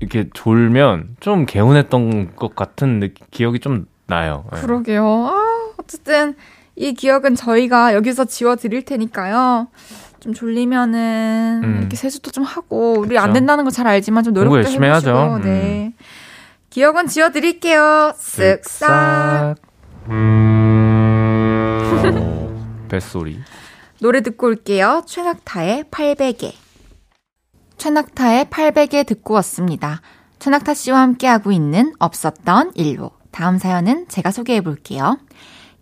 이렇게 0.00 0.28
졸면 0.34 1.16
좀 1.20 1.46
개운했던 1.46 2.36
것 2.36 2.54
같은 2.54 3.00
느낌, 3.00 3.26
기억이 3.30 3.60
좀 3.60 3.86
나요. 4.06 4.44
네. 4.52 4.60
그러게요. 4.60 5.04
아, 5.04 5.70
어쨌든 5.78 6.34
이 6.74 6.92
기억은 6.92 7.34
저희가 7.34 7.94
여기서 7.94 8.26
지워드릴 8.26 8.84
테니까요. 8.84 9.68
좀 10.20 10.34
졸리면은 10.34 11.60
음. 11.64 11.76
이렇게 11.80 11.96
세수도 11.96 12.30
좀 12.32 12.44
하고 12.44 12.94
우리 12.98 13.10
그쵸. 13.10 13.20
안 13.20 13.32
된다는 13.32 13.64
거 13.64 13.70
잘 13.70 13.86
알지만 13.86 14.24
좀 14.24 14.34
노력도 14.34 14.56
열심히 14.58 14.86
해보시고, 14.88 15.10
하죠. 15.16 15.38
네. 15.44 15.92
음. 15.96 16.04
기억은 16.70 17.06
지워드릴게요. 17.06 18.12
쓱싹. 18.18 19.56
뱃소리. 22.88 23.38
노래 24.00 24.20
듣고 24.22 24.48
올게요. 24.48 25.02
최낙타의 25.06 25.84
800에. 25.90 26.52
최낙타의 27.76 28.46
800에 28.46 29.06
듣고 29.06 29.34
왔습니다. 29.34 30.00
최낙타 30.38 30.74
씨와 30.74 31.00
함께하고 31.00 31.52
있는 31.52 31.92
없었던 31.98 32.72
일부. 32.74 33.10
다음 33.30 33.58
사연은 33.58 34.06
제가 34.08 34.30
소개해 34.30 34.60
볼게요. 34.60 35.18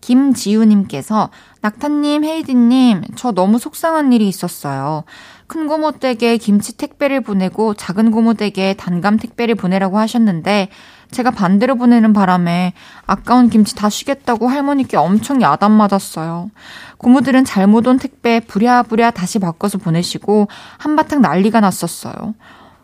김지우님께서 0.00 1.30
낙타님, 1.62 2.24
헤이디님, 2.24 3.02
저 3.16 3.32
너무 3.32 3.58
속상한 3.58 4.12
일이 4.12 4.28
있었어요. 4.28 5.04
큰 5.46 5.66
고모 5.66 5.92
댁에 5.92 6.36
김치 6.36 6.76
택배를 6.76 7.22
보내고 7.22 7.74
작은 7.74 8.10
고모 8.10 8.34
댁에 8.34 8.74
단감 8.74 9.18
택배를 9.18 9.54
보내라고 9.54 9.98
하셨는데 9.98 10.68
제가 11.14 11.30
반대로 11.30 11.76
보내는 11.76 12.12
바람에 12.12 12.74
아까운 13.06 13.48
김치 13.48 13.74
다 13.74 13.88
쉬겠다고 13.88 14.48
할머니께 14.48 14.96
엄청 14.96 15.40
야단 15.40 15.70
맞았어요. 15.70 16.50
고모들은 16.98 17.44
잘못 17.44 17.86
온 17.86 17.98
택배 17.98 18.40
부랴부랴 18.40 19.12
다시 19.12 19.38
바꿔서 19.38 19.78
보내시고 19.78 20.48
한바탕 20.78 21.22
난리가 21.22 21.60
났었어요. 21.60 22.34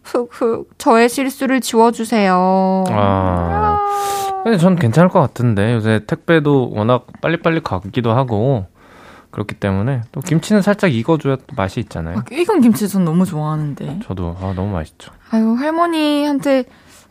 흑흑 0.03 0.71
저의 0.79 1.09
실수를 1.09 1.61
지워주세요. 1.61 2.85
아, 2.89 3.79
근데 4.45 4.57
전 4.57 4.77
괜찮을 4.77 5.11
것 5.11 5.21
같은데 5.21 5.75
요새 5.75 6.01
택배도 6.07 6.71
워낙 6.75 7.07
빨리빨리 7.21 7.61
가기도 7.63 8.13
하고 8.13 8.67
그렇기 9.31 9.57
때문에 9.57 10.03
또 10.13 10.21
김치는 10.21 10.63
살짝 10.63 10.93
익어줘야 10.93 11.37
또 11.37 11.55
맛이 11.57 11.81
있잖아요. 11.81 12.19
아, 12.19 12.25
익은 12.33 12.61
김치 12.63 12.89
전 12.89 13.05
너무 13.05 13.27
좋아하는데. 13.27 14.01
저도 14.05 14.37
아 14.41 14.53
너무 14.55 14.73
맛있죠. 14.73 15.13
아유 15.31 15.55
할머니한테 15.55 16.65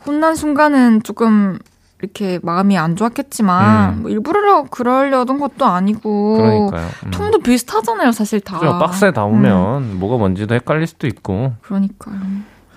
혼난 0.06 0.34
순간은 0.34 1.02
조금 1.02 1.58
이렇게 2.00 2.38
마음이 2.42 2.78
안 2.78 2.96
좋았겠지만 2.96 3.94
음. 3.94 4.02
뭐 4.02 4.10
일부러 4.10 4.64
그러려던 4.64 5.38
것도 5.38 5.66
아니고 5.66 6.36
그러니까요. 6.36 6.88
음. 7.06 7.10
통도 7.10 7.38
비슷하잖아요, 7.38 8.12
사실 8.12 8.40
다. 8.40 8.58
그렇죠. 8.58 8.78
박스에 8.78 9.12
담으면 9.12 9.82
음. 9.82 9.96
뭐가 10.00 10.16
뭔지도 10.16 10.54
헷갈릴 10.54 10.86
수도 10.86 11.06
있고. 11.06 11.52
그러니까요. 11.60 12.16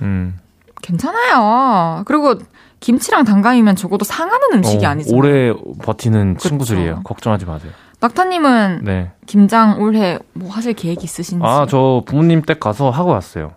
음. 0.02 0.38
괜찮아요. 0.82 2.04
그리고 2.06 2.36
김치랑 2.82 3.24
단감이면 3.24 3.78
적어도 3.78 4.04
상하는 4.04 4.48
음식이 4.56 4.86
어, 4.86 4.90
아니죠. 4.90 5.16
오래 5.16 5.54
버티는 5.82 6.36
그쵸. 6.36 6.50
친구들이에요. 6.50 7.04
걱정하지 7.04 7.46
마세요. 7.46 7.72
낙타님은 8.02 8.82
네. 8.84 9.12
김장 9.26 9.82
올해 9.82 10.20
뭐 10.34 10.50
하실 10.52 10.74
계획 10.74 11.02
있으신지? 11.06 11.42
아, 11.46 11.66
저 11.70 12.04
부모님 12.06 12.42
댁 12.42 12.60
가서 12.60 12.90
하고 12.90 13.12
왔어요. 13.12 13.54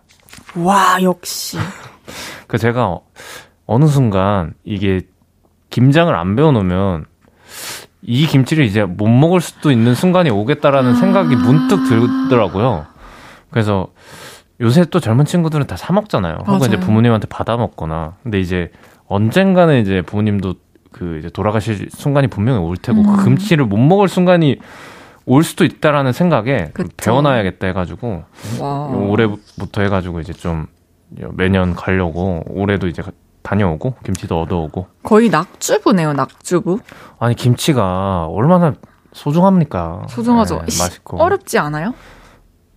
와, 0.55 0.97
역시. 1.01 1.57
그 2.47 2.57
제가 2.57 2.99
어느 3.67 3.85
순간 3.85 4.53
이게 4.63 5.01
김장을 5.69 6.15
안 6.15 6.35
배워놓으면 6.35 7.05
이 8.01 8.25
김치를 8.25 8.63
이제 8.65 8.83
못 8.85 9.07
먹을 9.07 9.41
수도 9.41 9.71
있는 9.71 9.93
순간이 9.93 10.29
오겠다라는 10.29 10.91
아~ 10.91 10.95
생각이 10.95 11.35
문득 11.35 11.83
들더라고요. 11.87 12.85
그래서 13.51 13.87
요새 14.61 14.85
또 14.85 14.99
젊은 14.99 15.25
친구들은 15.25 15.67
다 15.67 15.75
사 15.77 15.93
먹잖아요. 15.93 16.37
혹은 16.47 16.67
이제 16.67 16.79
부모님한테 16.79 17.27
받아 17.27 17.57
먹거나. 17.57 18.15
근데 18.23 18.39
이제 18.39 18.71
언젠가는 19.07 19.81
이제 19.81 20.01
부모님도 20.01 20.55
그 20.91 21.17
이제 21.19 21.29
돌아가실 21.29 21.89
순간이 21.91 22.27
분명히 22.27 22.59
올 22.59 22.77
테고 22.77 23.03
그 23.03 23.09
음. 23.09 23.15
그 23.17 23.23
금치를 23.25 23.65
못 23.65 23.77
먹을 23.77 24.07
순간이 24.07 24.57
올 25.25 25.43
수도 25.43 25.65
있다라는 25.65 26.13
생각에. 26.13 26.71
배워놔야겠다 26.97 27.67
해가지고 27.67 28.23
와. 28.61 28.87
올해부터 28.87 29.81
해가지고 29.81 30.21
이제 30.21 30.33
좀 30.33 30.67
매년 31.33 31.75
가려고 31.75 32.43
올해도 32.47 32.87
이제 32.87 33.03
다녀오고 33.47 33.95
김치도 34.03 34.41
얻어오고 34.41 34.87
거의 35.03 35.29
낙주부네요 35.29 36.11
낙주부 36.11 36.79
아니 37.17 37.33
김치가 37.33 38.25
얼마나 38.25 38.73
소중합니까 39.13 40.03
소중하죠 40.09 40.55
네, 40.55 40.61
맛있고 40.63 41.17
어렵지 41.21 41.57
않아요? 41.57 41.93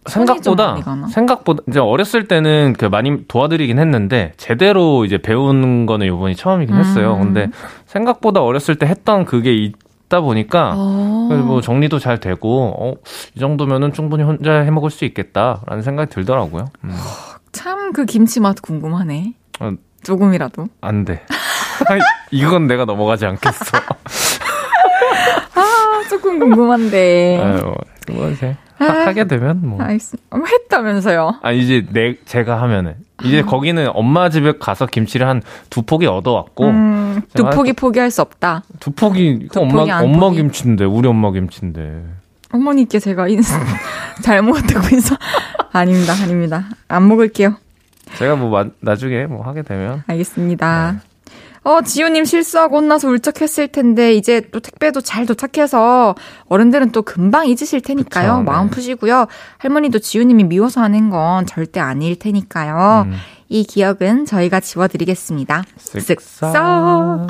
생각보다 0.07 0.77
생각보다 1.11 1.63
이제 1.69 1.79
어렸을 1.79 2.27
때는 2.27 2.75
그 2.79 2.87
많이 2.87 3.27
도와드리긴 3.27 3.79
했는데 3.79 4.33
제대로 4.37 5.05
이제 5.05 5.19
배운 5.19 5.87
거는 5.87 6.07
요번이 6.07 6.37
처음이긴 6.37 6.75
음. 6.75 6.81
했어요. 6.81 7.19
근데 7.19 7.51
생각보다 7.85 8.41
어렸을 8.41 8.77
때 8.77 8.87
했던 8.87 9.27
그게 9.27 9.53
있다 9.53 10.23
보니까 10.23 10.73
어. 10.75 11.29
뭐 11.45 11.61
정리도 11.61 11.99
잘 11.99 12.19
되고 12.19 12.75
어, 12.79 12.95
이 13.37 13.41
정도면은 13.41 13.93
충분히 13.93 14.23
혼자 14.23 14.53
해 14.53 14.71
먹을 14.71 14.89
수 14.89 15.05
있겠다라는 15.05 15.83
생각이 15.83 16.11
들더라고요. 16.11 16.65
음. 16.85 16.91
참그 17.53 18.07
김치 18.07 18.41
맛 18.41 18.63
궁금하네. 18.63 19.35
어, 20.01 20.05
조금이라도. 20.05 20.67
안 20.81 21.05
돼. 21.05 21.23
이건 22.31 22.67
내가 22.67 22.85
넘어가지 22.85 23.27
않겠어. 23.27 23.79
아, 25.55 26.03
조금 26.09 26.39
궁금한데. 26.39 27.41
아유, 27.43 27.75
뭐, 28.13 28.33
하, 28.79 29.13
게 29.13 29.25
되면 29.27 29.61
뭐. 29.63 29.81
알겠습니다. 29.83 30.37
뭐 30.37 30.47
했다면서요? 30.47 31.41
아 31.43 31.53
이제 31.53 31.87
내 31.91 32.17
제가 32.25 32.61
하면은 32.63 32.95
이제 33.23 33.41
아. 33.41 33.45
거기는 33.47 33.89
엄마 33.93 34.31
집에 34.31 34.55
가서 34.59 34.87
김치를 34.87 35.27
한 35.29 35.43
두 35.69 35.83
포기 35.83 36.07
얻어왔고 36.07 36.67
음, 36.67 37.21
두 37.35 37.45
포기 37.51 37.75
포기할 37.75 38.11
수 38.11 38.23
없다. 38.23 38.63
두 38.81 38.91
포기 38.93 39.49
두 39.53 39.61
엄마 39.61 39.81
포기 39.81 39.91
엄마 39.91 40.19
포기. 40.21 40.37
김치인데 40.39 40.85
우리 40.87 41.09
엄마 41.09 41.31
김치인데. 41.31 42.03
어머니께 42.53 42.99
제가 42.99 43.29
인사 43.29 43.61
잘 44.23 44.43
먹었다고 44.43 44.89
인사 44.93 45.17
아닙니다 45.73 46.15
아닙니다 46.23 46.65
안 46.89 47.07
먹을게요. 47.07 47.57
제가 48.19 48.37
뭐 48.37 48.65
나중에 48.81 49.27
뭐 49.27 49.43
하게 49.43 49.63
되면 49.63 50.03
알겠습니다. 50.07 50.93
네. 50.93 51.11
어, 51.63 51.83
지우님 51.83 52.25
실수하고 52.25 52.79
혼나서 52.79 53.09
울적했을 53.09 53.69
텐데, 53.69 54.15
이제 54.15 54.41
또 54.51 54.61
택배도 54.61 55.03
잘 55.03 55.27
도착해서, 55.27 56.15
어른들은 56.49 56.91
또 56.93 57.03
금방 57.03 57.49
잊으실 57.49 57.83
테니까요. 57.83 58.39
그쵸, 58.39 58.43
마음 58.51 58.69
네. 58.69 58.71
푸시고요. 58.71 59.27
할머니도 59.59 59.99
지우님이 59.99 60.45
미워서 60.45 60.81
하는 60.81 61.11
건 61.11 61.45
절대 61.45 61.79
아닐 61.79 62.19
테니까요. 62.19 63.05
음. 63.09 63.17
이 63.51 63.65
기억은 63.65 64.25
저희가 64.25 64.61
지워드리겠습니다. 64.61 65.65
쓱싹. 65.79 67.27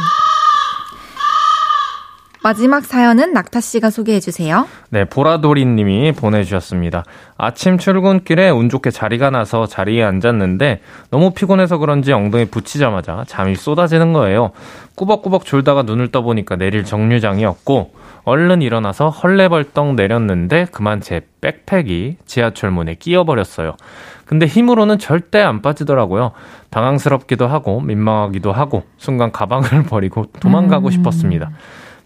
마지막 2.43 2.87
사연은 2.87 3.35
낙타 3.35 3.61
씨가 3.61 3.91
소개해 3.91 4.19
주세요. 4.19 4.67
네, 4.89 5.05
보라돌이 5.05 5.67
님이 5.67 6.13
보내주셨습니다. 6.13 7.05
아침 7.37 7.77
출근길에 7.77 8.49
운 8.49 8.71
좋게 8.71 8.91
자리가 8.91 9.29
나서 9.31 9.67
자리에 9.67 10.03
앉았는데 10.03 10.81
너무 11.11 11.33
피곤해서 11.33 11.77
그런지 11.77 12.13
엉덩이 12.13 12.47
붙이자마자 12.47 13.25
잠이 13.27 13.57
쏟아지는 13.57 14.15
거예요. 14.15 14.53
꾸벅꾸벅 14.95 15.45
졸다가 15.45 15.83
눈을 15.83 16.11
떠보니까 16.13 16.57
내릴 16.57 16.85
정류장이었고 16.85 17.93
얼른 18.25 18.63
일어나서 18.63 19.11
헐레벌떡 19.11 19.95
내렸는데 19.95 20.67
그만 20.73 21.01
제 21.01 21.23
백팩이 21.41 22.17
지하철 22.25 22.71
문에 22.71 22.95
끼어버렸어요. 22.95 23.77
근데 24.25 24.47
힘으로는 24.47 24.99
절대 24.99 25.41
안 25.41 25.61
빠지더라고요. 25.61 26.33
당황스럽기도 26.71 27.49
하고 27.49 27.81
민망하기도 27.81 28.53
하고 28.53 28.85
순간 28.97 29.33
가방을 29.33 29.85
버리고 29.91 30.27
도망가고 30.41 30.89
음. 30.89 30.91
싶었습니다. 30.91 31.51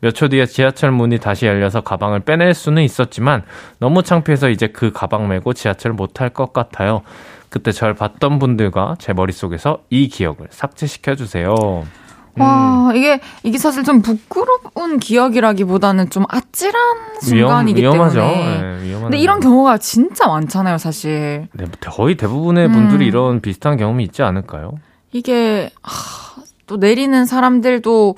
몇 0.05 0.13
초 0.13 0.29
뒤에 0.29 0.45
지하철 0.45 0.91
문이 0.91 1.19
다시 1.19 1.47
열려서 1.47 1.81
가방을 1.81 2.21
빼낼 2.21 2.53
수는 2.53 2.83
있었지만 2.83 3.43
너무 3.79 4.03
창피해서 4.03 4.51
이제 4.51 4.67
그 4.67 4.93
가방 4.93 5.29
메고 5.29 5.55
지하철 5.55 5.93
못 5.95 6.13
탈 6.13 6.29
것 6.29 6.53
같아요. 6.53 7.01
그때 7.49 7.73
절 7.73 7.95
봤던 7.95 8.39
분들과 8.39 8.97
제 8.99 9.15
머릿속에서 9.15 9.79
이 9.89 10.09
기억을 10.09 10.49
삭제시켜 10.51 11.15
주세요. 11.15 11.55
음. 12.37 12.41
와, 12.43 12.93
이게, 12.95 13.21
이게 13.45 13.57
사실 13.59 13.83
좀 13.85 14.03
부끄러운 14.03 14.99
기억이라기보다는 15.01 16.11
좀 16.11 16.25
아찔한 16.29 17.21
순간이기 17.23 17.81
위험, 17.81 17.95
위험하죠. 17.95 18.21
때문에. 18.21 18.79
네, 18.83 19.01
근데 19.01 19.17
이런 19.19 19.41
경우가 19.41 19.79
진짜 19.79 20.27
많잖아요, 20.27 20.77
사실. 20.79 21.47
네, 21.53 21.65
거의 21.81 22.17
대부분의 22.17 22.69
분들이 22.69 23.05
음. 23.05 23.09
이런 23.09 23.41
비슷한 23.41 23.77
경험이 23.79 24.03
있지 24.05 24.23
않을까요? 24.23 24.73
이게, 25.13 25.71
하, 25.83 26.43
또 26.67 26.77
내리는 26.77 27.25
사람들도 27.25 28.17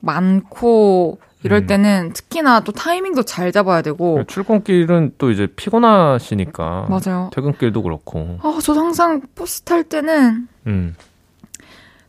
많고, 0.00 1.18
이럴 1.46 1.60
음. 1.60 1.66
때는 1.66 2.12
특히나 2.12 2.60
또 2.60 2.72
타이밍도 2.72 3.22
잘 3.22 3.52
잡아야 3.52 3.82
되고 3.82 4.22
출근길은 4.26 5.12
또 5.18 5.30
이제 5.30 5.46
피곤하시니까 5.46 6.88
맞아요. 6.90 7.30
퇴근길도 7.32 7.82
그렇고. 7.82 8.38
아, 8.42 8.58
저도 8.60 8.80
항상 8.80 9.22
버스 9.34 9.62
탈 9.62 9.84
때는 9.84 10.48
음. 10.66 10.94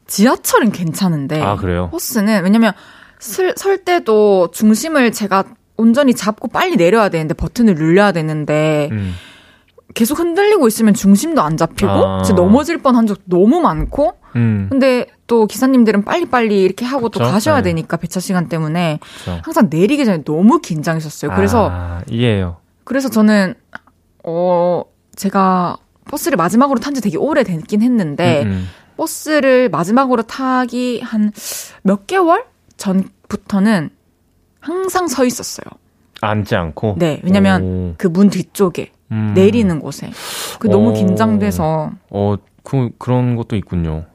지하철은 0.07 0.71
괜찮은데 0.71 1.41
아, 1.41 1.55
그래요? 1.55 1.89
버스는 1.91 2.43
왜냐면 2.43 2.73
설, 3.19 3.53
설 3.55 3.77
때도 3.83 4.51
중심을 4.51 5.11
제가 5.11 5.43
온전히 5.75 6.13
잡고 6.13 6.47
빨리 6.47 6.75
내려야 6.75 7.09
되는데 7.09 7.33
버튼을 7.33 7.75
눌려야 7.75 8.11
되는데 8.11 8.89
음. 8.91 9.13
계속 9.93 10.19
흔들리고 10.19 10.67
있으면 10.67 10.93
중심도 10.93 11.41
안 11.41 11.57
잡히고 11.57 11.91
아. 11.91 12.23
넘어질 12.35 12.79
뻔한 12.79 13.07
적도 13.07 13.23
너무 13.27 13.59
많고 13.61 14.13
음. 14.35 14.67
근데 14.69 15.07
또 15.27 15.45
기사님들은 15.47 16.03
빨리빨리 16.03 16.61
이렇게 16.61 16.85
하고 16.85 17.09
그쵸? 17.09 17.23
또 17.23 17.29
가셔야 17.31 17.57
네. 17.57 17.63
되니까 17.69 17.97
배차 17.97 18.19
시간 18.19 18.47
때문에 18.49 18.99
그쵸. 19.01 19.39
항상 19.43 19.67
내리기 19.69 20.05
전에 20.05 20.23
너무 20.23 20.59
긴장했었어요. 20.61 21.31
그래서 21.35 21.69
아, 21.71 22.01
이해해요. 22.09 22.57
그래서 22.83 23.09
저는 23.09 23.55
어 24.23 24.83
제가 25.15 25.77
버스를 26.09 26.37
마지막으로 26.37 26.79
탄 26.79 26.93
지 26.93 27.01
되게 27.01 27.17
오래됐긴 27.17 27.81
했는데 27.81 28.43
음, 28.43 28.47
음. 28.51 28.67
버스를 28.97 29.69
마지막으로 29.69 30.23
타기 30.23 31.01
한 31.03 31.31
몇 31.83 32.07
개월 32.07 32.45
전부터는 32.77 33.89
항상 34.59 35.07
서 35.07 35.25
있었어요. 35.25 35.65
앉지 36.21 36.55
않고? 36.55 36.95
네, 36.97 37.21
왜냐면 37.23 37.95
그 37.97 38.07
문 38.07 38.29
뒤쪽에 38.29 38.91
음. 39.11 39.33
내리는 39.35 39.79
곳에. 39.79 40.11
그 40.59 40.67
너무 40.67 40.89
어. 40.89 40.93
긴장돼서. 40.93 41.91
어, 42.09 42.35
그, 42.63 42.89
그런 42.97 43.35
것도 43.35 43.55
있군요. 43.55 44.05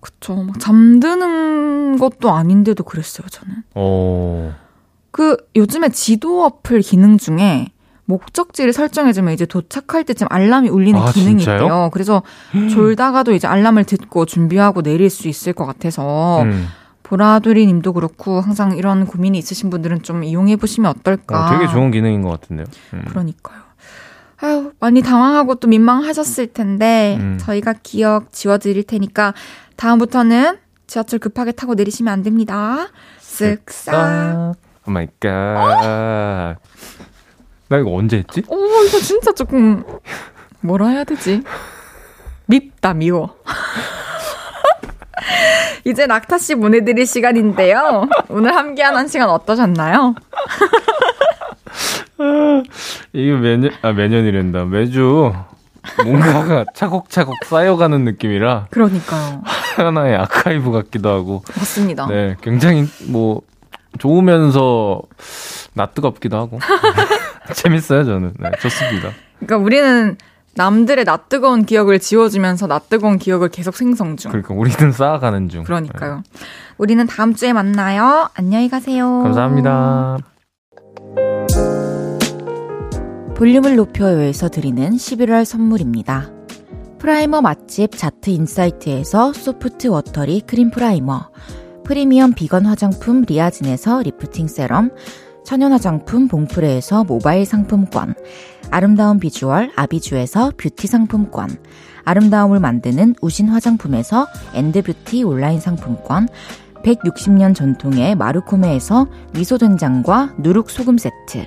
그쵸. 0.00 0.34
막 0.34 0.58
잠드는 0.58 1.98
것도 1.98 2.30
아닌데도 2.30 2.84
그랬어요, 2.84 3.26
저는. 3.28 3.56
어. 3.74 4.54
그, 5.10 5.36
요즘에 5.56 5.90
지도 5.90 6.44
어플 6.44 6.80
기능 6.80 7.18
중에 7.18 7.68
목적지를 8.06 8.72
설정해주면 8.72 9.34
이제 9.34 9.46
도착할 9.46 10.04
때쯤 10.04 10.26
알람이 10.30 10.68
울리는 10.68 10.98
아, 11.00 11.12
기능이 11.12 11.38
진짜요? 11.38 11.56
있대요. 11.56 11.90
그래서 11.92 12.22
졸다가도 12.70 13.32
이제 13.32 13.46
알람을 13.46 13.84
듣고 13.84 14.26
준비하고 14.26 14.82
내릴 14.82 15.10
수 15.10 15.28
있을 15.28 15.52
것 15.52 15.64
같아서 15.64 16.42
음. 16.42 16.66
보라돌이 17.04 17.66
님도 17.66 17.92
그렇고 17.92 18.40
항상 18.40 18.76
이런 18.76 19.06
고민이 19.06 19.38
있으신 19.38 19.70
분들은 19.70 20.02
좀 20.02 20.24
이용해 20.24 20.56
보시면 20.56 20.90
어떨까. 20.90 21.46
어, 21.46 21.50
되게 21.50 21.70
좋은 21.70 21.90
기능인 21.90 22.22
것 22.22 22.30
같은데요. 22.30 22.66
음. 22.94 23.04
그러니까요. 23.08 23.60
아유, 24.42 24.72
많이 24.80 25.02
당황하고 25.02 25.56
또 25.56 25.68
민망하셨을 25.68 26.48
텐데, 26.48 27.18
음. 27.20 27.38
저희가 27.40 27.74
기억 27.82 28.32
지워드릴 28.32 28.84
테니까, 28.84 29.34
다음부터는 29.80 30.58
지하철 30.86 31.18
급하게 31.18 31.52
타고 31.52 31.74
내리시면 31.74 32.12
안 32.12 32.22
됩니다. 32.22 32.88
쓱싹. 33.18 34.54
Oh 34.86 34.90
my 34.90 35.06
God. 35.18 36.58
나 37.68 37.78
이거 37.78 37.94
언제 37.94 38.18
했지? 38.18 38.42
오, 38.48 38.56
이거 38.84 38.98
진짜 38.98 39.32
조금, 39.32 39.82
뭐라 40.60 40.88
해야 40.88 41.04
되지? 41.04 41.42
밉다, 42.44 42.92
미워. 42.92 43.36
이제 45.84 46.06
낙타 46.06 46.36
씨 46.36 46.56
보내드릴 46.56 47.06
시간인데요. 47.06 48.06
오늘 48.28 48.54
함께한 48.54 48.94
한 48.96 49.08
시간 49.08 49.30
어떠셨나요? 49.30 50.14
이게 53.14 53.32
매년, 53.32 53.70
아, 53.80 53.92
매년이란다. 53.92 54.66
매주 54.66 55.32
뭔가가 56.04 56.64
차곡차곡 56.74 57.44
쌓여가는 57.44 58.04
느낌이라. 58.04 58.68
그러니까요. 58.70 59.42
하나의 59.76 60.16
아카이브 60.16 60.70
같기도 60.70 61.10
하고. 61.10 61.42
맞습니다. 61.56 62.06
네, 62.06 62.36
굉장히 62.42 62.86
뭐, 63.08 63.42
좋으면서 63.98 65.02
낯뜨겁기도 65.74 66.36
하고. 66.36 66.58
재밌어요, 67.54 68.04
저는. 68.04 68.34
네, 68.38 68.50
좋습니다. 68.60 69.10
그러니까 69.38 69.56
우리는 69.58 70.16
남들의 70.54 71.04
낯뜨거운 71.04 71.64
기억을 71.64 71.98
지워주면서 72.00 72.66
낯뜨거운 72.66 73.18
기억을 73.18 73.48
계속 73.48 73.76
생성 73.76 74.16
중. 74.16 74.30
그러니까 74.30 74.54
우리는 74.54 74.92
쌓아가는 74.92 75.48
중. 75.48 75.64
그러니까요. 75.64 76.16
네. 76.16 76.46
우리는 76.76 77.06
다음 77.06 77.34
주에 77.34 77.52
만나요. 77.52 78.28
안녕히 78.34 78.68
가세요. 78.68 79.22
감사합니다. 79.22 80.18
볼륨을 83.40 83.76
높여요에서 83.76 84.50
드리는 84.50 84.90
11월 84.90 85.46
선물입니다. 85.46 86.30
primer 86.98 87.40
맛집 87.40 87.96
자트 87.96 88.28
인사이트에서 88.28 89.32
soft 89.32 89.86
watery 89.86 90.42
cream 90.42 90.70
primer, 90.70 91.30
프리미엄 91.82 92.34
비건 92.34 92.66
화장품 92.66 93.22
리아진에서 93.22 94.02
lifting 94.02 94.46
serum, 94.46 94.90
천연 95.42 95.72
화장품 95.72 96.28
봉프레에서 96.28 97.04
모바일 97.04 97.46
상품권, 97.46 98.14
아름다운 98.70 99.18
비주얼 99.18 99.70
아비주에서 99.74 100.52
뷰티 100.58 100.86
상품권, 100.86 101.48
아름다움을 102.04 102.60
만드는 102.60 103.14
우신 103.22 103.48
화장품에서 103.48 104.26
엔드뷰티 104.52 105.22
온라인 105.22 105.60
상품권, 105.60 106.28
160년 106.82 107.54
전통의 107.54 108.16
마르코메에서 108.16 109.06
미소된장과 109.32 110.34
누룩소금 110.38 110.98
세트, 110.98 111.46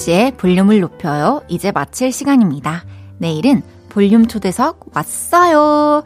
헤이즈의 0.00 0.36
볼륨을 0.38 0.80
높여요. 0.80 1.42
이제 1.48 1.70
마칠 1.70 2.10
시간입니다. 2.10 2.84
내일은 3.18 3.62
볼륨 3.90 4.26
초대석 4.26 4.96
왔어요. 4.96 6.02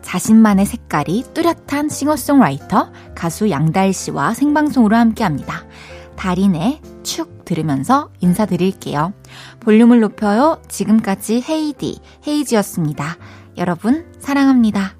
자신만의 0.00 0.64
색깔이 0.64 1.24
뚜렷한 1.34 1.90
싱어송라이터 1.90 2.90
가수 3.14 3.50
양다일 3.50 3.92
씨와 3.92 4.32
생방송으로 4.32 4.96
함께 4.96 5.24
합니다. 5.24 5.64
달인의 6.16 6.80
축 7.02 7.44
들으면서 7.44 8.10
인사드릴게요. 8.20 9.12
볼륨을 9.60 10.00
높여요. 10.00 10.58
지금까지 10.68 11.44
헤이디, 11.46 11.98
헤이지였습니다. 12.26 13.16
여러분, 13.58 14.06
사랑합니다. 14.20 14.96